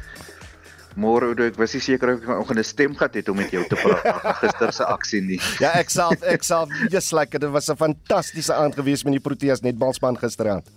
Môre 0.95 1.27
Oudo, 1.33 1.43
ek 1.51 1.57
was 1.59 1.75
nie 1.75 1.83
seker 1.83 2.13
of 2.13 2.21
ek 2.21 2.29
vanoggend 2.29 2.61
'n 2.61 2.65
stem 2.65 2.95
gehad 2.95 3.15
het 3.19 3.29
om 3.29 3.37
met 3.37 3.51
jou 3.51 3.65
te 3.67 3.75
praat 3.75 4.23
na 4.25 4.33
gister 4.39 4.73
se 4.73 4.85
aksie 4.85 5.21
nie. 5.21 5.41
Ja, 5.65 5.75
ek 5.75 5.91
self, 5.91 6.23
ek 6.23 6.47
self, 6.47 6.71
just 6.89 7.13
like 7.13 7.37
dit 7.37 7.51
was 7.51 7.69
'n 7.69 7.77
fantastiese 7.77 8.55
aand 8.55 8.79
gewees 8.79 9.03
met 9.05 9.19
die 9.19 9.21
Proteas 9.21 9.61
netbalspan 9.61 10.17
gisteraand. 10.17 10.71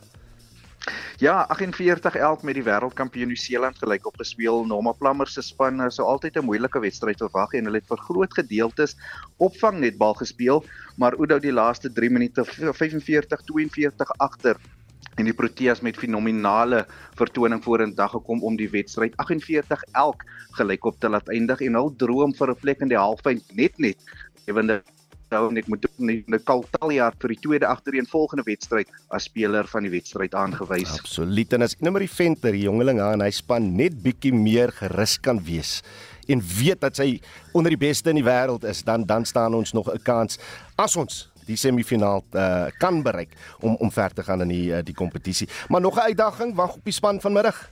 Ja, 1.20 1.46
48-11 1.54 2.42
met 2.44 2.56
die 2.56 2.64
wêreldkampioen 2.64 3.28
Nieu-Seeland 3.28 3.78
gelyk 3.78 4.08
op 4.08 4.18
gespeel. 4.18 4.66
Norma 4.66 4.92
Plammer 4.92 5.28
se 5.28 5.42
span 5.42 5.92
sou 5.92 6.08
altyd 6.08 6.38
'n 6.38 6.46
moeilike 6.46 6.80
wedstryd 6.80 7.20
verwag 7.20 7.54
en 7.54 7.66
hulle 7.66 7.78
het 7.78 7.88
vir 7.88 7.98
groot 7.98 8.34
gedeeltes 8.34 8.96
opvang 9.38 9.80
netbal 9.80 10.14
gespeel, 10.16 10.66
maar 10.98 11.14
Oudo 11.14 11.40
die 11.40 11.54
laaste 11.54 11.94
3 11.94 12.10
minute 12.10 12.44
45-42 12.74 14.12
agter 14.18 14.58
en 15.17 15.26
die 15.26 15.34
Proteas 15.34 15.82
met 15.82 15.98
fenominale 15.98 16.86
vertoning 17.15 17.63
vorendag 17.63 18.12
gekom 18.12 18.43
om 18.43 18.56
die 18.56 18.69
wedstryd 18.69 19.17
48 19.17 19.84
elk 19.91 20.24
gelyk 20.58 20.86
op 20.86 21.00
te 21.00 21.10
laat 21.10 21.30
eindig 21.30 21.62
en 21.62 21.76
hul 21.76 21.95
droom 21.95 22.34
vir 22.34 22.52
'n 22.52 22.62
plek 22.62 22.82
in 22.82 22.89
die 22.89 22.98
halffinale 22.98 23.41
net 23.56 23.80
net 23.80 23.98
ewende 24.48 24.84
nou 25.30 25.50
net 25.54 25.67
moet 25.69 25.86
net 26.00 26.43
Kaltaljaar 26.48 27.13
vir 27.22 27.34
die 27.34 27.39
tweede 27.43 27.67
agtereen 27.69 28.08
volgende 28.10 28.45
wedstryd 28.48 28.89
as 29.13 29.28
speler 29.30 29.67
van 29.69 29.86
die 29.86 29.91
wedstryd 29.93 30.34
aangewys. 30.34 30.95
Absoluut 31.00 31.54
en 31.54 31.65
as 31.67 31.76
nou 31.80 31.93
maar 31.93 32.06
die 32.06 32.12
venter, 32.12 32.56
die 32.56 32.65
jongeling 32.65 33.02
aan 33.04 33.22
hy 33.22 33.30
span 33.36 33.76
net 33.78 34.00
bietjie 34.04 34.34
meer 34.34 34.74
gerus 34.80 35.17
kan 35.22 35.41
wees 35.45 35.80
en 36.30 36.41
weet 36.41 36.82
dat 36.82 36.98
hy 37.02 37.19
onder 37.58 37.74
die 37.74 37.82
beste 37.82 38.12
in 38.12 38.19
die 38.19 38.26
wêreld 38.26 38.65
is, 38.69 38.84
dan 38.86 39.06
dan 39.10 39.26
staan 39.26 39.58
ons 39.58 39.74
nog 39.74 39.89
'n 39.93 40.02
kans 40.04 40.39
as 40.78 40.95
ons 40.95 41.30
die 41.50 41.58
semifinaal 41.58 42.24
uh, 42.32 42.70
kan 42.78 43.02
bereik 43.06 43.34
om 43.60 43.76
om 43.80 43.92
ver 43.92 44.14
te 44.14 44.24
gaan 44.24 44.46
in 44.46 44.54
die 44.54 44.70
uh, 44.70 44.84
die 44.86 44.96
kompetisie. 44.96 45.50
Maar 45.68 45.82
nog 45.82 45.98
'n 45.98 46.10
uitdaging 46.14 46.56
wag 46.56 46.76
op 46.76 46.84
die 46.84 46.94
span 46.94 47.22
vanmiddag. 47.22 47.70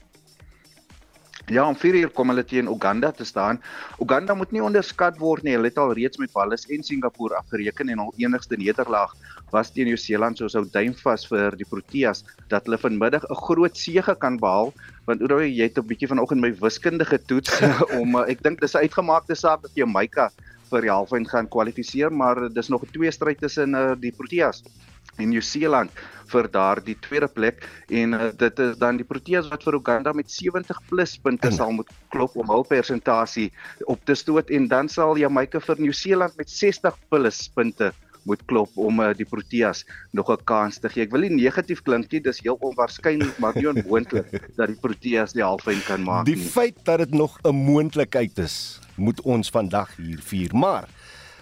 Ja, 1.48 1.64
om 1.64 1.76
4 1.76 1.94
uur 1.94 2.10
kom 2.12 2.28
hulle 2.28 2.44
teen 2.44 2.66
Uganda 2.68 3.08
te 3.10 3.24
staan. 3.24 3.60
Uganda 3.98 4.34
moet 4.34 4.50
nie 4.52 4.62
onderskat 4.62 5.16
word 5.16 5.46
nie. 5.46 5.54
Hulle 5.56 5.70
het 5.70 5.78
al 5.80 5.94
reeds 5.96 6.20
met 6.20 6.32
Wallis 6.36 6.66
en 6.68 6.82
Singapore 6.84 7.38
afgereken 7.38 7.88
en 7.88 8.02
hul 8.02 8.12
enigste 8.20 8.58
nederlaag 8.60 9.14
was 9.50 9.72
teen 9.72 9.88
Nieu-Seeland. 9.88 10.36
So 10.36 10.48
sou 10.52 10.66
duim 10.68 10.92
vas 11.00 11.24
vir 11.30 11.56
die 11.56 11.68
Proteas 11.68 12.20
dat 12.52 12.68
hulle 12.68 12.78
vanmiddag 12.78 13.24
'n 13.24 13.40
groot 13.46 13.76
sege 13.76 14.14
kan 14.14 14.36
behaal 14.36 14.74
want 15.06 15.22
oor 15.22 15.40
jy 15.40 15.64
het 15.64 15.78
'n 15.78 15.86
bietjie 15.88 16.08
vanoggend 16.08 16.40
my 16.40 16.52
wiskundige 16.60 17.18
toets 17.24 17.60
om 18.00 18.16
uh, 18.16 18.28
ek 18.28 18.42
dink 18.42 18.60
dis 18.60 18.74
'n 18.74 18.84
uitgemaakte 18.84 19.34
saak 19.34 19.62
dat 19.62 19.72
Jamaica 19.74 20.30
vir 20.70 20.86
die 20.86 20.92
halffinale 20.92 21.32
gaan 21.32 21.48
kwalifiseer, 21.48 22.12
maar 22.12 22.48
dis 22.52 22.68
nog 22.68 22.82
'n 22.82 22.92
twee 22.92 23.10
stryd 23.10 23.40
tussen 23.40 23.74
uh, 23.74 23.94
die 23.96 24.12
Proteas 24.12 24.62
en 25.18 25.28
Nieu-Seeland 25.32 25.90
vir 26.28 26.48
daardie 26.52 26.96
tweede 27.00 27.28
plek 27.28 27.64
en 27.88 28.14
uh, 28.14 28.30
dit 28.36 28.58
is 28.64 28.76
dan 28.80 28.98
die 29.00 29.06
Proteas 29.06 29.48
wat 29.52 29.64
vir 29.66 29.78
Uganda 29.80 30.12
met 30.12 30.30
70 30.30 30.80
plus 30.88 31.16
punte 31.18 31.50
sal 31.50 31.72
moet 31.72 31.88
klop 32.12 32.36
om 32.36 32.50
hul 32.52 32.66
persentasie 32.68 33.50
op 33.86 34.04
te 34.04 34.14
stoot 34.14 34.50
en 34.50 34.68
dan 34.68 34.88
sal 34.88 35.18
Jamaica 35.18 35.60
vir 35.60 35.80
Nieu-Seeland 35.80 36.36
met 36.36 36.50
60 36.50 36.98
plus 37.08 37.48
punte 37.54 37.92
moet 38.28 38.42
klop 38.50 38.74
om 38.76 39.00
uh, 39.00 39.12
die 39.16 39.26
Proteas 39.28 39.84
nog 40.12 40.28
'n 40.30 40.44
kans 40.44 40.78
te 40.78 40.88
gee. 40.88 41.06
Ek 41.06 41.12
wil 41.12 41.24
nie 41.24 41.34
negatief 41.46 41.80
klink 41.82 42.12
nie, 42.12 42.20
dis 42.20 42.42
heel 42.44 42.58
onwaarskynlik 42.60 43.38
maar 43.38 43.56
nie 43.56 43.68
onmoontlik 43.70 44.28
dat 44.58 44.68
die 44.68 44.76
Proteas 44.76 45.32
die 45.32 45.44
halffinale 45.44 45.86
kan 45.86 46.04
maak 46.04 46.26
nie. 46.26 46.34
Die 46.34 46.44
feit 46.44 46.76
dat 46.84 46.98
dit 46.98 47.14
nog 47.14 47.38
'n 47.44 47.54
moontlikheid 47.54 48.38
is, 48.38 48.80
moet 48.98 49.20
ons 49.20 49.50
vandag 49.50 49.94
hier 49.96 50.20
vier. 50.22 50.54
Maar 50.54 50.88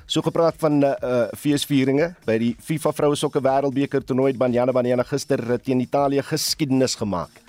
so 0.06 0.22
gepraat 0.22 0.54
van 0.58 0.82
uh, 0.84 0.92
uh 1.02 1.24
feesvieringe 1.34 2.14
by 2.26 2.38
die 2.38 2.52
FIFA 2.60 2.92
vroue 2.92 3.16
sokker 3.16 3.42
wêreldbeker 3.42 4.04
toernooi 4.04 4.36
Banyana 4.38 4.72
Banyana 4.72 5.02
gister 5.02 5.42
teen 5.58 5.80
Italië 5.80 6.22
geskiedenis 6.22 6.94
gemaak. 6.94 7.42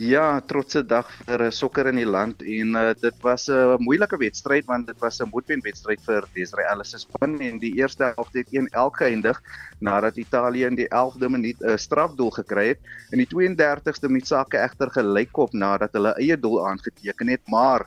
Ja, 0.00 0.40
trotse 0.48 0.80
dag 0.88 1.10
vir 1.26 1.42
sokker 1.52 1.90
in 1.90 1.98
die 2.00 2.08
land 2.08 2.40
en 2.42 2.76
uh, 2.80 2.92
dit 2.96 3.16
was 3.20 3.48
'n 3.48 3.52
uh, 3.52 3.76
moeilike 3.78 4.16
wedstryd 4.16 4.64
want 4.66 4.86
dit 4.86 4.98
was 4.98 5.20
'n 5.20 5.28
moedwenwedstryd 5.28 6.00
vir 6.06 6.24
Israel 6.32 6.84
se 6.84 6.98
span 6.98 7.38
en 7.40 7.58
die 7.58 7.74
eerste 7.76 8.04
helfte 8.16 8.38
het 8.38 8.48
1-1 8.50 8.96
geëindig 8.96 9.42
nadat 9.80 10.16
Italië 10.16 10.64
in 10.64 10.74
die 10.74 10.88
11de 10.88 11.28
minuut 11.28 11.60
'n 11.60 11.78
strafdoel 11.78 12.30
gekry 12.30 12.66
het. 12.68 12.80
In 13.10 13.18
die 13.18 13.28
32ste 13.28 14.08
minuut 14.08 14.26
sake 14.26 14.58
egter 14.58 14.90
gelykop 14.90 15.52
nadat 15.52 15.92
hulle 15.92 16.14
eie 16.16 16.38
doel 16.40 16.68
aangeteken 16.68 17.28
het, 17.28 17.42
maar 17.46 17.86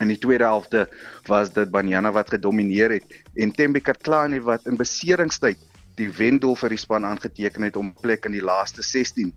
in 0.00 0.12
die 0.12 0.18
tweede 0.20 0.44
helfte 0.44 0.86
was 1.28 1.52
dit 1.54 1.70
Banyana 1.72 2.12
wat 2.12 2.30
gedomeineer 2.34 2.98
het 2.98 3.16
en 3.34 3.52
Tembe 3.52 3.80
Katlani 3.80 4.40
wat 4.44 4.66
in 4.66 4.76
beseringstyd 4.76 5.60
die 5.96 6.10
wendoel 6.12 6.56
vir 6.60 6.74
die 6.74 6.80
span 6.80 7.06
aangeteken 7.08 7.64
het 7.68 7.76
om 7.80 7.94
plek 8.02 8.28
in 8.28 8.36
die 8.36 8.44
laaste 8.44 8.84
16 8.84 9.32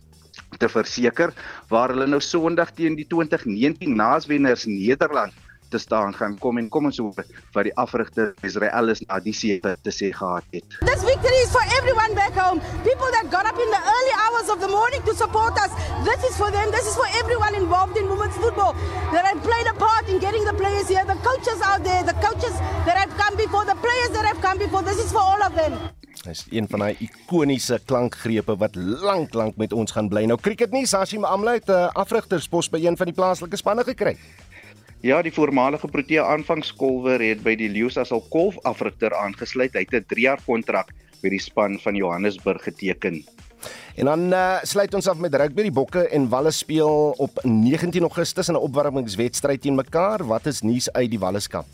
te 0.60 0.70
verseker 0.72 1.34
waar 1.70 1.94
hulle 1.94 2.08
nou 2.08 2.22
Sondag 2.24 2.74
teen 2.76 2.98
die 3.00 3.08
2019 3.08 3.96
naaswenners 3.96 4.66
Nederland 4.70 5.36
te 5.70 5.78
staan 5.78 6.14
gaan 6.16 6.38
kom 6.38 6.58
en 6.58 6.70
kom 6.70 6.86
ons 6.90 6.98
hoor 6.98 7.14
wat 7.54 7.64
die 7.68 7.76
afrigter 7.84 8.34
Israel 8.42 8.90
is 8.94 9.02
na 9.06 9.20
die 9.24 9.34
seëte 9.34 9.76
te 9.86 9.94
sê 9.94 10.12
gehad 10.16 10.46
het. 10.56 10.66
This 10.90 11.04
victory 11.04 11.40
is 11.46 11.52
for 11.52 11.66
everyone 11.78 12.14
back 12.16 12.34
home. 12.34 12.60
People 12.88 13.10
that 13.18 13.30
got 13.36 13.46
up 13.46 13.60
in 13.66 13.70
the 13.76 13.84
early 13.96 14.16
hours 14.24 14.50
of 14.54 14.60
the 14.66 14.72
morning 14.72 15.02
to 15.04 15.14
support 15.14 15.54
us. 15.66 15.72
This 16.10 16.24
is 16.30 16.36
for 16.42 16.52
them. 16.52 16.72
This 16.72 16.88
is 16.92 16.96
for 16.96 17.10
everyone 17.22 17.56
involved 17.56 17.98
in 17.98 18.10
women's 18.10 18.38
football 18.38 18.74
that 19.14 19.26
have 19.26 19.42
played 19.44 19.68
a 19.68 19.76
part 19.86 20.10
in 20.10 20.20
getting 20.20 20.44
the 20.46 20.54
players 20.54 20.88
here. 20.88 21.06
The 21.06 21.20
coaches 21.30 21.62
out 21.62 21.84
there, 21.84 22.04
the 22.04 22.18
coaches 22.28 22.56
that 22.88 22.98
have 22.98 23.14
come 23.18 23.36
before, 23.38 23.66
the 23.66 23.80
players 23.88 24.12
that 24.18 24.26
have 24.26 24.42
come 24.42 24.58
before. 24.58 24.84
This 24.84 25.00
is 25.06 25.12
for 25.12 25.22
all 25.22 25.42
of 25.44 25.56
them. 25.56 25.74
Dit 26.20 26.26
is 26.36 26.46
een 26.52 26.68
van 26.68 26.80
daai 26.84 26.96
ikoniese 27.00 27.80
klankgrepe 27.86 28.56
wat 28.60 28.76
lank 28.76 29.34
lank 29.34 29.56
met 29.56 29.74
ons 29.74 29.92
gaan 29.96 30.10
bly. 30.12 30.26
Nou 30.28 30.36
cricket 30.40 30.72
nie 30.76 30.86
Sashim 30.88 31.24
Amla 31.24 31.54
het 31.56 31.68
'n 31.68 31.72
uh, 31.72 31.88
afrigterspos 31.94 32.70
by 32.70 32.86
een 32.86 32.98
van 32.98 33.06
die 33.06 33.16
plaaslike 33.16 33.56
spanne 33.56 33.84
gekry. 33.84 34.18
Ja, 35.00 35.22
die 35.24 35.32
voormalige 35.32 35.88
Protea 35.88 36.26
aanvangskolwer 36.28 37.22
het 37.24 37.40
by 37.40 37.54
die 37.56 37.70
Lions 37.72 37.96
as 38.02 38.10
al 38.12 38.20
kolf 38.34 38.58
afrigter 38.68 39.14
aangesluit. 39.16 39.72
Hy 39.72 39.86
het 39.88 39.94
'n 39.96 40.06
3 40.12 40.26
jaar 40.26 40.42
kontrak 40.44 40.92
by 41.22 41.30
die 41.30 41.40
span 41.40 41.80
van 41.80 41.96
Johannesburg 41.96 42.64
geteken. 42.64 43.24
En 43.96 44.06
dan 44.06 44.34
uh, 44.34 44.60
sluit 44.64 44.94
ons 44.94 45.08
af 45.08 45.18
met 45.18 45.36
rugby. 45.36 45.62
Die 45.62 45.72
Bokke 45.72 46.08
en 46.08 46.30
Walle 46.30 46.52
speel 46.52 47.16
op 47.18 47.40
19 47.44 48.02
Augustus 48.02 48.48
in 48.50 48.56
'n 48.56 48.60
opwarmingswedstryd 48.60 49.62
teen 49.62 49.76
mekaar. 49.76 50.26
Wat 50.28 50.46
is 50.46 50.62
nuus 50.62 50.92
uit 50.92 51.10
die 51.10 51.20
Walleskamp? 51.20 51.68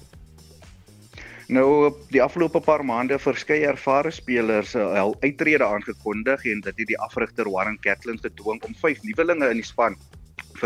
Nou 1.48 1.94
die 2.10 2.22
afgelope 2.22 2.60
paar 2.60 2.86
maande 2.86 3.20
verskeie 3.20 3.66
ervare 3.66 4.12
spelers 4.12 4.74
hul 4.74 5.14
uh, 5.14 5.22
uittrede 5.22 5.66
aangekondig 5.66 6.46
en 6.46 6.62
dit 6.62 6.78
het 6.78 6.88
die 6.88 7.00
afrigter 7.00 7.50
Warren 7.50 7.80
Catlin 7.80 8.20
gedwing 8.22 8.64
om 8.64 8.76
vyf 8.82 9.02
nuwelinge 9.02 9.50
in 9.50 9.62
die 9.62 9.66
span 9.66 9.98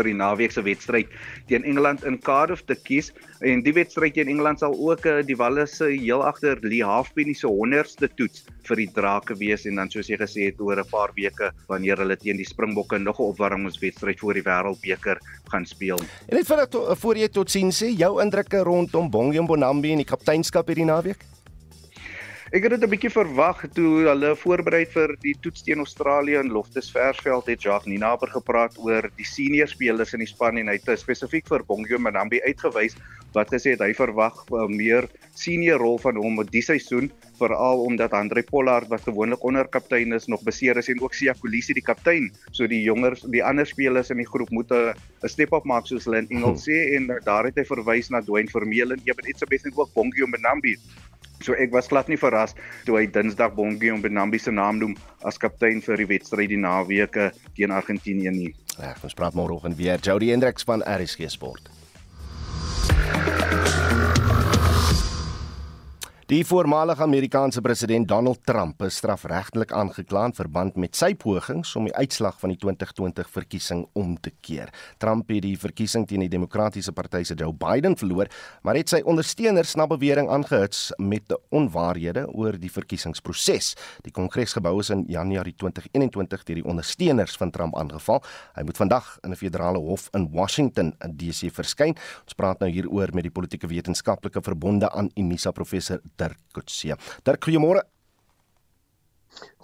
vir 0.00 0.10
die 0.10 0.16
naweek 0.16 0.54
se 0.54 0.64
wedstryd 0.64 1.12
teen 1.50 1.66
Engeland 1.68 2.04
in 2.08 2.18
Cardiff 2.24 2.64
te 2.66 2.76
kies 2.88 3.12
en 3.46 3.64
die 3.66 3.74
wedstryd 3.76 4.16
teen 4.16 4.32
Engeland 4.32 4.62
sal 4.62 4.74
ook 4.74 5.06
uh, 5.08 5.20
die 5.26 5.36
Walle 5.38 5.66
se 5.68 5.90
heel 5.92 6.24
agter 6.24 6.60
Lee 6.64 6.84
Halfpenny 6.86 7.36
se 7.36 7.48
100ste 7.48 8.08
toets 8.16 8.46
vir 8.68 8.82
die 8.84 8.88
Drake 8.96 9.36
wees 9.40 9.66
en 9.68 9.80
dan 9.80 9.92
soos 9.92 10.10
jy 10.10 10.18
gesê 10.20 10.50
het 10.50 10.60
oor 10.60 10.80
'n 10.80 10.88
paar 10.90 11.12
weke 11.16 11.52
wanneer 11.68 12.00
hulle 12.00 12.16
teen 12.16 12.40
die 12.40 12.48
Springbokke 12.48 12.98
nog 12.98 13.20
'n 13.20 13.32
opwarmingswedstryd 13.34 14.20
vir 14.20 14.34
die 14.40 14.46
Wêreldbeker 14.46 15.18
gaan 15.52 15.66
speel. 15.66 15.98
En 16.28 16.36
net 16.36 16.46
vir 16.46 16.56
dat 16.56 16.76
voor 17.00 17.16
jy 17.16 17.28
tot 17.28 17.50
sien 17.50 17.70
sê 17.70 17.90
jou 17.92 18.20
indrukke 18.22 18.64
rondom 18.64 19.10
Bongie 19.10 19.42
Mbonambi 19.42 19.92
en 19.92 20.04
die 20.04 20.08
kapteinskap 20.08 20.66
hierdie 20.66 20.88
naweek? 20.88 21.39
Ek 22.50 22.64
het 22.66 22.72
dit 22.74 22.82
'n 22.82 22.90
bietjie 22.90 23.12
verwag 23.14 23.60
toe 23.76 24.10
hulle 24.10 24.30
voorberei 24.34 24.82
vir 24.92 25.12
die 25.22 25.36
toets 25.38 25.62
teen 25.62 25.78
Australië 25.78 26.40
in 26.40 26.48
Loftus 26.50 26.88
Versveld 26.90 27.46
het 27.46 27.62
Jacques 27.62 27.86
Ninaber 27.86 28.26
gepraat 28.26 28.74
oor 28.82 29.06
die 29.16 29.24
senior 29.24 29.68
spelers 29.70 30.14
in 30.14 30.18
die 30.18 30.26
span 30.26 30.58
en 30.58 30.66
hy 30.66 30.74
het 30.74 30.98
spesifiek 30.98 31.46
vir 31.46 31.62
Bongie 31.68 31.98
Mbonambi 31.98 32.40
uitgewys 32.42 32.96
wat 33.36 33.52
gesê 33.54 33.76
het 33.76 33.84
hy 33.86 33.92
verwag 33.94 34.34
'n 34.50 34.74
meer 34.74 35.06
senior 35.32 35.78
rol 35.78 35.98
van 35.98 36.16
hom 36.16 36.40
met 36.42 36.50
die 36.50 36.62
seisoen 36.62 37.12
veral 37.38 37.84
omdat 37.84 38.18
Andre 38.18 38.42
Pollard 38.42 38.88
wat 38.88 39.06
gewoonlik 39.06 39.44
onderkaptein 39.44 40.12
is 40.12 40.26
nog 40.26 40.42
beseer 40.42 40.76
is 40.76 40.88
en 40.88 41.00
ook 41.00 41.14
Sia 41.14 41.34
Kolisi 41.38 41.72
die 41.72 41.86
kaptein. 41.86 42.32
So 42.50 42.66
die 42.66 42.82
jonger 42.82 43.14
die 43.30 43.44
ander 43.44 43.66
spelers 43.66 44.10
in 44.10 44.16
die 44.16 44.26
groep 44.26 44.50
moet 44.50 44.72
'n 44.72 44.94
step 45.28 45.52
up 45.52 45.64
maak 45.64 45.86
soos 45.86 46.04
hulle 46.04 46.18
in 46.18 46.28
Engels 46.30 46.66
sê 46.66 46.96
en 46.96 47.06
daar 47.22 47.44
het 47.44 47.54
hy 47.54 47.64
verwys 47.64 48.10
na 48.10 48.20
Dwayne 48.20 48.50
Vermeulen, 48.50 49.00
Eben 49.04 49.24
Etzebeth 49.24 49.66
en 49.66 49.72
ook 49.76 49.94
Bongie 49.94 50.26
Mbonambi. 50.26 50.76
So 51.40 51.56
ek 51.56 51.72
was 51.72 51.88
glad 51.88 52.10
nie 52.12 52.18
verras 52.20 52.52
toe 52.84 52.98
hy 53.00 53.06
Dinsdag 53.08 53.54
Bongie 53.56 53.94
Mbonambi 53.96 54.38
se 54.38 54.52
naam 54.52 54.76
noem 54.80 54.96
as 55.24 55.40
kaptein 55.40 55.80
vir 55.84 56.02
die 56.02 56.08
wedstryd 56.12 56.52
die 56.52 56.60
naweke 56.60 57.30
teen 57.56 57.72
Argentinië 57.72 58.34
nie. 58.36 58.52
Reg, 58.76 59.00
ons 59.04 59.16
praat 59.16 59.36
môreoggend 59.36 59.80
weer. 59.80 60.00
Jody 60.04 60.34
Hendriks 60.34 60.68
van 60.68 60.84
RSG 60.84 61.32
Sport. 61.32 61.72
Die 66.30 66.44
voormalige 66.46 67.02
Amerikaanse 67.02 67.58
president 67.60 68.06
Donald 68.08 68.44
Trump 68.46 68.84
is 68.86 69.00
strafregtelik 69.00 69.72
aangekla 69.74 70.28
in 70.28 70.34
verband 70.38 70.76
met 70.78 70.94
sy 70.94 71.08
pogings 71.18 71.72
om 71.74 71.88
die 71.88 71.94
uitslag 71.96 72.36
van 72.38 72.52
die 72.52 72.58
2020 72.62 73.32
verkiesing 73.34 73.80
om 73.98 74.12
te 74.14 74.30
keer. 74.46 74.70
Trump 75.02 75.32
het 75.34 75.42
die 75.42 75.56
verkiesing 75.58 76.04
teen 76.06 76.22
die 76.22 76.30
Demokratiese 76.30 76.94
Party 76.94 77.24
se 77.26 77.34
Joe 77.34 77.50
Biden 77.50 77.96
verloor, 77.98 78.30
maar 78.62 78.78
het 78.78 78.92
sy 78.92 79.00
ondersteuners 79.02 79.72
na 79.74 79.88
bewering 79.90 80.30
aangehits 80.30 80.92
met 81.02 81.34
onwaarhede 81.50 82.28
oor 82.30 82.60
die 82.62 82.70
verkiesingsproses. 82.70 83.72
Die 84.06 84.14
Kongresgebou 84.14 84.76
is 84.84 84.92
in 84.94 85.02
Januarie 85.10 85.56
2021 85.58 86.46
deur 86.46 86.62
die 86.62 86.66
ondersteuners 86.76 87.34
van 87.42 87.50
Trump 87.50 87.74
aangeval. 87.74 88.22
Hy 88.54 88.68
moet 88.70 88.78
vandag 88.78 89.10
in 89.24 89.34
'n 89.34 89.40
federale 89.42 89.82
hof 89.82 90.06
in 90.14 90.30
Washington 90.30 90.94
in 91.02 91.16
DC 91.16 91.50
verskyn. 91.50 91.98
Ons 92.22 92.38
praat 92.38 92.60
nou 92.60 92.70
hieroor 92.70 93.10
met 93.14 93.26
die 93.26 93.34
politieke 93.34 93.66
wetenskaplike 93.66 94.40
verbonde 94.40 94.92
aan 94.92 95.10
Unisa 95.16 95.50
professor 95.50 95.98
Dirk 96.20 96.38
Kutse. 96.56 96.96
Dirk, 97.24 97.40
goeiemôre. 97.46 97.82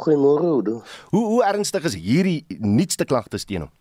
Goeiemôre 0.02 0.46
Oudo. 0.54 0.82
Hoe 1.12 1.24
hoe 1.32 1.42
ernstig 1.44 1.84
is 1.90 1.96
hierdie 2.09 2.59
nuutste 2.61 3.04
klagtes 3.04 3.44
teen 3.48 3.66
hom? 3.66 3.72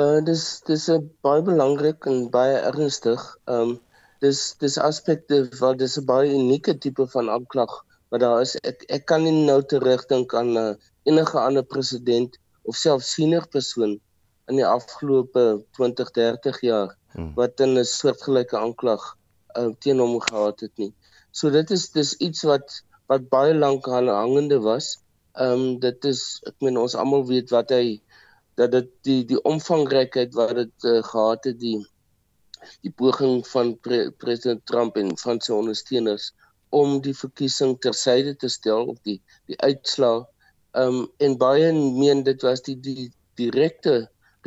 Uh 0.00 0.20
dis 0.28 0.44
dis 0.68 0.86
'n 0.92 1.10
baie 1.24 1.42
belangrik 1.48 2.08
en 2.10 2.30
baie 2.36 2.56
ernstig. 2.70 3.22
Um 3.56 3.78
dis 4.24 4.40
dis 4.62 4.78
aspekte 4.88 5.42
wat 5.60 5.78
dis 5.82 5.98
'n 5.98 6.06
baie 6.12 6.32
unieke 6.40 6.74
tipe 6.86 7.06
van 7.14 7.30
aanklag 7.36 7.72
wat 8.10 8.20
daar 8.20 8.40
is. 8.40 8.56
Ek 8.70 8.84
ek 8.98 9.06
kan 9.06 9.22
nie 9.24 9.46
nou 9.46 9.60
terugdink 9.62 10.34
aan 10.34 10.56
uh, 10.56 10.74
enige 11.04 11.38
ander 11.40 11.64
president 11.74 12.38
of 12.64 12.76
selfs 12.76 13.12
senior 13.14 13.46
persoon 13.56 14.00
in 14.48 14.56
die 14.60 14.66
afgelope 14.66 15.44
20, 15.78 16.10
30 16.18 16.60
jaar 16.60 16.96
hmm. 17.14 17.32
wat 17.34 17.60
in 17.60 17.78
'n 17.78 17.84
soortgelyke 17.84 18.58
aanklag 18.58 19.15
uh, 19.58 19.72
teen 19.80 20.00
hom 20.02 20.16
gehad 20.20 20.60
het 20.66 20.72
nie. 20.82 20.92
So 21.32 21.50
dit 21.50 21.70
is 21.76 21.90
dis 21.94 22.14
iets 22.28 22.44
wat 22.48 22.80
wat 23.10 23.28
baie 23.30 23.54
lank 23.54 23.86
hangende 23.86 24.58
was. 24.60 24.96
Ehm 25.34 25.52
um, 25.52 25.66
dit 25.80 26.04
is 26.10 26.22
ek 26.48 26.56
meen 26.64 26.78
ons 26.80 26.94
almal 26.94 27.26
weet 27.28 27.52
wat 27.54 27.74
hy 27.76 28.00
dat 28.56 28.72
dit 28.72 28.88
die 29.08 29.20
die 29.32 29.42
omvangrykheid 29.52 30.34
wat 30.38 30.54
dit 30.62 30.88
uh, 30.88 31.02
gehad 31.10 31.44
het 31.50 31.60
die 31.60 31.78
die 32.82 32.92
poging 33.02 33.44
van 33.46 33.74
pre 33.84 33.98
president 34.24 34.64
Trump 34.70 34.96
en 34.96 35.12
van 35.20 35.40
sy 35.44 35.52
ondersteuners 35.52 36.32
om 36.80 36.96
die 37.04 37.14
verkiesing 37.14 37.76
tersyde 37.84 38.34
te 38.40 38.48
stel 38.52 38.90
op 38.94 38.98
die 39.04 39.20
die 39.52 39.60
uitslaa. 39.68 40.24
Ehm 40.72 41.00
um, 41.02 41.06
en 41.28 41.38
baie 41.40 41.70
meen 41.76 42.24
dit 42.24 42.42
was 42.48 42.64
die 42.68 42.78
die 42.88 43.10
direkte 43.40 43.96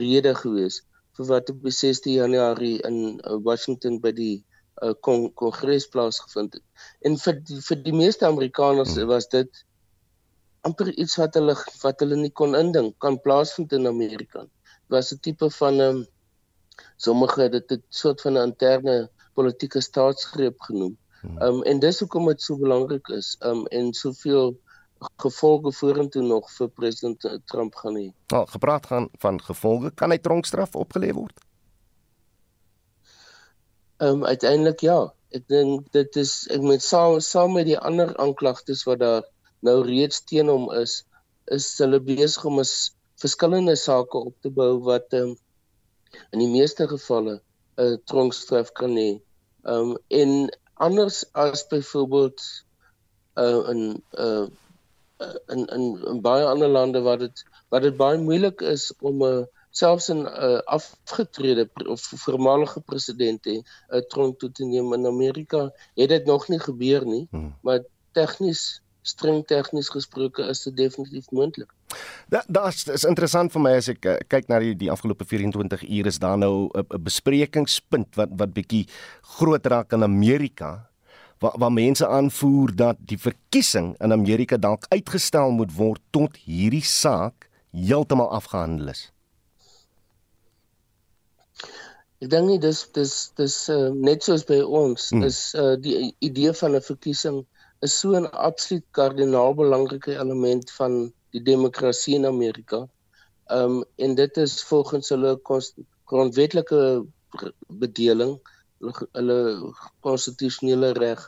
rede 0.01 0.33
gewees 0.41 0.81
vir 1.17 1.29
wat 1.33 1.49
op 1.53 1.65
16 1.67 2.13
Januarie 2.13 2.77
in 2.89 2.99
uh, 3.19 3.37
Washington 3.43 3.99
by 4.03 4.11
die 4.15 4.37
uh, 4.81 4.93
kongres 5.35 5.87
plaasgevind 5.87 6.53
het. 6.53 6.63
En 7.01 7.17
vir 7.17 7.41
die, 7.47 7.59
vir 7.65 7.81
die 7.83 7.95
meeste 7.95 8.27
Amerikaners 8.27 8.95
hmm. 8.95 9.09
was 9.09 9.27
dit 9.31 9.65
amper 10.67 10.91
iets 10.91 11.15
wat 11.19 11.35
hulle 11.39 11.55
wat 11.81 12.01
hulle 12.03 12.17
nie 12.19 12.31
kon 12.41 12.55
indink 12.59 12.97
kan 13.03 13.19
plaasvind 13.23 13.73
in 13.77 13.87
Amerika. 13.87 14.45
Dit 14.45 14.95
was 14.95 15.11
'n 15.13 15.19
tipe 15.27 15.49
van 15.59 15.75
'n 15.75 15.81
um, 15.89 16.05
sommige 16.97 17.41
het 17.41 17.67
dit 17.67 17.71
'n 17.71 17.83
soort 17.89 18.21
van 18.21 18.33
'n 18.37 18.47
interne 18.51 19.09
politieke 19.33 19.81
staatsgreep 19.81 20.59
genoem. 20.61 20.97
Hmm. 21.21 21.37
Ehm 21.37 21.55
um, 21.55 21.63
en 21.63 21.79
dis 21.79 21.99
hoekom 21.99 22.27
dit 22.27 22.41
so 22.41 22.57
belangrik 22.57 23.07
is. 23.07 23.35
Ehm 23.39 23.57
um, 23.57 23.65
en 23.65 23.93
soveel 23.93 24.57
gevolge 25.17 25.71
vorentoe 25.71 26.21
nog 26.21 26.51
vir 26.51 26.69
president 26.69 27.41
Trump 27.45 27.75
gaan 27.75 27.95
hê. 27.95 28.07
Nou, 28.27 28.47
gepraat 28.47 28.85
gaan 28.85 29.09
van 29.19 29.41
gevolge, 29.41 29.91
kan 29.95 30.11
hy 30.11 30.17
tronkstraf 30.17 30.75
opgelê 30.75 31.13
word? 31.15 31.39
Ehm 33.99 34.21
um, 34.21 34.25
uiteindelik 34.25 34.79
ja. 34.79 34.99
Ek 35.35 35.43
dink 35.51 35.91
dit 35.95 36.15
is 36.21 36.33
ek 36.55 36.61
met 36.63 36.83
saam 36.83 37.17
saam 37.25 37.57
met 37.57 37.67
die 37.67 37.79
ander 37.89 38.13
aanklagtes 38.25 38.85
wat 38.87 39.01
daar 39.03 39.25
nou 39.67 39.75
reeds 39.83 40.21
teen 40.29 40.47
hom 40.47 40.69
is, 40.81 40.93
is 41.57 41.67
hulle 41.83 41.99
besig 42.11 42.45
om 42.47 42.61
'n 42.63 42.69
verskillende 43.23 43.75
sake 43.75 44.21
op 44.29 44.35
te 44.45 44.51
bou 44.61 44.71
wat 44.87 45.17
ehm 45.19 45.33
um, 45.33 45.35
in 46.33 46.39
die 46.43 46.51
meeste 46.53 46.87
gevalle 46.93 47.35
'n 47.35 47.43
uh, 47.83 47.97
tronkstraf 48.11 48.71
kan 48.79 48.95
hê. 49.01 49.11
Um 49.73 49.97
en 50.21 50.31
anders 50.87 51.19
as 51.45 51.67
byvoorbeeld 51.67 52.39
uh 53.43 53.61
in 53.73 54.03
uh 54.25 54.47
in 55.53 55.65
in 55.75 55.83
in 56.13 56.21
baie 56.21 56.45
ander 56.45 56.71
lande 56.79 57.01
waar 57.01 57.19
dit 57.19 57.45
waar 57.69 57.81
dit 57.81 57.97
baie 57.97 58.17
moeilik 58.17 58.61
is 58.61 58.93
om 58.99 59.23
'n 59.23 59.31
uh, 59.31 59.45
selfs 59.69 60.09
'n 60.09 60.25
uh, 60.25 60.59
afgetrede 60.65 61.69
of 61.85 62.01
voormalige 62.25 62.81
president 62.81 63.45
'n 63.45 63.63
uh, 63.89 64.01
tronk 64.07 64.39
toe 64.39 64.51
te 64.51 64.65
neem 64.65 64.93
in 64.93 65.05
Amerika 65.05 65.71
het 65.95 66.09
dit 66.09 66.25
nog 66.25 66.47
nie 66.47 66.59
gebeur 66.59 67.05
nie 67.05 67.27
hmm. 67.31 67.55
maar 67.61 67.83
tegnies 68.11 68.81
streng 69.01 69.45
tegnies 69.47 69.89
gesproke 69.89 70.43
is 70.51 70.63
dit 70.63 70.75
definitief 70.77 71.29
moontlik. 71.31 71.71
Da 72.29 72.43
das 72.47 72.85
is 72.87 73.05
interessant 73.07 73.53
vir 73.53 73.61
my 73.61 73.73
as 73.79 73.89
ek 73.89 74.05
uh, 74.05 74.17
kyk 74.27 74.49
na 74.51 74.59
die 74.59 74.75
die 74.77 74.91
afgelope 74.91 75.25
24 75.25 75.85
ure 75.87 76.11
is 76.11 76.19
daar 76.19 76.37
nou 76.37 76.69
'n 76.73 77.03
besprekingspunt 77.03 78.15
wat 78.15 78.29
wat 78.37 78.53
bietjie 78.53 78.85
groot 79.37 79.65
raak 79.65 79.93
in 79.93 80.03
Amerika 80.03 80.89
waar 81.39 81.55
waar 81.57 81.71
mense 81.71 82.07
aanvoer 82.07 82.75
dat 82.75 82.97
die 82.99 83.17
verkiesing 83.17 83.95
in 83.99 84.11
Amerika 84.11 84.57
dalk 84.57 84.85
uitgestel 84.89 85.51
moet 85.51 85.71
word 85.75 86.01
tot 86.11 86.35
hierdie 86.35 86.83
saak 86.83 87.49
heeltemal 87.71 88.29
afgehandel 88.29 88.89
is. 88.89 89.11
Ek 92.19 92.27
dink 92.31 92.49
nie 92.51 92.59
dis 92.59 92.79
dis 92.95 93.13
dis 93.39 93.55
uh, 93.71 93.89
net 94.07 94.25
soos 94.27 94.43
by 94.47 94.59
ons 94.79 95.09
hmm. 95.13 95.23
is 95.27 95.39
uh, 95.55 95.75
die 95.79 96.11
idee 96.29 96.51
van 96.61 96.75
'n 96.75 96.87
verkiesing 96.87 97.37
is 97.87 97.93
so 98.01 98.11
'n 98.19 98.27
absoluut 98.47 98.85
kardinaal 98.97 99.53
belangrike 99.59 100.15
element 100.23 100.71
van 100.79 100.97
die 101.35 101.43
demokrasie 101.51 102.15
in 102.19 102.27
Amerika. 102.31 102.79
Ehm 103.57 103.77
um, 103.77 103.83
en 104.05 104.15
dit 104.15 104.37
is 104.45 104.55
volgens 104.71 105.09
hulle 105.15 105.31
grondwetlike 106.11 106.81
bedeling, 107.83 108.33
hulle 109.17 109.39
konstitusionele 110.07 110.91
reg, 110.99 111.23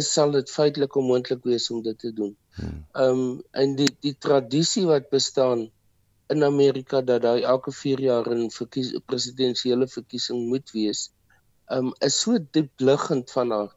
is 0.00 0.12
sal 0.12 0.36
dit 0.36 0.52
feitelik 0.58 0.96
onmoontlik 1.00 1.48
wees 1.48 1.70
om 1.70 1.82
dit 1.82 1.98
te 2.04 2.12
doen. 2.20 2.36
Hmm. 2.60 2.84
Ehm 2.92 3.24
um, 3.24 3.42
en 3.64 3.74
die 3.80 3.90
die 4.08 4.16
tradisie 4.28 4.86
wat 4.92 5.08
bestaan 5.16 5.70
in 6.34 6.42
Amerika 6.44 7.00
dat 7.02 7.22
daar 7.22 7.38
elke 7.38 7.72
4 7.72 8.00
jaar 8.00 8.26
'n 8.34 8.50
verkies 8.50 8.94
presidentsiële 9.06 9.86
verkiesing 9.88 10.48
moet 10.48 10.70
wees, 10.70 11.10
um, 11.70 11.92
is 11.98 12.20
so 12.20 12.38
diep 12.50 12.70
liggend 12.80 13.30
van 13.30 13.50
haar 13.50 13.72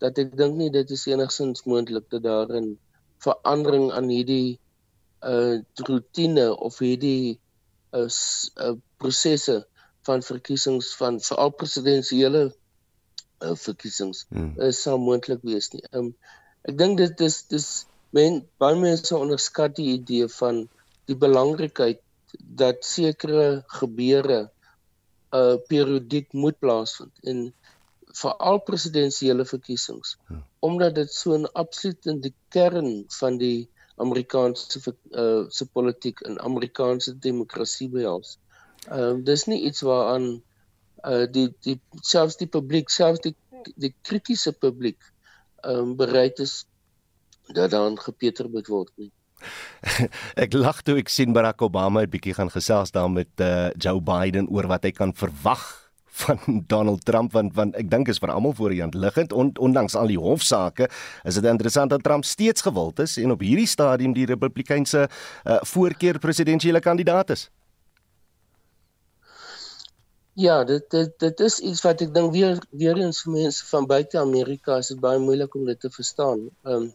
dat 0.00 0.18
ek 0.18 0.36
dink 0.36 0.56
nie 0.56 0.70
dit 0.72 0.90
is 0.96 1.06
enigsins 1.06 1.64
moontlik 1.68 2.06
dat 2.12 2.22
daar 2.22 2.48
'n 2.60 2.78
verandering 3.24 3.92
aan 3.92 4.08
hierdie 4.08 4.58
uh 5.32 5.60
rotine 5.88 6.46
of 6.56 6.78
hierdie 6.78 7.38
uh, 7.92 8.08
uh 8.64 8.76
prosesse 8.96 9.66
van 10.08 10.22
verkiesings 10.22 10.94
van 10.96 11.20
veral 11.20 11.52
presidensiële 11.62 12.42
uh, 12.48 13.54
verkiesings 13.54 14.24
hmm. 14.28 14.54
uh, 14.56 14.72
sou 14.72 14.96
moontlik 14.98 15.42
wees 15.42 15.68
nie. 15.74 15.84
Um 15.92 16.14
ek 16.68 16.78
dink 16.80 16.96
dit 16.98 17.20
is 17.28 17.42
dis 17.52 17.68
men 18.16 18.40
baie 18.60 18.76
mense 18.80 19.16
onderskat 19.16 19.76
die 19.76 19.92
idee 19.98 20.28
van 20.40 20.64
die 21.10 21.18
belangrikheid 21.26 22.00
dat 22.62 22.86
sekere 22.86 23.64
gebeure 23.80 24.40
uh 25.38 25.56
periodiek 25.70 26.32
moet 26.44 26.58
plaasvind 26.62 27.26
en 27.32 27.42
veral 28.20 28.58
presidensiële 28.66 29.44
verkiesings 29.46 30.16
hmm. 30.28 30.42
omdat 30.68 30.94
dit 30.94 31.12
so 31.14 31.36
'n 31.38 31.50
absoluut 31.64 32.06
in 32.12 32.20
die 32.26 32.34
kern 32.56 32.90
van 33.18 33.38
die 33.38 33.68
Amerikaanse 34.00 34.80
uh, 35.10 35.44
se 35.48 35.66
politiek 35.66 36.20
en 36.20 36.40
Amerikaanse 36.40 37.18
demokrasie 37.18 37.88
behels. 37.92 38.38
Ehm 38.88 39.18
uh, 39.18 39.24
dis 39.24 39.44
nie 39.50 39.60
iets 39.68 39.84
waaraan 39.84 40.28
uh, 41.04 41.26
die 41.36 41.48
die 41.66 41.76
selfs 42.12 42.38
die 42.40 42.48
publiek, 42.48 42.88
selfs 42.90 43.20
die 43.26 43.34
die 43.76 43.94
kritiese 44.08 44.52
publiek 44.52 45.00
ehm 45.60 45.90
um, 45.90 45.96
bereid 45.96 46.40
is 46.46 46.64
dat 47.58 47.74
dan 47.76 47.98
gepeter 48.00 48.48
moet 48.48 48.72
word 48.72 48.92
nie. 48.96 49.10
Ek 50.44 50.54
lag 50.54 50.82
toe 50.82 50.98
ek 51.00 51.08
sien 51.08 51.32
Barack 51.36 51.62
Obama 51.62 52.02
'n 52.02 52.10
bietjie 52.10 52.34
gaan 52.34 52.50
gesels 52.50 52.90
daar 52.90 53.10
met 53.10 53.30
uh, 53.40 53.70
Joe 53.76 54.00
Biden 54.00 54.48
oor 54.48 54.66
wat 54.66 54.84
hy 54.84 54.90
kan 54.90 55.14
verwag 55.14 55.90
van 56.20 56.64
Donald 56.74 57.04
Trump 57.04 57.32
want 57.32 57.54
want 57.54 57.76
ek 57.80 57.90
dink 57.90 58.08
is 58.08 58.20
vir 58.22 58.32
almal 58.34 58.54
voor 58.58 58.74
die 58.74 58.80
hand 58.80 58.94
liggend 58.94 59.32
on, 59.32 59.52
ondanks 59.58 59.96
al 59.96 60.10
die 60.10 60.20
hofsaake 60.20 60.90
is 61.24 61.38
dit 61.38 61.44
interessant 61.44 61.90
dat 61.90 62.04
Trump 62.04 62.24
steeds 62.24 62.66
gewild 62.66 63.00
is 63.00 63.16
en 63.22 63.30
op 63.36 63.44
hierdie 63.44 63.68
stadium 63.70 64.16
die 64.16 64.28
Republikeinse 64.28 65.06
uh, 65.06 65.58
voorkeur 65.72 66.18
presidentsiële 66.18 66.80
kandidaat 66.80 67.30
is. 67.36 67.48
Ja, 70.40 70.64
dit 70.64 70.90
dit 70.90 71.10
dit 71.18 71.40
is 71.40 71.58
iets 71.58 71.82
wat 71.84 72.00
ek 72.00 72.14
dink 72.14 72.32
weer 72.32 72.60
weer 72.70 72.98
eens 73.02 73.24
vir 73.24 73.32
mense 73.34 73.66
van 73.72 73.86
buite 73.86 74.18
Amerika 74.20 74.78
is 74.80 74.92
dit 74.92 75.00
baie 75.00 75.18
moeilik 75.18 75.54
om 75.58 75.66
dit 75.68 75.80
te 75.80 75.90
verstaan. 75.90 76.48
Ehm 76.64 76.74
um, 76.76 76.88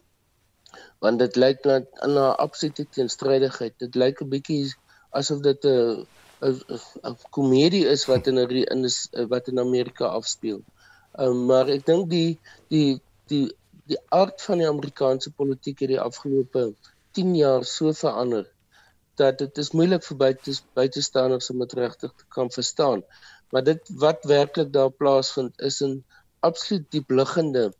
want 1.04 1.18
dit 1.18 1.36
lyk 1.36 1.64
na 1.64 1.80
'n 2.06 2.16
absolute 2.46 2.86
teenstrydigheid. 2.96 3.74
Dit 3.78 3.94
lyk 3.94 4.20
'n 4.22 4.32
bietjie 4.34 4.74
asof 5.10 5.40
dit 5.48 5.64
'n 5.64 6.06
'n 7.08 7.16
komedie 7.36 7.86
is 7.94 8.06
wat 8.10 8.26
in 8.26 8.38
'n 8.38 8.50
in 8.74 8.84
is 8.84 8.98
wat 9.32 9.48
in 9.48 9.58
Amerika 9.58 10.04
afspeel. 10.18 10.60
Um, 11.18 11.46
maar 11.46 11.68
ek 11.76 11.86
dink 11.86 12.10
die 12.10 12.38
die 12.68 13.00
die 13.30 13.46
die 13.90 14.00
aard 14.08 14.42
van 14.42 14.58
die 14.58 14.68
Amerikaanse 14.68 15.30
politiek 15.30 15.80
het 15.80 15.92
die 15.94 16.00
afgelope 16.00 16.74
10 17.16 17.34
jaar 17.36 17.64
so 17.64 17.92
verander 17.92 18.44
dat 19.16 19.38
dit 19.38 19.58
is 19.62 19.72
moeilik 19.72 20.04
vir 20.04 20.18
buite 20.22 20.56
buitestanders 20.76 21.50
om 21.50 21.62
dit 21.64 21.72
regtig 21.78 22.12
te 22.12 22.26
kan 22.36 22.50
verstaan. 22.52 23.04
Maar 23.50 23.64
dit 23.64 23.90
wat 24.02 24.28
werklik 24.28 24.72
daar 24.72 24.90
plaasvind 24.90 25.60
is 25.70 25.80
'n 25.82 26.04
absoluut 26.40 26.90
diepliggende 26.90 27.72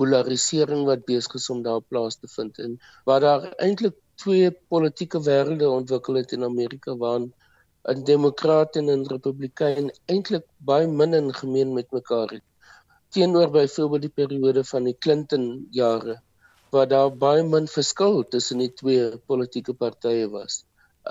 polarisering 0.00 0.86
wat 0.88 1.04
besig 1.08 1.34
is 1.40 1.50
om 1.54 1.62
daar 1.66 1.82
plaas 1.92 2.16
te 2.20 2.28
vind 2.36 2.58
en 2.64 2.78
waar 3.08 3.20
daar 3.26 3.42
eintlik 3.66 3.96
twee 4.22 4.48
politieke 4.74 5.20
wêrelde 5.28 5.68
ontwikkel 5.68 6.20
het 6.20 6.32
in 6.36 6.48
Amerika 6.48 6.96
waarin 7.02 7.30
'n 7.88 8.04
demokraat 8.12 8.76
en 8.76 8.88
'n 8.94 9.06
republikein 9.12 9.86
eintlik 10.14 10.46
baie 10.70 10.88
min 11.00 11.14
in 11.20 11.28
gemeen 11.42 11.70
met 11.78 11.92
mekaar 11.98 12.28
het. 12.36 12.46
Teenoor 13.12 13.50
byvoorbeeld 13.50 14.02
die 14.06 14.16
periode 14.20 14.64
van 14.72 14.84
die 14.88 14.98
Clinton 15.04 15.44
jare 15.70 16.16
waar 16.70 16.88
daar 16.88 17.10
baie 17.24 17.42
min 17.42 17.66
verskil 17.66 18.22
tussen 18.28 18.58
die 18.62 18.72
twee 18.80 19.18
politieke 19.30 19.74
partye 19.74 20.28
was. 20.30 20.64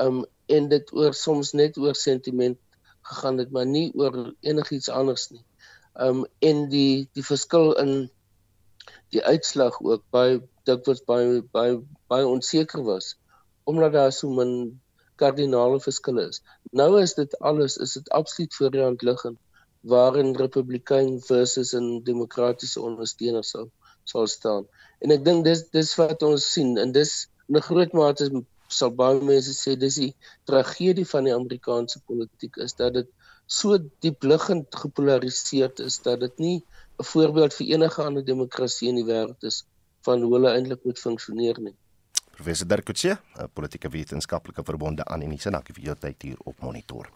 Um 0.03 0.25
en 0.45 0.69
dit 0.69 0.93
oor 0.93 1.13
soms 1.13 1.51
net 1.53 1.77
oor 1.77 1.95
sentiment 1.95 2.57
gegaan 3.01 3.37
het, 3.37 3.51
maar 3.51 3.65
nie 3.65 3.91
oor 3.95 4.33
enigiets 4.39 4.89
anders 4.89 5.29
nie. 5.29 5.43
Um 6.05 6.25
en 6.39 6.69
die 6.69 7.09
die 7.13 7.25
verskil 7.25 7.73
in 7.83 7.93
die 9.15 9.23
uitslag 9.23 9.79
ook 9.81 10.03
baie 10.15 10.39
dikwels 10.69 11.01
baie 11.11 11.41
baie 11.55 11.79
baie 12.11 12.27
onseker 12.27 12.83
was 12.91 13.15
omdat 13.69 13.93
daar 13.93 14.13
so 14.13 14.29
min 14.33 14.53
kardinale 15.21 15.79
verskille 15.83 16.23
is. 16.31 16.41
Nou 16.71 16.89
is 17.01 17.13
dit 17.17 17.35
alles 17.49 17.77
is 17.85 17.93
dit 17.97 18.09
absoluut 18.19 18.55
voor 18.55 18.71
die 18.75 18.81
hand 18.81 19.01
liggend 19.01 19.37
waarin 19.93 20.35
republikein 20.35 21.19
versus 21.31 21.73
'n 21.73 22.03
demokratiese 22.03 22.81
ondersteuner 22.81 23.43
sal 23.43 23.67
sal 24.03 24.27
staan. 24.27 24.63
En 24.99 25.11
ek 25.11 25.25
dink 25.25 25.43
dis 25.43 25.61
dis 25.77 25.95
wat 26.01 26.23
ons 26.29 26.51
sien 26.53 26.77
en 26.77 26.91
dis 26.91 27.11
'n 27.49 27.61
groot 27.69 27.93
mate 27.93 28.31
sal 28.79 28.91
baie 29.01 29.21
mense 29.31 29.53
sê 29.57 29.75
dis 29.83 29.95
die 30.03 30.13
tragedie 30.49 31.07
van 31.13 31.23
die 31.27 31.35
Amerikaanse 31.35 31.99
politiek 32.09 32.57
is 32.65 32.73
dat 32.81 32.93
dit 32.93 33.09
so 33.59 33.77
diep 34.05 34.23
liggend 34.31 34.75
gepolariseerd 34.83 35.79
is 35.79 36.01
dat 36.05 36.19
dit 36.25 36.35
nie 36.37 36.57
'n 36.99 37.07
voorbeeld 37.11 37.53
vir 37.57 37.67
enige 37.75 38.03
ander 38.03 38.25
demokrasie 38.25 38.89
in 38.91 38.97
die 38.99 39.07
wêreld 39.11 39.45
is 39.51 39.59
van 40.07 40.21
hoe 40.25 40.33
hulle 40.33 40.51
eintlik 40.55 40.83
moet 40.87 40.99
funksioneer 40.99 41.61
nie. 41.67 41.75
Professor 42.39 42.67
Dirk 42.71 42.85
Coetzee, 42.87 43.17
politieke 43.51 43.89
wetenskaplike 43.91 44.63
verbonde 44.63 45.03
aan 45.11 45.25
hyse 45.27 45.51
dankie 45.51 45.73
vir 45.75 45.89
jou 45.89 45.95
tyd 45.99 46.23
hier 46.23 46.37
op 46.47 46.61
Monitor. 46.63 47.09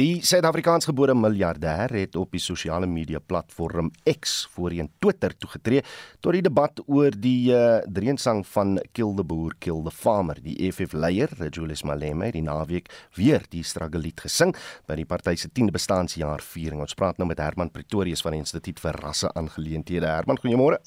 Die 0.00 0.22
Suid-Afrikaansgebore 0.24 1.12
miljardêr 1.14 1.92
het 1.92 2.16
op 2.16 2.32
die 2.32 2.40
sosiale 2.40 2.88
media 2.88 3.20
platform 3.20 3.90
X 4.08 4.32
voorheen 4.54 4.88
Twitter 5.04 5.36
toegetree 5.36 5.84
tot 6.24 6.32
die 6.32 6.42
debat 6.48 6.80
oor 6.86 7.12
die 7.12 7.52
uh, 7.52 7.84
dreensang 7.84 8.40
van 8.54 8.78
Kill 8.96 9.12
the 9.20 9.26
Boer 9.34 9.52
Kill 9.60 9.84
the 9.84 9.92
Farmer. 9.92 10.40
Die 10.40 10.56
EFF 10.64 10.96
leier, 10.96 11.36
Julius 11.50 11.84
Malema, 11.84 12.30
het 12.30 12.38
die 12.40 12.46
naweek 12.48 12.88
weer 13.20 13.44
die 13.52 13.62
struggle 13.68 14.00
lied 14.00 14.24
gesing 14.24 14.56
by 14.88 14.96
die 14.96 15.08
party 15.12 15.36
se 15.44 15.52
10de 15.52 15.76
bestaanjaar 15.76 16.40
viering. 16.40 16.80
Ons 16.80 16.96
praat 16.96 17.20
nou 17.20 17.28
met 17.28 17.44
Herman 17.44 17.74
Pretorius 17.74 18.24
van 18.24 18.38
die 18.38 18.44
Instituut 18.46 18.80
vir 18.80 19.02
Rasse 19.04 19.28
Aangeleenthede. 19.36 20.08
Herman, 20.08 20.40
goeiemôre. 20.40 20.80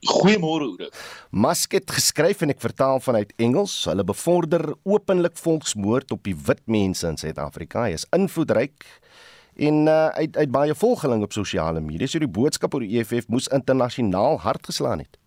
Goeiemôre 0.00 0.64
Oude. 0.64 0.88
Musk 1.30 1.74
het 1.76 1.90
geskryf 1.92 2.40
en 2.40 2.54
ek 2.54 2.62
vertaal 2.62 3.02
vanuit 3.04 3.34
Engels. 3.36 3.74
Hulle 3.84 4.04
bevorder 4.04 4.70
openlik 4.88 5.36
volksmoord 5.36 6.14
op 6.16 6.24
die 6.24 6.36
wit 6.46 6.62
mense 6.64 7.04
in 7.08 7.20
Suid-Afrika. 7.20 7.84
Hy 7.84 7.98
is 7.98 8.06
invloedryk 8.16 8.86
en 9.60 9.82
uh, 9.92 10.08
uit 10.16 10.36
uit 10.40 10.52
baie 10.54 10.74
volgeling 10.74 11.22
op 11.26 11.36
sosiale 11.36 11.84
media. 11.84 12.08
So 12.08 12.22
die 12.22 12.32
boodskap 12.32 12.74
oor 12.74 12.86
die 12.86 12.96
EFF 12.96 13.28
moes 13.28 13.50
internasionaal 13.52 14.40
hard 14.40 14.72
geslaan 14.72 15.04
het. 15.04 15.20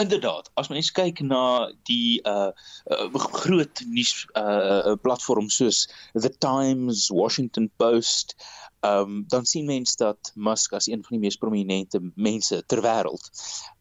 Inderdaad, 0.00 0.48
as 0.60 0.68
mens 0.68 0.88
kyk 0.92 1.20
na 1.24 1.68
die 1.88 2.20
uh, 2.28 2.50
uh 2.92 3.28
groot 3.40 3.80
nuus 3.92 4.24
uh 4.36 4.96
platforms 5.04 5.56
soos 5.60 5.84
The 6.12 6.32
Times, 6.40 7.08
Washington 7.12 7.70
Post, 7.80 8.36
ehm 8.80 9.00
um, 9.00 9.24
dan 9.28 9.46
sien 9.46 9.64
mense 9.64 9.96
dat 9.96 10.32
Musk 10.34 10.72
as 10.72 10.86
een 10.86 11.02
van 11.02 11.16
die 11.16 11.20
mees 11.20 11.36
prominente 11.36 12.00
mense 12.14 12.62
ter 12.66 12.82
wêreld 12.82 13.30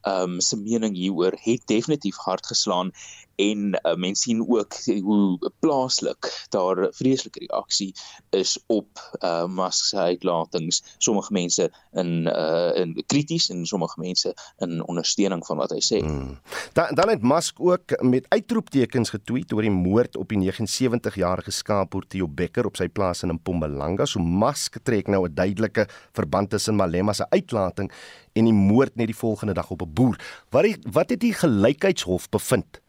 ehm 0.02 0.36
um, 0.36 0.40
se 0.40 0.58
mening 0.58 0.96
hieroor 0.96 1.38
het 1.42 1.68
definitief 1.68 2.16
hard 2.16 2.46
geslaan 2.46 2.92
en 3.36 3.74
uh, 3.74 3.96
mense 3.96 4.22
sien 4.22 4.42
ook 4.42 4.76
hoe 5.04 5.52
plaaslik 5.60 6.46
daar 6.50 6.88
vreeslike 6.92 7.40
reaksie 7.40 7.94
is 8.30 8.58
op 8.68 8.88
uh, 9.20 9.46
Musk 9.46 9.86
se 9.86 9.98
uitlatings 9.98 10.82
sommige 10.98 11.34
mense 11.34 11.70
in 11.94 12.28
uh, 12.28 12.72
in 12.80 12.96
krities 13.06 13.50
en 13.50 13.66
sommige 13.66 14.00
mense 14.00 14.34
in 14.58 14.84
ondersteuning 14.86 15.46
van 15.46 15.58
wat 15.58 15.74
hy 15.76 15.82
sê. 15.84 16.02
Hmm. 16.04 16.38
Dan 16.74 16.96
dan 16.96 17.10
het 17.10 17.22
Musk 17.24 17.60
ook 17.60 17.96
met 18.02 18.26
uitroeptekens 18.30 19.10
getweet 19.10 19.54
oor 19.54 19.66
die 19.66 19.74
moord 19.74 20.16
op 20.16 20.30
die 20.30 20.40
79-jarige 20.40 21.52
skaapboer 21.52 22.08
Theo 22.08 22.28
Becker 22.28 22.66
op 22.66 22.80
sy 22.80 22.88
plaas 22.88 23.24
in 23.24 23.34
Mpumalanga. 23.36 24.06
So 24.06 24.20
Musk 24.20 24.80
trek 24.84 25.08
nou 25.08 25.26
'n 25.28 25.34
duidelike 25.36 25.88
verband 26.14 26.50
tussen 26.50 26.76
Malema 26.76 27.14
se 27.14 27.26
uitlating 27.30 27.92
en 28.34 28.44
die 28.44 28.54
moord 28.54 28.96
net 28.96 29.08
die 29.08 29.16
volgende 29.16 29.54
dag 29.54 29.70
op 29.72 29.82
'n 29.82 29.94
boer. 29.94 30.20
Wat 30.50 30.64
die, 30.64 30.78
wat 30.92 31.10
het 31.10 31.20
die 31.20 31.34
gelykheidshof 31.34 32.30
bevind 32.30 32.82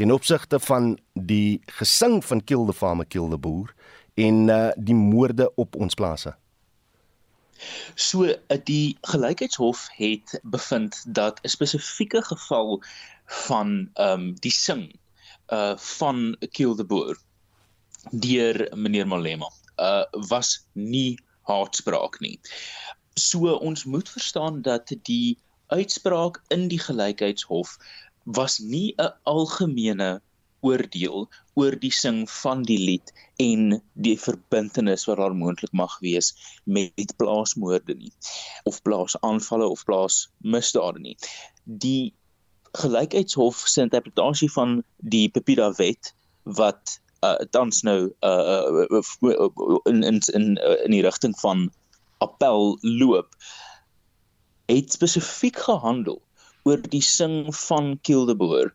ten 0.00 0.12
opsigte 0.12 0.56
van 0.60 0.98
die 1.12 1.60
gesing 1.66 2.24
van 2.24 2.40
Kill 2.44 2.64
the 2.66 2.72
Farmer 2.72 3.06
Kill 3.06 3.28
the 3.28 3.38
Boer 3.38 3.74
en 4.14 4.48
uh, 4.48 4.70
die 4.76 4.94
moorde 4.96 5.50
op 5.60 5.76
ons 5.76 5.94
plase? 5.94 6.32
So 8.00 8.24
uh, 8.24 8.56
die 8.64 8.96
gelykheidshof 9.12 9.82
het 9.98 10.38
bevind 10.42 11.02
dat 11.04 11.42
'n 11.44 11.52
spesifieke 11.52 12.22
geval 12.30 12.80
van 13.26 13.90
ehm 13.94 14.20
um, 14.20 14.34
die 14.40 14.54
sing 14.56 14.88
uh 15.52 15.76
van 15.76 16.36
Kill 16.56 16.74
the 16.80 16.84
Boer 16.84 17.20
deur 18.10 18.68
meneer 18.72 19.06
Malema 19.06 19.52
uh 19.76 20.04
was 20.32 20.64
nie 20.72 21.20
haatspraak 21.42 22.20
nie. 22.20 22.40
So 23.14 23.52
ons 23.52 23.84
moet 23.84 24.08
verstaan 24.08 24.62
dat 24.62 24.96
die 25.02 25.38
uitspraak 25.66 26.42
in 26.48 26.68
die 26.68 26.80
gelykheidshof 26.80 27.76
was 28.24 28.58
nie 28.58 28.94
'n 28.98 29.12
algemene 29.24 30.20
oordeel 30.60 31.28
oor 31.54 31.76
die 31.80 31.92
sing 31.92 32.22
van 32.30 32.62
die 32.68 32.78
lied 32.78 33.12
en 33.40 33.80
die 33.94 34.16
verbintenis 34.20 35.06
wat 35.08 35.20
daar 35.20 35.34
moontlik 35.36 35.72
mag 35.72 35.98
wees 36.04 36.32
met 36.64 37.14
plaasmoorde 37.16 37.96
nie 37.96 38.12
of 38.68 38.82
plaasaanvalle 38.82 39.68
of 39.68 39.84
plaasmisdade 39.88 41.00
nie. 41.00 41.16
Die 41.64 42.12
gelykheidshof 42.78 43.64
se 43.66 43.82
interpretasie 43.82 44.50
van 44.52 44.82
die 44.96 45.28
Pepida 45.28 45.72
wet 45.78 46.12
wat 46.44 47.00
uh, 47.24 47.36
tans 47.50 47.82
nou 47.82 48.12
uh, 48.24 48.86
in 49.90 50.02
in 50.02 50.20
in 50.34 50.46
in 50.60 50.94
die 50.94 51.02
rigting 51.02 51.36
van 51.40 51.68
appel 52.18 52.76
loop 52.82 53.34
het 54.70 54.92
spesifiek 54.92 55.58
gehandel 55.58 56.20
oor 56.64 56.82
die 56.92 57.04
sing 57.04 57.48
van 57.66 57.98
Kildeboer 58.02 58.72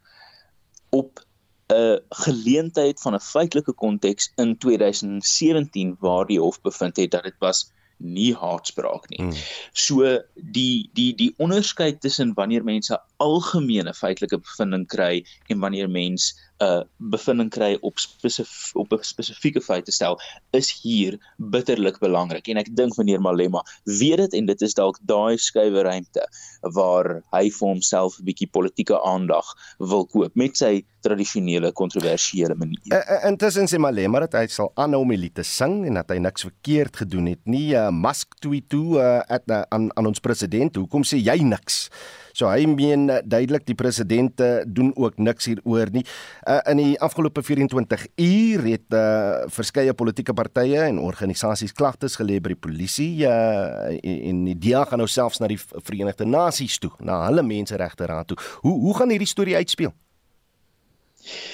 op 0.90 1.26
'n 1.74 2.02
geleentheid 2.10 3.02
van 3.02 3.14
'n 3.14 3.20
feitelike 3.20 3.74
konteks 3.74 4.32
in 4.36 4.58
2017 4.58 5.96
waar 6.00 6.26
die 6.26 6.40
hof 6.40 6.62
bevind 6.62 6.98
het 6.98 7.12
dat 7.12 7.24
dit 7.24 7.40
was 7.40 7.72
nie 7.98 8.36
haatspraak 8.36 9.10
nie. 9.10 9.22
Hmm. 9.22 9.34
So 9.74 10.20
die 10.36 10.90
die 10.94 11.16
die 11.16 11.34
onderskeid 11.38 12.02
tussen 12.02 12.34
wanneer 12.34 12.64
mense 12.64 13.02
algemene 13.18 13.94
feitelike 13.94 14.40
bevinding 14.42 14.86
kry 14.88 15.24
en 15.50 15.60
wanneer 15.60 15.90
mens 15.90 16.34
'n 16.60 16.64
uh, 16.64 16.84
bevinding 16.98 17.50
kry 17.52 17.78
op 17.82 18.00
spesif 18.00 18.72
op 18.74 18.94
'n 18.94 19.04
spesifieke 19.04 19.62
feite 19.62 19.92
stel 19.92 20.20
is 20.52 20.72
hier 20.82 21.18
bitterlik 21.38 22.00
belangrik 22.00 22.48
en 22.48 22.58
ek 22.58 22.76
dink 22.76 22.98
meneer 22.98 23.22
Malema 23.22 23.64
weet 23.84 24.18
dit 24.18 24.34
en 24.34 24.46
dit 24.46 24.62
is 24.62 24.74
dalk 24.74 24.98
daai 25.02 25.38
skuwe 25.38 25.84
ruimte 25.84 26.24
waar 26.62 27.24
hy 27.32 27.50
vir 27.50 27.68
homself 27.68 28.20
'n 28.20 28.26
bietjie 28.26 28.48
politieke 28.48 29.02
aandag 29.04 29.46
wil 29.80 30.06
koop 30.06 30.36
met 30.36 30.58
sy 30.58 30.86
tradisionele 31.02 31.72
kontroversiële 31.72 32.56
manier. 32.56 33.04
Intussen 33.28 33.68
sê 33.68 33.78
Malema 33.78 34.20
dat 34.20 34.34
hy 34.40 34.48
sal 34.48 34.72
aanhou 34.76 35.02
om 35.02 35.10
die 35.10 35.32
te 35.34 35.44
sing 35.44 35.86
en 35.86 35.94
dat 35.94 36.10
hy 36.10 36.18
niks 36.18 36.48
verkeerd 36.48 36.96
gedoen 37.04 37.28
het 37.34 37.44
nie. 37.46 37.76
Uh, 37.76 37.90
Musk 37.92 38.40
tweet 38.40 38.70
toe 38.70 38.98
uh, 38.98 39.20
at, 39.28 39.44
uh, 39.52 39.64
aan 39.70 39.92
aan 39.96 40.08
ons 40.08 40.20
president, 40.20 40.76
hoekom 40.76 41.04
sê 41.04 41.20
jy 41.22 41.38
niks? 41.44 41.90
So 42.36 42.50
hy 42.52 42.68
meen 42.68 43.08
uh, 43.10 43.22
duidelik 43.24 43.66
die 43.68 43.78
president 43.80 44.42
doen 44.68 44.92
ook 45.00 45.18
niks 45.24 45.48
hieroor 45.48 45.92
nie. 45.96 46.04
Uh, 46.44 46.60
in 46.72 46.82
die 46.82 47.00
afgelope 47.04 47.44
24 47.46 48.08
uur 48.22 48.66
het 48.68 48.96
uh, 48.98 49.46
verskeie 49.56 49.94
politieke 49.96 50.36
partye 50.36 50.84
en 50.90 51.00
organisasies 51.00 51.74
klagtes 51.76 52.18
gelê 52.20 52.42
by 52.44 52.54
die 52.54 52.60
polisie 52.68 53.12
uh, 53.28 53.94
en 53.96 54.44
die 54.50 54.58
DEA 54.68 54.84
gaan 54.90 55.02
nou 55.02 55.10
selfs 55.10 55.40
na 55.40 55.50
die 55.52 55.60
Verenigde 55.60 56.28
Nasies 56.28 56.78
toe, 56.82 56.92
na 57.00 57.22
hulle 57.28 57.46
menseregte 57.46 58.08
raad 58.10 58.32
toe. 58.32 58.40
Hoe 58.66 58.76
hoe 58.86 58.98
gaan 58.98 59.14
hierdie 59.14 59.30
storie 59.30 59.56
uitspeel? 59.56 59.94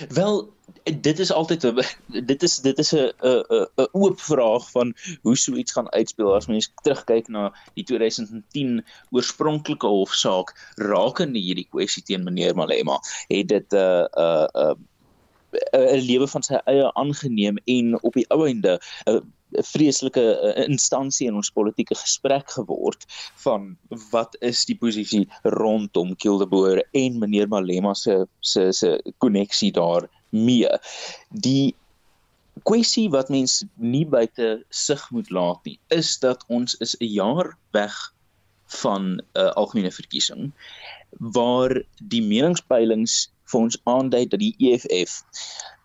Wel 0.10 0.42
dit 0.84 1.20
is 1.20 1.32
altyd 1.32 1.64
'n 1.64 1.82
dit 2.32 2.44
is 2.44 2.60
dit 2.60 2.78
is 2.78 2.92
'n 2.94 3.12
'n 3.22 3.68
'n 3.76 3.88
oop 3.92 4.20
vraag 4.20 4.70
van 4.72 4.94
hoe 5.22 5.38
so 5.38 5.54
iets 5.54 5.72
gaan 5.72 5.92
uitspeel 5.92 6.36
as 6.36 6.48
mens 6.48 6.72
terugkyk 6.84 7.28
na 7.28 7.54
die 7.74 7.84
2010 7.84 8.86
oorspronklike 9.10 9.88
hofsaak 9.88 10.56
rakende 10.76 11.40
hierdie 11.40 11.68
kwessie 11.70 12.04
teen 12.04 12.24
meneer 12.24 12.56
Malema 12.56 13.00
het 13.28 13.48
dit 13.48 13.74
'n 13.74 13.78
uh, 13.78 14.06
'n 14.06 14.60
uh, 14.60 14.74
'n 15.52 15.82
uh, 15.82 15.96
'n 15.98 16.06
lewe 16.06 16.28
van 16.28 16.44
sy 16.44 16.60
eie 16.66 16.94
aangeneem 16.94 17.58
en 17.66 18.02
op 18.02 18.14
die 18.14 18.28
ou 18.30 18.46
einde 18.48 18.80
'n 19.06 19.16
uh, 19.16 19.22
vreeslike 19.52 20.22
uh, 20.22 20.64
instansie 20.64 21.28
in 21.28 21.36
ons 21.36 21.52
politieke 21.52 21.96
gesprek 21.96 22.52
geword 22.52 23.06
van 23.44 23.78
wat 24.12 24.38
is 24.40 24.66
die 24.66 24.78
posisie 24.78 25.28
rondom 25.44 26.16
Kildeboer 26.16 26.84
en 26.92 27.20
meneer 27.20 27.48
Malema 27.48 27.94
se 27.94 28.26
se 28.40 28.72
se 28.72 29.14
koneksie 29.18 29.72
daar 29.72 30.08
mee. 30.32 30.70
Die 31.30 31.76
kwessie 32.68 33.08
wat 33.10 33.30
mens 33.30 33.62
nie 33.76 34.06
buite 34.06 34.64
sig 34.70 35.04
moet 35.12 35.30
laat 35.30 35.64
nie, 35.66 35.78
is 35.88 36.18
dat 36.20 36.44
ons 36.48 36.76
is 36.84 36.96
'n 37.00 37.12
jaar 37.14 37.58
weg 37.72 37.96
van 38.82 39.04
'n 39.04 39.22
uh, 39.34 39.52
algemene 39.60 39.92
verkiesing 39.92 40.52
waar 41.20 41.84
die 42.14 42.22
meningspeilings 42.22 43.32
vir 43.52 43.60
ons 43.60 43.80
aandui 43.84 44.26
dat 44.28 44.40
die 44.40 44.56
EFF 44.60 45.24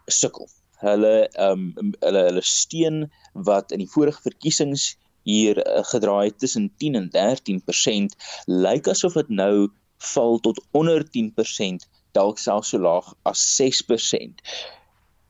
sukkel. 0.06 0.48
Hulle 0.84 1.28
ehm 1.28 1.72
um, 1.80 1.94
hulle 2.04 2.22
hulle 2.28 2.44
steun 2.44 3.10
wat 3.32 3.72
in 3.72 3.82
die 3.82 3.90
vorige 3.94 4.22
verkiesings 4.22 4.94
hier 5.26 5.58
uh, 5.62 5.82
gedraai 5.92 6.30
tussen 6.36 6.70
10 6.78 6.94
en 6.94 7.08
13% 7.16 8.16
lyk 8.46 8.88
asof 8.88 9.18
dit 9.18 9.28
nou 9.28 9.68
val 10.12 10.38
tot 10.44 10.60
onder 10.70 11.04
10%, 11.18 11.88
dalk 12.16 12.40
selfs 12.42 12.72
so 12.74 12.80
laag 12.82 13.12
as 13.28 13.42
6%. 13.60 14.44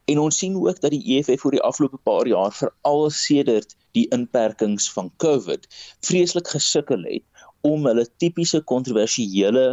En 0.07 0.19
ons 0.23 0.37
sien 0.39 0.55
ook 0.55 0.79
dat 0.83 0.93
die 0.95 1.17
EFF 1.17 1.43
vir 1.43 1.57
die 1.57 1.65
afgelope 1.69 1.99
paar 2.07 2.27
jaar 2.29 2.53
veral 2.55 3.09
sedert 3.11 3.75
die 3.97 4.05
inperkings 4.15 4.87
van 4.95 5.11
COVID 5.23 5.67
vreeslik 6.07 6.47
gesukkel 6.53 7.03
het 7.09 7.25
om 7.67 7.87
hulle 7.89 8.05
tipiese 8.21 8.61
kontroversiële 8.71 9.65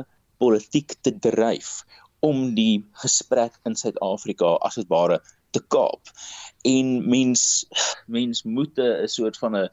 politiek 0.42 0.96
te 1.06 1.12
dryf 1.26 1.84
om 2.24 2.54
die 2.56 2.82
gesprek 3.04 3.56
in 3.68 3.76
Suid-Afrika 3.78 4.56
as 4.66 4.80
dit 4.80 4.88
ware 4.90 5.20
te 5.54 5.62
kaap. 5.70 6.10
En 6.66 6.96
mens 7.10 7.64
mens 8.16 8.42
moet 8.42 8.78
'n 8.78 9.08
soort 9.08 9.38
van 9.38 9.56
'n 9.56 9.68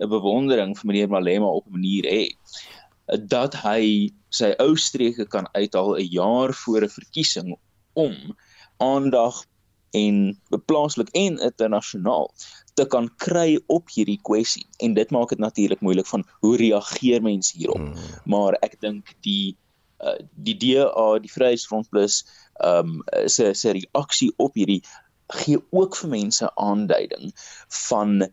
'n 0.00 0.08
bewondering 0.08 0.74
vir 0.78 0.86
meneer 0.86 1.08
Malema 1.08 1.46
op 1.46 1.66
'n 1.66 1.76
manier 1.78 2.04
hê 2.16 2.24
dat 3.28 3.54
hy 3.54 4.10
sy 4.32 4.52
ou 4.64 4.74
streke 4.80 5.26
kan 5.28 5.48
uithaal 5.52 5.96
'n 5.98 6.08
jaar 6.10 6.54
voor 6.64 6.82
'n 6.84 6.96
verkiesing 6.98 7.56
om 7.92 8.36
aandag 8.78 9.44
en 9.92 10.40
plaaslik 10.66 11.08
en 11.12 11.38
internasionaal 11.38 12.30
te 12.74 12.86
kan 12.86 13.08
kry 13.16 13.60
op 13.66 13.90
hierdie 13.92 14.20
kwessie 14.24 14.66
en 14.80 14.94
dit 14.94 15.10
maak 15.10 15.28
dit 15.28 15.38
natuurlik 15.38 15.80
moeilik 15.80 16.08
van 16.08 16.24
hoe 16.40 16.56
reageer 16.56 17.22
mense 17.22 17.56
hierop. 17.56 17.76
Hmm. 17.76 17.94
maar 18.24 18.56
ek 18.62 18.80
dink 18.80 19.12
die 19.20 19.56
uh, 20.00 20.18
die 20.34 20.56
DA 20.56 21.18
die 21.18 21.32
Vryheidsfront 21.32 21.88
Plus 21.90 22.24
ehm 22.60 23.00
um, 23.00 23.28
se 23.28 23.52
se 23.54 23.72
reaksie 23.72 24.32
op 24.36 24.54
hierdie 24.54 24.82
gee 25.32 25.58
ook 25.70 25.96
vir 25.96 26.08
mense 26.08 26.48
aanduiding 26.60 27.32
van 27.88 28.28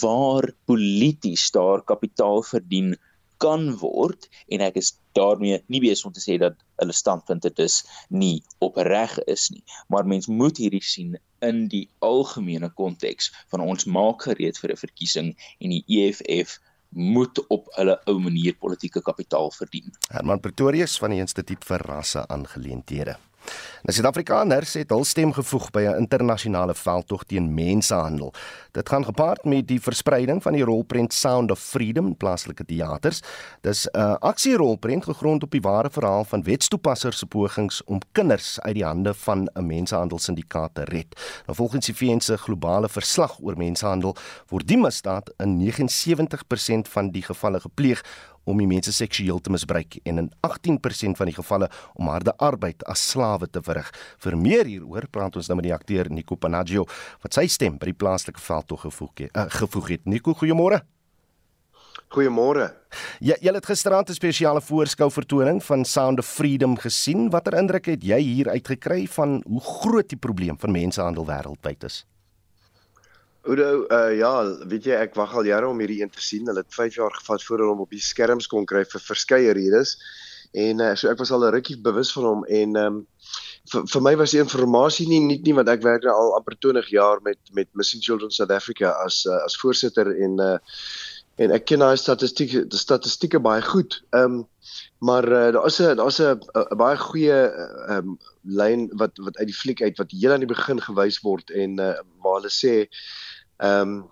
waar 0.00 0.52
polities 0.64 1.50
daar 1.50 1.82
kapitaal 1.84 2.42
verdien 2.42 2.96
kan 3.42 3.70
word. 3.78 4.28
En 4.48 4.64
ek 4.64 4.80
is 4.80 4.96
daarmee 5.18 5.62
nie 5.66 5.82
besig 5.84 6.10
om 6.10 6.14
te 6.16 6.24
sê 6.24 6.38
dat 6.42 6.56
hulle 6.82 6.96
standpunt 6.96 7.42
dit 7.48 7.64
is 7.66 7.82
nie 8.08 8.36
opreg 8.64 9.18
is 9.26 9.48
nie 9.54 9.64
maar 9.88 10.06
mens 10.14 10.30
moet 10.42 10.62
hierdie 10.62 10.84
sien 10.84 11.18
in 11.50 11.66
die 11.72 11.84
algemene 12.12 12.70
konteks 12.80 13.30
van 13.52 13.62
ons 13.66 13.86
maak 13.98 14.26
gereed 14.30 14.58
vir 14.62 14.74
'n 14.74 14.82
verkiesing 14.86 15.34
en 15.60 15.76
die 15.76 15.84
EFF 16.00 16.58
moet 16.88 17.46
op 17.48 17.68
hulle 17.76 18.00
ou 18.08 18.18
manier 18.18 18.56
politieke 18.56 19.02
kapitaal 19.04 19.50
verdien. 19.52 19.92
Herman 20.08 20.40
Pretorius 20.40 20.98
van 20.98 21.10
die 21.14 21.20
Instituut 21.20 21.64
vir 21.64 21.84
Rasse 21.84 22.24
Aangeleenthede. 22.28 23.18
Nou 23.82 23.94
Suid-Afrikaners 23.94 24.74
het 24.74 24.90
hul 24.90 25.04
stem 25.04 25.32
gevoeg 25.32 25.70
by 25.70 25.82
'n 25.86 25.96
internasionale 25.96 26.74
veldtog 26.74 27.24
teen 27.24 27.54
mensenhandel. 27.54 28.34
Dit 28.72 28.88
gaan 28.88 29.04
gepaard 29.04 29.44
met 29.44 29.68
die 29.68 29.80
verspreiding 29.80 30.42
van 30.42 30.52
die 30.52 30.64
rolprent 30.64 31.12
Sound 31.12 31.50
of 31.50 31.58
Freedom 31.58 32.16
plaaslike 32.16 32.64
teaters. 32.64 33.22
Dis 33.60 33.88
'n 33.92 34.16
aksierolprent 34.20 35.04
gegrond 35.04 35.42
op 35.42 35.50
die 35.50 35.60
ware 35.60 35.90
verhaal 35.90 36.24
van 36.24 36.42
wetstoepassers 36.42 37.18
se 37.18 37.26
pogings 37.26 37.84
om 37.84 38.00
kinders 38.12 38.60
uit 38.60 38.74
die 38.74 38.84
hande 38.84 39.14
van 39.14 39.48
'n 39.54 39.66
mensenhandelsindikaat 39.66 40.74
te 40.74 40.84
red. 40.84 41.42
Nou 41.46 41.56
volgens 41.56 41.86
die 41.86 41.96
VN 41.96 42.20
se 42.20 42.36
globale 42.36 42.88
verslag 42.88 43.38
oor 43.40 43.56
mensenhandel 43.56 44.16
word 44.48 44.68
die 44.68 44.78
misdaad 44.78 45.30
in 45.36 45.56
79% 45.56 46.88
van 46.88 47.10
die 47.10 47.22
gevalle 47.22 47.60
gepleeg 47.60 48.04
om 48.48 48.58
die 48.60 48.68
mense 48.70 48.92
seksueel 48.96 49.40
te 49.44 49.52
misbruik 49.52 49.98
en 50.08 50.24
in 50.24 50.30
18% 50.48 51.20
van 51.20 51.30
die 51.30 51.36
gevalle 51.36 51.70
om 51.94 52.10
harde 52.12 52.34
arbeid 52.38 52.84
as 52.88 53.04
slawe 53.12 53.48
te 53.50 53.62
verrig. 53.64 53.90
Vir 54.24 54.36
meer 54.40 54.68
hieroor 54.68 55.08
praat 55.12 55.36
ons 55.36 55.48
nou 55.50 55.58
met 55.60 55.68
die 55.68 55.74
akteur 55.76 56.10
Nico 56.10 56.36
Panaggio 56.36 56.86
wat 57.22 57.36
sy 57.36 57.46
stem 57.50 57.78
by 57.78 57.92
die 57.92 57.98
plaaslike 57.98 58.40
veldtog 58.40 58.86
gevoeg 58.88 59.26
het. 59.26 59.34
Uh, 59.34 59.48
gevoeg 59.60 59.96
het. 59.96 60.06
Nico, 60.08 60.34
goeiemôre. 60.34 60.82
Goeiemôre. 62.08 62.70
Ja, 63.20 63.34
jy 63.44 63.52
het 63.52 63.66
gisteraand 63.68 64.08
'n 64.08 64.16
spesiale 64.16 64.60
voorskou 64.60 65.10
vertoning 65.10 65.60
van 65.64 65.84
Sound 65.84 66.18
of 66.18 66.26
Freedom 66.26 66.76
gesien. 66.78 67.30
Watter 67.30 67.54
indruk 67.54 67.86
het 67.86 68.02
jy 68.02 68.20
hier 68.20 68.48
uitgekry 68.48 69.06
van 69.06 69.42
hoe 69.46 69.60
groot 69.60 70.08
die 70.08 70.16
probleem 70.18 70.58
van 70.58 70.72
mensenhandel 70.72 71.26
wêreldwyd 71.26 71.84
is? 71.84 72.06
Oudo, 73.48 73.86
uh 73.88 74.12
ja, 74.12 74.32
weet 74.68 74.84
jy 74.90 74.96
ek 75.00 75.14
wag 75.16 75.32
al 75.32 75.46
jare 75.48 75.68
om 75.70 75.78
hierdie 75.80 76.02
een 76.02 76.10
te 76.12 76.20
sien. 76.20 76.44
Hulle 76.50 76.60
het 76.60 76.74
5 76.74 76.98
jaar 77.00 77.14
gevat 77.16 77.44
voor 77.46 77.62
hulle 77.62 77.72
hom 77.72 77.84
op 77.86 77.94
die 77.94 78.02
skerms 78.04 78.48
kon 78.52 78.66
kry 78.68 78.82
vir 78.84 79.00
verskeie 79.00 79.54
redes. 79.56 79.94
En 80.52 80.82
uh, 80.84 80.94
so 80.96 81.08
ek 81.08 81.20
was 81.22 81.32
al 81.32 81.46
'n 81.46 81.54
rukkie 81.56 81.78
bewus 81.80 82.12
van 82.12 82.24
hom 82.24 82.44
en 82.44 82.76
ehm 82.76 82.98
um, 82.98 82.98
vir, 83.72 83.86
vir 83.92 84.02
my 84.04 84.14
was 84.16 84.32
die 84.32 84.40
inligting 84.40 85.08
nie 85.08 85.20
nie 85.20 85.38
nie 85.44 85.54
want 85.56 85.68
ek 85.68 85.82
werk 85.84 86.04
nou 86.04 86.14
al 86.16 86.34
amper 86.36 86.56
20 86.60 86.88
jaar 86.92 87.20
met 87.24 87.38
met 87.52 87.68
Missing 87.72 88.04
Children 88.04 88.30
South 88.30 88.52
Africa 88.52 88.92
as 89.04 89.24
uh, 89.26 89.40
as 89.44 89.56
voorsitter 89.56 90.12
en 90.16 90.40
uh 90.40 90.58
en 91.38 91.52
ek 91.54 91.68
ken 91.70 91.78
daai 91.84 91.96
statistieke 91.96 92.64
die 92.66 92.78
statistieke 92.78 93.40
baie 93.40 93.62
goed. 93.62 94.02
Ehm 94.10 94.40
um, 94.40 94.46
maar 95.00 95.24
uh, 95.24 95.52
daar 95.54 95.66
is 95.66 95.80
'n 95.80 95.96
daar's 95.96 96.20
'n 96.20 96.76
baie 96.76 96.96
goeie 96.96 97.38
ehm 97.88 98.08
um, 98.08 98.18
lyn 98.42 98.88
wat 99.00 99.16
wat 99.24 99.36
uit 99.38 99.46
die 99.46 99.60
fliek 99.62 99.82
uit 99.82 99.96
wat 99.98 100.10
heel 100.10 100.32
aan 100.32 100.44
die 100.44 100.54
begin 100.54 100.80
gewys 100.80 101.20
word 101.20 101.50
en 101.50 101.78
uh, 101.80 101.94
waar 102.22 102.40
hulle 102.40 102.52
sê 102.52 102.88
Um, 103.60 104.10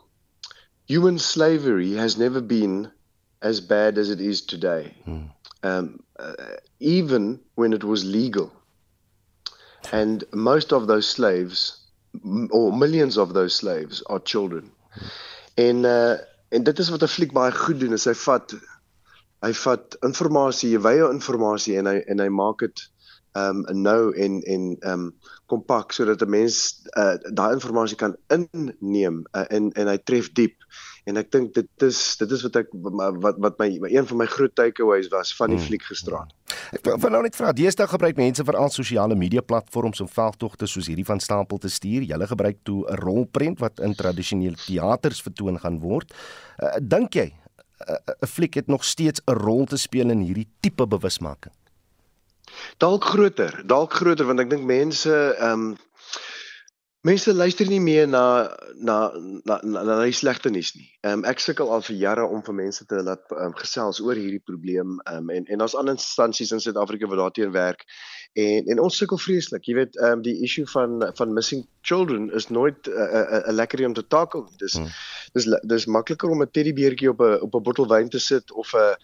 human 0.87 1.19
slavery 1.19 1.93
has 1.93 2.17
never 2.17 2.41
been 2.41 2.91
as 3.43 3.61
bad 3.61 3.99
as 3.99 4.11
it 4.11 4.21
is 4.21 4.41
today, 4.41 4.95
mm. 5.07 5.31
um, 5.63 6.01
uh, 6.19 6.33
even 6.81 7.41
when 7.55 7.73
it 7.73 7.85
was 7.85 8.05
legal. 8.05 8.53
And 9.93 10.25
most 10.33 10.73
of 10.73 10.87
those 10.87 11.09
slaves, 11.09 11.79
or 12.51 12.73
millions 12.73 13.17
of 13.19 13.35
those 13.35 13.55
slaves, 13.55 14.03
are 14.07 14.19
children. 14.19 14.73
Mm. 14.97 15.11
En 15.57 15.85
uh, 15.85 16.17
en 16.49 16.63
dit 16.63 16.79
is 16.79 16.89
wat 16.89 17.03
'n 17.03 17.09
fliek 17.09 17.33
baie 17.33 17.53
goed 17.53 17.81
doen, 17.81 17.93
is 17.93 18.05
hy 18.05 18.15
vat 18.15 18.55
hy 19.45 19.53
vat 19.53 19.97
inligting, 20.03 20.71
jy 20.73 20.81
wye 20.81 21.09
inligting 21.11 21.79
en 21.79 21.87
hy 21.87 21.97
en 22.13 22.21
hy 22.21 22.29
maak 22.29 22.59
dit 22.65 22.83
um 23.37 23.65
nou 23.77 24.15
en 24.17 24.41
en 24.43 24.77
um 24.93 25.09
kompak 25.47 25.93
sodat 25.93 26.23
'n 26.23 26.31
mens 26.31 26.83
uh, 26.97 27.15
daai 27.35 27.55
inligting 27.55 27.99
kan 27.99 28.17
inneem 28.29 29.25
uh, 29.33 29.45
en 29.49 29.73
en 29.73 29.89
hy 29.89 29.99
tref 29.99 30.33
diep. 30.33 30.57
En 31.07 31.17
ek 31.17 31.31
dink 31.31 31.55
dit 31.55 31.83
is 31.87 32.17
dit 32.19 32.31
is 32.31 32.43
wat 32.43 32.57
ek 32.57 32.73
wat 33.23 33.37
wat 33.39 33.59
my 33.59 33.69
een 33.87 34.07
van 34.07 34.19
my 34.19 34.27
groot 34.27 34.55
takeaways 34.55 35.09
was 35.09 35.35
van 35.37 35.53
die 35.53 35.59
hmm. 35.59 35.67
fliek 35.67 35.83
gisteraand. 35.87 36.33
Ek 36.73 36.83
wil 36.83 37.11
nou 37.15 37.23
net 37.23 37.37
vra, 37.39 37.53
deesdae 37.53 37.87
gebruik 37.87 38.17
mense 38.19 38.45
veral 38.45 38.71
sosiale 38.75 39.15
media 39.15 39.41
platforms 39.41 40.01
om 40.03 40.09
veldtogte 40.09 40.67
soos 40.67 40.89
hierdie 40.91 41.07
van 41.07 41.21
stapel 41.21 41.59
te 41.63 41.71
stuur. 41.71 42.03
Julle 42.03 42.27
gebruik 42.27 42.59
toe 42.63 42.83
'n 42.91 42.99
rolprent 43.05 43.63
wat 43.63 43.81
in 43.81 43.95
tradisionele 43.95 44.59
teaters 44.67 45.23
vertoon 45.23 45.59
gaan 45.59 45.79
word. 45.79 46.13
Uh, 46.59 46.75
dink 46.83 47.15
jy 47.15 47.31
'n 47.31 47.93
uh, 47.93 48.29
fliek 48.29 48.55
het 48.55 48.67
nog 48.67 48.85
steeds 48.85 49.21
'n 49.27 49.39
rol 49.39 49.65
te 49.65 49.77
speel 49.77 50.11
in 50.11 50.21
hierdie 50.21 50.49
tipe 50.61 50.87
bewusmaking? 50.87 51.53
Dalk 52.79 53.05
groter, 53.05 53.63
dalk 53.67 53.93
groter 53.93 54.27
want 54.29 54.41
ek 54.45 54.51
dink 54.53 54.65
mense 54.69 55.13
ehm 55.13 55.53
um, 55.53 55.77
mense 57.07 57.31
luister 57.31 57.69
nie 57.71 57.81
meer 57.81 58.09
na 58.11 58.51
na 58.75 58.97
na 59.47 59.61
na, 59.63 59.83
na 59.87 59.97
die 60.03 60.15
slegte 60.17 60.51
nuus 60.51 60.73
nie. 60.75 60.89
Ehm 61.03 61.21
um, 61.21 61.25
ek 61.31 61.41
sukkel 61.43 61.71
al 61.73 61.85
vir 61.87 61.97
jare 62.01 62.27
om 62.27 62.43
vir 62.47 62.57
mense 62.59 62.87
te 62.91 63.03
laat 63.09 63.35
um, 63.37 63.55
gesels 63.61 64.01
oor 64.03 64.19
hierdie 64.19 64.43
probleem 64.51 64.99
ehm 65.05 65.23
um, 65.23 65.33
en 65.37 65.47
en 65.47 65.63
daar's 65.63 65.77
ander 65.79 65.97
instansies 65.99 66.53
in 66.57 66.63
Suid-Afrika 66.65 67.09
wat 67.13 67.23
daarteen 67.23 67.55
werk. 67.55 67.87
En 68.37 68.69
en 68.75 68.83
ons 68.89 68.99
sukkel 69.03 69.23
vreeslik. 69.23 69.69
Jy 69.71 69.79
weet 69.81 70.01
ehm 70.01 70.19
um, 70.19 70.25
die 70.27 70.37
issue 70.49 70.67
van 70.75 70.99
van 71.21 71.33
missing 71.39 71.65
children 71.81 72.29
is 72.41 72.51
nooit 72.59 72.91
'n 72.91 72.93
uh, 72.93 73.23
uh, 73.23 73.41
uh, 73.43 73.55
lekker 73.61 73.79
ding 73.79 73.95
om 73.95 73.99
te 74.01 74.07
tackle. 74.17 74.45
Dis 74.59 74.77
hmm. 74.77 74.93
dis 75.33 75.49
dis 75.75 75.87
makliker 75.87 76.31
om 76.31 76.43
'n 76.43 76.51
teddybeertjie 76.51 77.11
op 77.15 77.21
'n 77.21 77.41
op 77.49 77.55
'n 77.55 77.67
bottel 77.71 77.89
wyn 77.89 78.09
te 78.09 78.19
sit 78.19 78.53
of 78.53 78.75
'n 78.75 78.79
uh, 78.79 78.95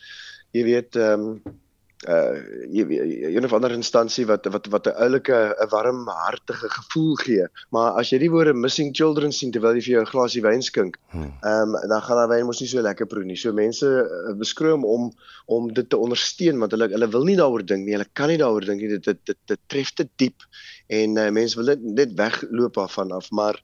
jy 0.52 0.64
weet 0.64 0.96
ehm 0.96 1.28
um, 1.28 1.60
uh 2.08 2.34
een 2.72 3.44
of 3.44 3.52
ander 3.52 3.70
instansie 3.70 4.26
wat 4.26 4.46
wat 4.46 4.66
wat 4.66 4.86
'n 4.86 4.96
oulike 5.04 5.54
'n 5.60 5.68
warm 5.68 6.08
hartige 6.08 6.68
gevoel 6.68 7.14
gee. 7.14 7.46
Maar 7.70 7.92
as 7.92 8.10
jy 8.10 8.18
die 8.18 8.30
woorde 8.30 8.54
missing 8.54 8.96
children 8.96 9.32
sien 9.32 9.50
terwyl 9.50 9.74
jy 9.74 9.82
vir 9.82 9.92
jou 9.94 10.02
'n 10.02 10.12
glasie 10.14 10.42
wyn 10.42 10.62
skink, 10.62 10.98
ehm 11.12 11.30
um, 11.42 11.88
dan 11.88 12.02
gaan 12.02 12.16
daai 12.16 12.28
wyn 12.28 12.46
mos 12.46 12.60
nie 12.60 12.68
so 12.68 12.80
lekker 12.80 13.06
proe 13.06 13.24
nie. 13.24 13.36
So 13.36 13.52
mense 13.52 13.86
uh, 13.86 14.34
beskroom 14.34 14.84
om 14.84 15.12
om 15.46 15.72
dit 15.72 15.88
te 15.90 15.96
ondersteun 15.96 16.58
want 16.58 16.72
hulle 16.72 16.88
hulle 16.88 17.08
wil 17.08 17.24
nie 17.24 17.36
daaroor 17.36 17.64
dink 17.64 17.84
nie. 17.84 17.94
Hulle 17.94 18.10
kan 18.12 18.28
nie 18.28 18.38
daaroor 18.38 18.64
dink 18.64 18.80
nie. 18.80 18.88
Dit 18.88 19.04
dit 19.04 19.18
dit, 19.24 19.38
dit 19.46 19.60
tref 19.66 19.92
te 19.92 20.08
diep 20.16 20.42
en 20.86 21.16
uh, 21.16 21.30
mense 21.30 21.56
wil 21.56 21.66
net 21.66 21.82
net 21.82 22.14
wegloop 22.18 22.78
af 22.78 22.92
van 22.92 23.12
af, 23.12 23.30
maar 23.30 23.62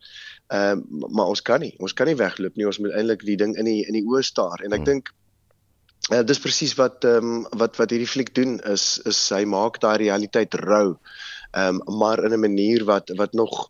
ehm 0.49 0.79
uh, 0.79 1.09
maar 1.11 1.27
ons 1.27 1.43
kan 1.43 1.61
nie. 1.61 1.75
Ons 1.79 1.93
kan 1.93 2.07
nie 2.07 2.17
wegloop 2.17 2.57
nie. 2.57 2.67
Ons 2.67 2.79
moet 2.79 2.93
eintlik 2.93 3.25
die 3.25 3.37
ding 3.37 3.57
in 3.57 3.65
die 3.65 3.83
in 3.87 3.99
die 3.99 4.07
oë 4.07 4.23
staar 4.23 4.63
en 4.63 4.73
ek 4.73 4.85
hmm. 4.85 4.85
dink 4.85 5.13
Ja, 6.09 6.23
dis 6.25 6.41
presies 6.41 6.73
wat 6.79 7.05
ehm 7.05 7.33
um, 7.35 7.41
wat 7.61 7.77
wat 7.77 7.93
hierdie 7.93 8.09
fliek 8.09 8.31
doen 8.37 8.57
is 8.73 8.85
is 9.11 9.19
hy 9.35 9.43
maak 9.45 9.77
daai 9.83 9.99
realiteit 10.07 10.55
rou. 10.63 10.97
Ehm 11.53 11.81
um, 11.85 11.99
maar 12.01 12.25
in 12.25 12.33
'n 12.33 12.41
manier 12.41 12.85
wat 12.89 13.13
wat 13.21 13.33
nog 13.33 13.69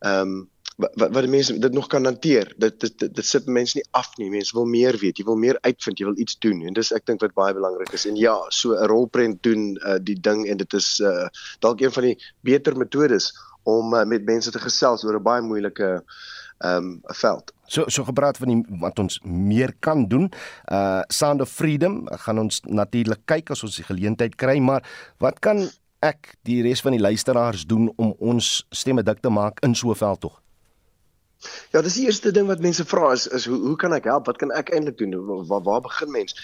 ehm 0.00 0.20
um, 0.20 0.50
wat 0.76 1.12
wat 1.14 1.28
mense 1.28 1.58
dit 1.58 1.72
nog 1.72 1.86
kan 1.86 2.04
hanteer. 2.04 2.54
Dit 2.56 2.80
dit 2.80 2.98
dit, 2.98 3.14
dit 3.14 3.26
sit 3.26 3.46
mense 3.46 3.78
nie 3.78 3.86
af 3.90 4.10
nie. 4.18 4.30
Mense 4.30 4.56
wil 4.58 4.66
meer 4.66 4.98
weet, 4.98 5.18
jy 5.18 5.24
wil 5.24 5.38
meer 5.46 5.58
uitvind, 5.60 5.98
jy 5.98 6.06
wil 6.06 6.18
iets 6.18 6.38
doen 6.38 6.62
en 6.66 6.74
dis 6.74 6.92
ek 6.92 7.06
dink 7.06 7.22
wat 7.22 7.34
baie 7.34 7.54
belangrik 7.54 7.92
is. 7.92 8.06
En 8.06 8.16
ja, 8.16 8.36
so 8.48 8.74
'n 8.74 8.86
rolprent 8.86 9.42
doen 9.42 9.78
uh, 9.86 9.98
die 10.02 10.20
ding 10.20 10.46
en 10.48 10.56
dit 10.56 10.72
is 10.72 10.98
uh, 11.00 11.28
dalk 11.60 11.80
een 11.80 11.92
van 11.92 12.02
die 12.02 12.18
beter 12.40 12.76
metodes 12.76 13.32
om 13.62 13.94
uh, 13.94 14.04
met 14.04 14.24
mense 14.24 14.50
te 14.50 14.58
gesels 14.58 15.04
oor 15.04 15.20
'n 15.20 15.22
baie 15.22 15.42
moeilike 15.42 16.02
ehm 16.02 16.34
um, 16.58 17.00
'n 17.02 17.14
veld. 17.14 17.52
So 17.66 17.84
so 17.86 18.04
gepraat 18.04 18.36
van 18.36 18.48
die 18.48 18.78
wat 18.80 18.98
ons 18.98 19.20
meer 19.24 19.74
kan 19.78 20.06
doen. 20.08 20.32
Uh 20.72 21.00
Sound 21.06 21.40
of 21.40 21.50
Freedom 21.50 22.06
gaan 22.06 22.38
ons 22.38 22.60
natuurlik 22.64 23.20
kyk 23.24 23.50
as 23.50 23.62
ons 23.62 23.76
die 23.76 23.84
geleentheid 23.84 24.34
kry, 24.34 24.58
maar 24.58 24.82
wat 25.18 25.38
kan 25.38 25.68
ek 26.00 26.34
die 26.42 26.62
res 26.62 26.80
van 26.80 26.92
die 26.92 27.00
luisteraars 27.00 27.66
doen 27.66 27.92
om 27.96 28.14
ons 28.18 28.66
stemme 28.70 29.02
dik 29.02 29.20
te 29.20 29.28
maak 29.30 29.60
in 29.60 29.74
so 29.74 29.90
'n 29.90 29.94
veld 29.94 30.20
tog? 30.20 30.45
Ja, 31.72 31.82
dis 31.82 31.96
die 31.98 32.04
eerste 32.06 32.30
ding 32.32 32.46
wat 32.46 32.62
mense 32.64 32.84
vra 32.84 33.10
is 33.12 33.26
is 33.26 33.46
hoe 33.50 33.58
hoe 33.58 33.76
kan 33.76 33.92
ek 33.96 34.04
help? 34.08 34.26
Wat 34.30 34.38
kan 34.40 34.52
ek 34.54 34.70
eintlik 34.74 34.98
doen? 34.98 35.14
Waar 35.48 35.62
waar 35.66 35.80
begin 35.84 36.10
mens? 36.10 36.36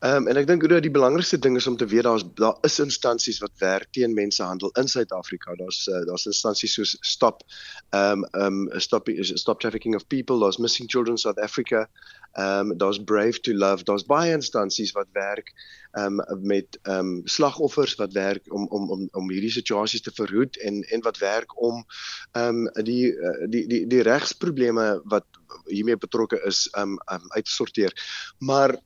Ehm 0.00 0.22
um, 0.22 0.28
en 0.32 0.40
ek 0.40 0.46
dink 0.48 0.64
dat 0.68 0.82
die 0.82 0.92
belangrikste 0.92 1.38
ding 1.38 1.56
is 1.56 1.66
om 1.66 1.76
te 1.76 1.86
weet 1.86 2.06
daar's 2.08 2.24
daar 2.40 2.56
is 2.66 2.78
instansies 2.80 3.40
wat 3.44 3.52
werk 3.60 3.90
teen 3.92 4.14
mensehandel 4.14 4.72
in 4.80 4.88
Suid-Afrika. 4.88 5.54
Daar's 5.60 5.86
uh, 5.88 6.04
daar's 6.08 6.26
instansies 6.26 6.74
soos 6.74 6.96
Stop 7.00 7.42
ehm 7.90 8.24
um, 8.24 8.24
ehm 8.32 8.62
um, 8.72 8.80
Stop 8.80 9.10
Stop 9.22 9.60
Trafficking 9.60 9.94
of 9.94 10.06
People, 10.06 10.40
daar's 10.40 10.58
Missing 10.58 10.90
Children 10.90 11.18
South 11.18 11.38
Africa. 11.38 11.88
Ehm 12.32 12.70
um, 12.70 12.78
daar's 12.78 13.04
Brave 13.04 13.40
to 13.40 13.52
Love, 13.52 13.84
daar's 13.84 14.06
baie 14.06 14.32
instansies 14.32 14.92
wat 14.92 15.08
werk 15.12 15.52
um, 15.98 16.20
met 16.40 16.78
um, 16.82 17.20
slagoffers 17.24 17.94
wat 17.94 18.12
werk 18.12 18.52
om 18.54 18.66
om 18.68 18.90
om 18.90 19.08
om 19.12 19.30
hierdie 19.30 19.50
situasies 19.50 20.02
te 20.02 20.12
verhoed 20.14 20.58
en 20.66 20.82
en 20.82 21.02
wat 21.02 21.18
werk 21.18 21.56
om 21.62 21.84
um, 22.32 22.66
die, 22.82 23.12
uh, 23.12 23.48
die 23.48 23.66
die 23.66 23.86
die 23.86 24.02
regsprobleme 24.06 25.00
wat 25.04 25.26
hiermee 25.66 25.96
betrokke 25.96 26.40
is 26.46 26.68
um, 26.78 26.98
um, 27.12 27.26
uit 27.34 27.44
te 27.44 27.52
sorteer. 27.52 27.94
Maar 28.38 28.76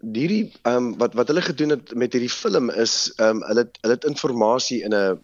hierdie 0.00 0.52
um, 0.68 0.94
wat 0.98 1.14
wat 1.14 1.28
hulle 1.28 1.44
gedoen 1.44 1.76
het 1.76 1.94
met 1.94 2.12
hierdie 2.12 2.32
film 2.32 2.70
is 2.70 3.12
um, 3.18 3.42
hulle 3.48 3.68
hulle 3.80 3.98
het 3.98 4.08
inligting 4.08 4.84
in 4.84 4.94
'n 4.94 5.18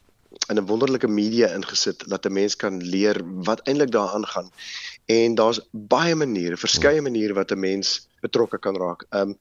in 0.50 0.58
'n 0.58 0.66
wonderlike 0.66 1.08
media 1.08 1.48
ingesit 1.54 2.08
dat 2.08 2.26
'n 2.26 2.32
mens 2.32 2.56
kan 2.56 2.82
leer 2.82 3.22
wat 3.24 3.60
eintlik 3.60 3.90
daaraan 3.90 4.26
gaan. 4.26 4.50
En 5.04 5.34
daar's 5.34 5.60
baie 5.70 6.14
maniere, 6.14 6.56
verskeie 6.56 7.00
maniere 7.02 7.34
wat 7.34 7.50
'n 7.50 7.58
mens 7.58 8.08
betrokke 8.20 8.58
kan 8.58 8.76
raak. 8.76 9.06
Ehm 9.10 9.28
um, 9.28 9.38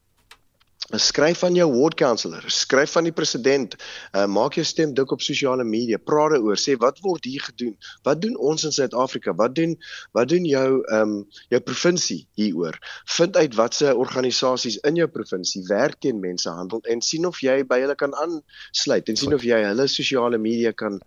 skryf 0.93 1.39
van 1.39 1.55
jou 1.57 1.65
ward 1.73 1.95
councillor, 1.97 2.43
skryf 2.47 2.91
van 2.91 3.07
die 3.07 3.13
president, 3.13 3.73
uh, 4.13 4.25
maak 4.29 4.53
jou 4.53 4.65
stem 4.65 4.93
dik 4.93 5.11
op 5.11 5.21
sosiale 5.21 5.63
media, 5.65 5.97
praat 5.97 6.35
daaroor, 6.35 6.59
sê 6.61 6.75
wat 6.81 6.99
word 7.01 7.25
hier 7.25 7.41
gedoen? 7.41 7.73
Wat 8.05 8.21
doen 8.21 8.35
ons 8.37 8.67
in 8.67 8.73
Suid-Afrika? 8.75 9.33
Wat 9.33 9.55
doen 9.57 9.75
wat 10.13 10.29
doen 10.29 10.45
jou 10.45 10.67
ehm 10.83 11.01
um, 11.01 11.15
jou 11.49 11.61
provinsie 11.61 12.27
hieroor? 12.37 12.77
Vind 13.17 13.37
uit 13.37 13.55
watse 13.57 13.95
organisasies 13.95 14.77
in 14.85 14.99
jou 15.01 15.07
provinsie 15.09 15.63
werk 15.69 15.99
teen 16.05 16.19
mensehandel 16.21 16.83
en 16.91 17.01
sien 17.01 17.25
of 17.25 17.41
jy 17.41 17.63
by 17.65 17.79
hulle 17.81 17.95
kan 17.97 18.13
aansluit 18.21 19.09
en 19.09 19.17
sien 19.17 19.33
of 19.33 19.43
jy 19.43 19.61
hulle 19.65 19.87
sosiale 19.89 20.37
media 20.37 20.73
kan 20.73 20.99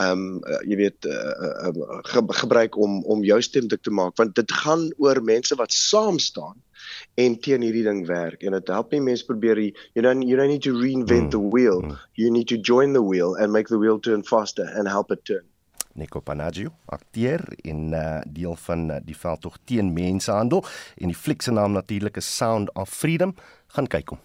ehm 0.00 0.10
um, 0.10 0.40
uh, 0.48 0.58
jy 0.66 0.76
weet 0.80 1.06
uh, 1.06 1.68
uh, 1.68 2.00
ge 2.08 2.22
gebruik 2.42 2.76
om 2.76 3.02
om 3.04 3.22
jou 3.24 3.40
stem 3.42 3.68
dik 3.68 3.82
te 3.86 3.94
maak 3.94 4.16
want 4.18 4.34
dit 4.34 4.52
gaan 4.62 4.88
oor 4.98 5.22
mense 5.22 5.54
wat 5.60 5.72
saam 5.74 6.18
staan 6.18 6.58
en 7.14 7.36
teen 7.40 7.62
hierdie 7.62 7.84
ding 7.86 8.06
werk 8.08 8.42
en 8.42 8.56
dit 8.58 8.72
help 8.74 8.92
nie 8.92 9.02
mense 9.10 9.26
probeer 9.26 9.60
you 9.60 10.02
don't 10.02 10.26
you 10.26 10.36
don't 10.36 10.50
need 10.50 10.64
to 10.64 10.74
reinvent 10.76 11.28
mm. 11.28 11.34
the 11.36 11.42
wheel 11.54 11.82
mm. 11.82 11.96
you 12.14 12.30
need 12.30 12.48
to 12.48 12.56
join 12.56 12.92
the 12.96 13.02
wheel 13.02 13.36
and 13.36 13.52
make 13.52 13.68
the 13.68 13.78
wheel 13.78 14.00
turn 14.00 14.22
faster 14.22 14.68
and 14.74 14.88
help 14.88 15.10
it 15.10 15.24
turn 15.24 15.46
Nico 15.94 16.20
Panaggio, 16.20 16.70
akteur 16.86 17.42
en 17.66 17.92
uh, 17.92 18.20
deel 18.30 18.54
van 18.56 18.90
uh, 18.90 18.98
die 19.04 19.16
veldtog 19.16 19.58
teen 19.66 19.90
mensehandel 19.92 20.62
en 20.96 21.10
die 21.10 21.18
fliek 21.18 21.42
se 21.42 21.52
naam 21.52 21.74
natuurlik 21.74 22.20
is 22.20 22.28
Sound 22.30 22.70
of 22.78 22.92
Freedom, 22.94 23.34
gaan 23.74 23.90
kyk 23.90 24.14
hom. 24.14 24.20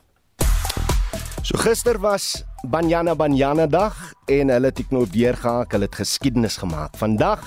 So 1.45 1.57
gister 1.61 1.99
was 2.01 2.43
Banyana 2.63 3.16
Banyana 3.16 3.68
dag 3.70 3.97
en 4.30 4.49
hulle 4.49 4.72
het 4.72 4.80
eknou 4.82 5.03
weer 5.13 5.38
gehak, 5.38 5.76
hulle 5.76 5.89
het 5.89 5.97
geskiedenis 5.99 6.57
gemaak. 6.61 6.97
Vandag 6.97 7.43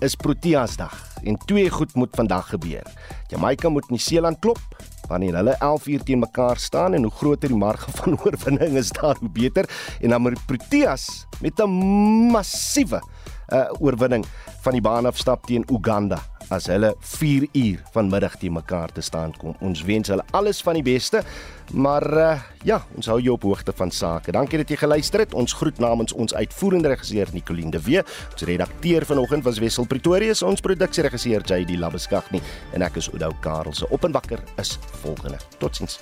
is 0.00 0.16
Proteas 0.16 0.76
dag 0.76 0.94
en 1.22 1.36
twee 1.46 1.70
goed 1.70 1.94
moet 1.94 2.14
vandag 2.16 2.48
gebeur. 2.48 2.86
Jamaica 3.28 3.68
moet 3.68 3.90
Nieu-Seeland 3.90 4.38
klop 4.40 4.60
wanneer 5.08 5.36
hulle 5.36 5.56
11 5.58 5.86
uur 5.86 6.02
teen 6.02 6.18
mekaar 6.18 6.56
staan 6.56 6.94
en 6.94 7.02
hoe 7.02 7.12
groter 7.12 7.48
die 7.48 7.58
marge 7.58 7.90
van 8.00 8.18
oorwinning 8.24 8.76
is 8.80 8.92
daar 8.96 9.16
hoe 9.20 9.30
beter 9.30 9.68
en 10.00 10.08
dan 10.08 10.22
moet 10.22 10.46
Proteas 10.46 11.26
met 11.40 11.60
'n 11.60 11.70
massiewe 12.32 13.02
uh, 13.48 13.68
oorwinning 13.78 14.24
van 14.62 14.72
die 14.72 14.80
baan 14.80 15.06
afstap 15.06 15.46
teen 15.46 15.64
Uganda 15.72 16.22
as 16.50 16.66
hulle 16.70 16.94
4 16.98 17.46
uur 17.52 17.80
vanmiddag 17.94 18.36
te 18.38 18.50
mekaar 18.50 18.92
te 18.92 19.00
staan 19.00 19.32
kom. 19.38 19.56
Ons 19.60 19.82
wens 19.86 20.10
hulle 20.10 20.24
alles 20.36 20.62
van 20.66 20.78
die 20.78 20.84
beste. 20.86 21.22
Maar 21.70 22.06
uh, 22.18 22.30
ja, 22.66 22.80
ons 22.98 23.06
hou 23.06 23.20
jou 23.22 23.36
op 23.36 23.46
hoogte 23.46 23.72
van 23.76 23.92
sake. 23.94 24.34
Dankie 24.34 24.58
dat 24.58 24.70
jy 24.72 24.78
geluister 24.80 25.22
het. 25.22 25.34
Ons 25.38 25.54
groet 25.54 25.78
namens 25.78 26.12
ons 26.12 26.34
uitvoerende 26.34 26.90
regisseur 26.90 27.30
Nicoline 27.32 27.70
de 27.70 27.82
Wee, 27.86 28.02
ons 28.02 28.46
redakteur 28.48 29.06
vanoggend 29.06 29.46
was 29.46 29.62
Wessel 29.62 29.86
Pretorius, 29.86 30.42
ons 30.42 30.64
produksieregisseur 30.64 31.46
JD 31.46 31.78
Labuskaghni 31.78 32.42
en 32.74 32.86
ek 32.86 32.98
is 32.98 33.10
Oudou 33.14 33.32
Karelse. 33.44 33.86
Op 33.90 34.08
en 34.08 34.18
wakker 34.18 34.42
is 34.58 34.78
volgende. 35.04 35.38
Totsiens. 35.62 36.00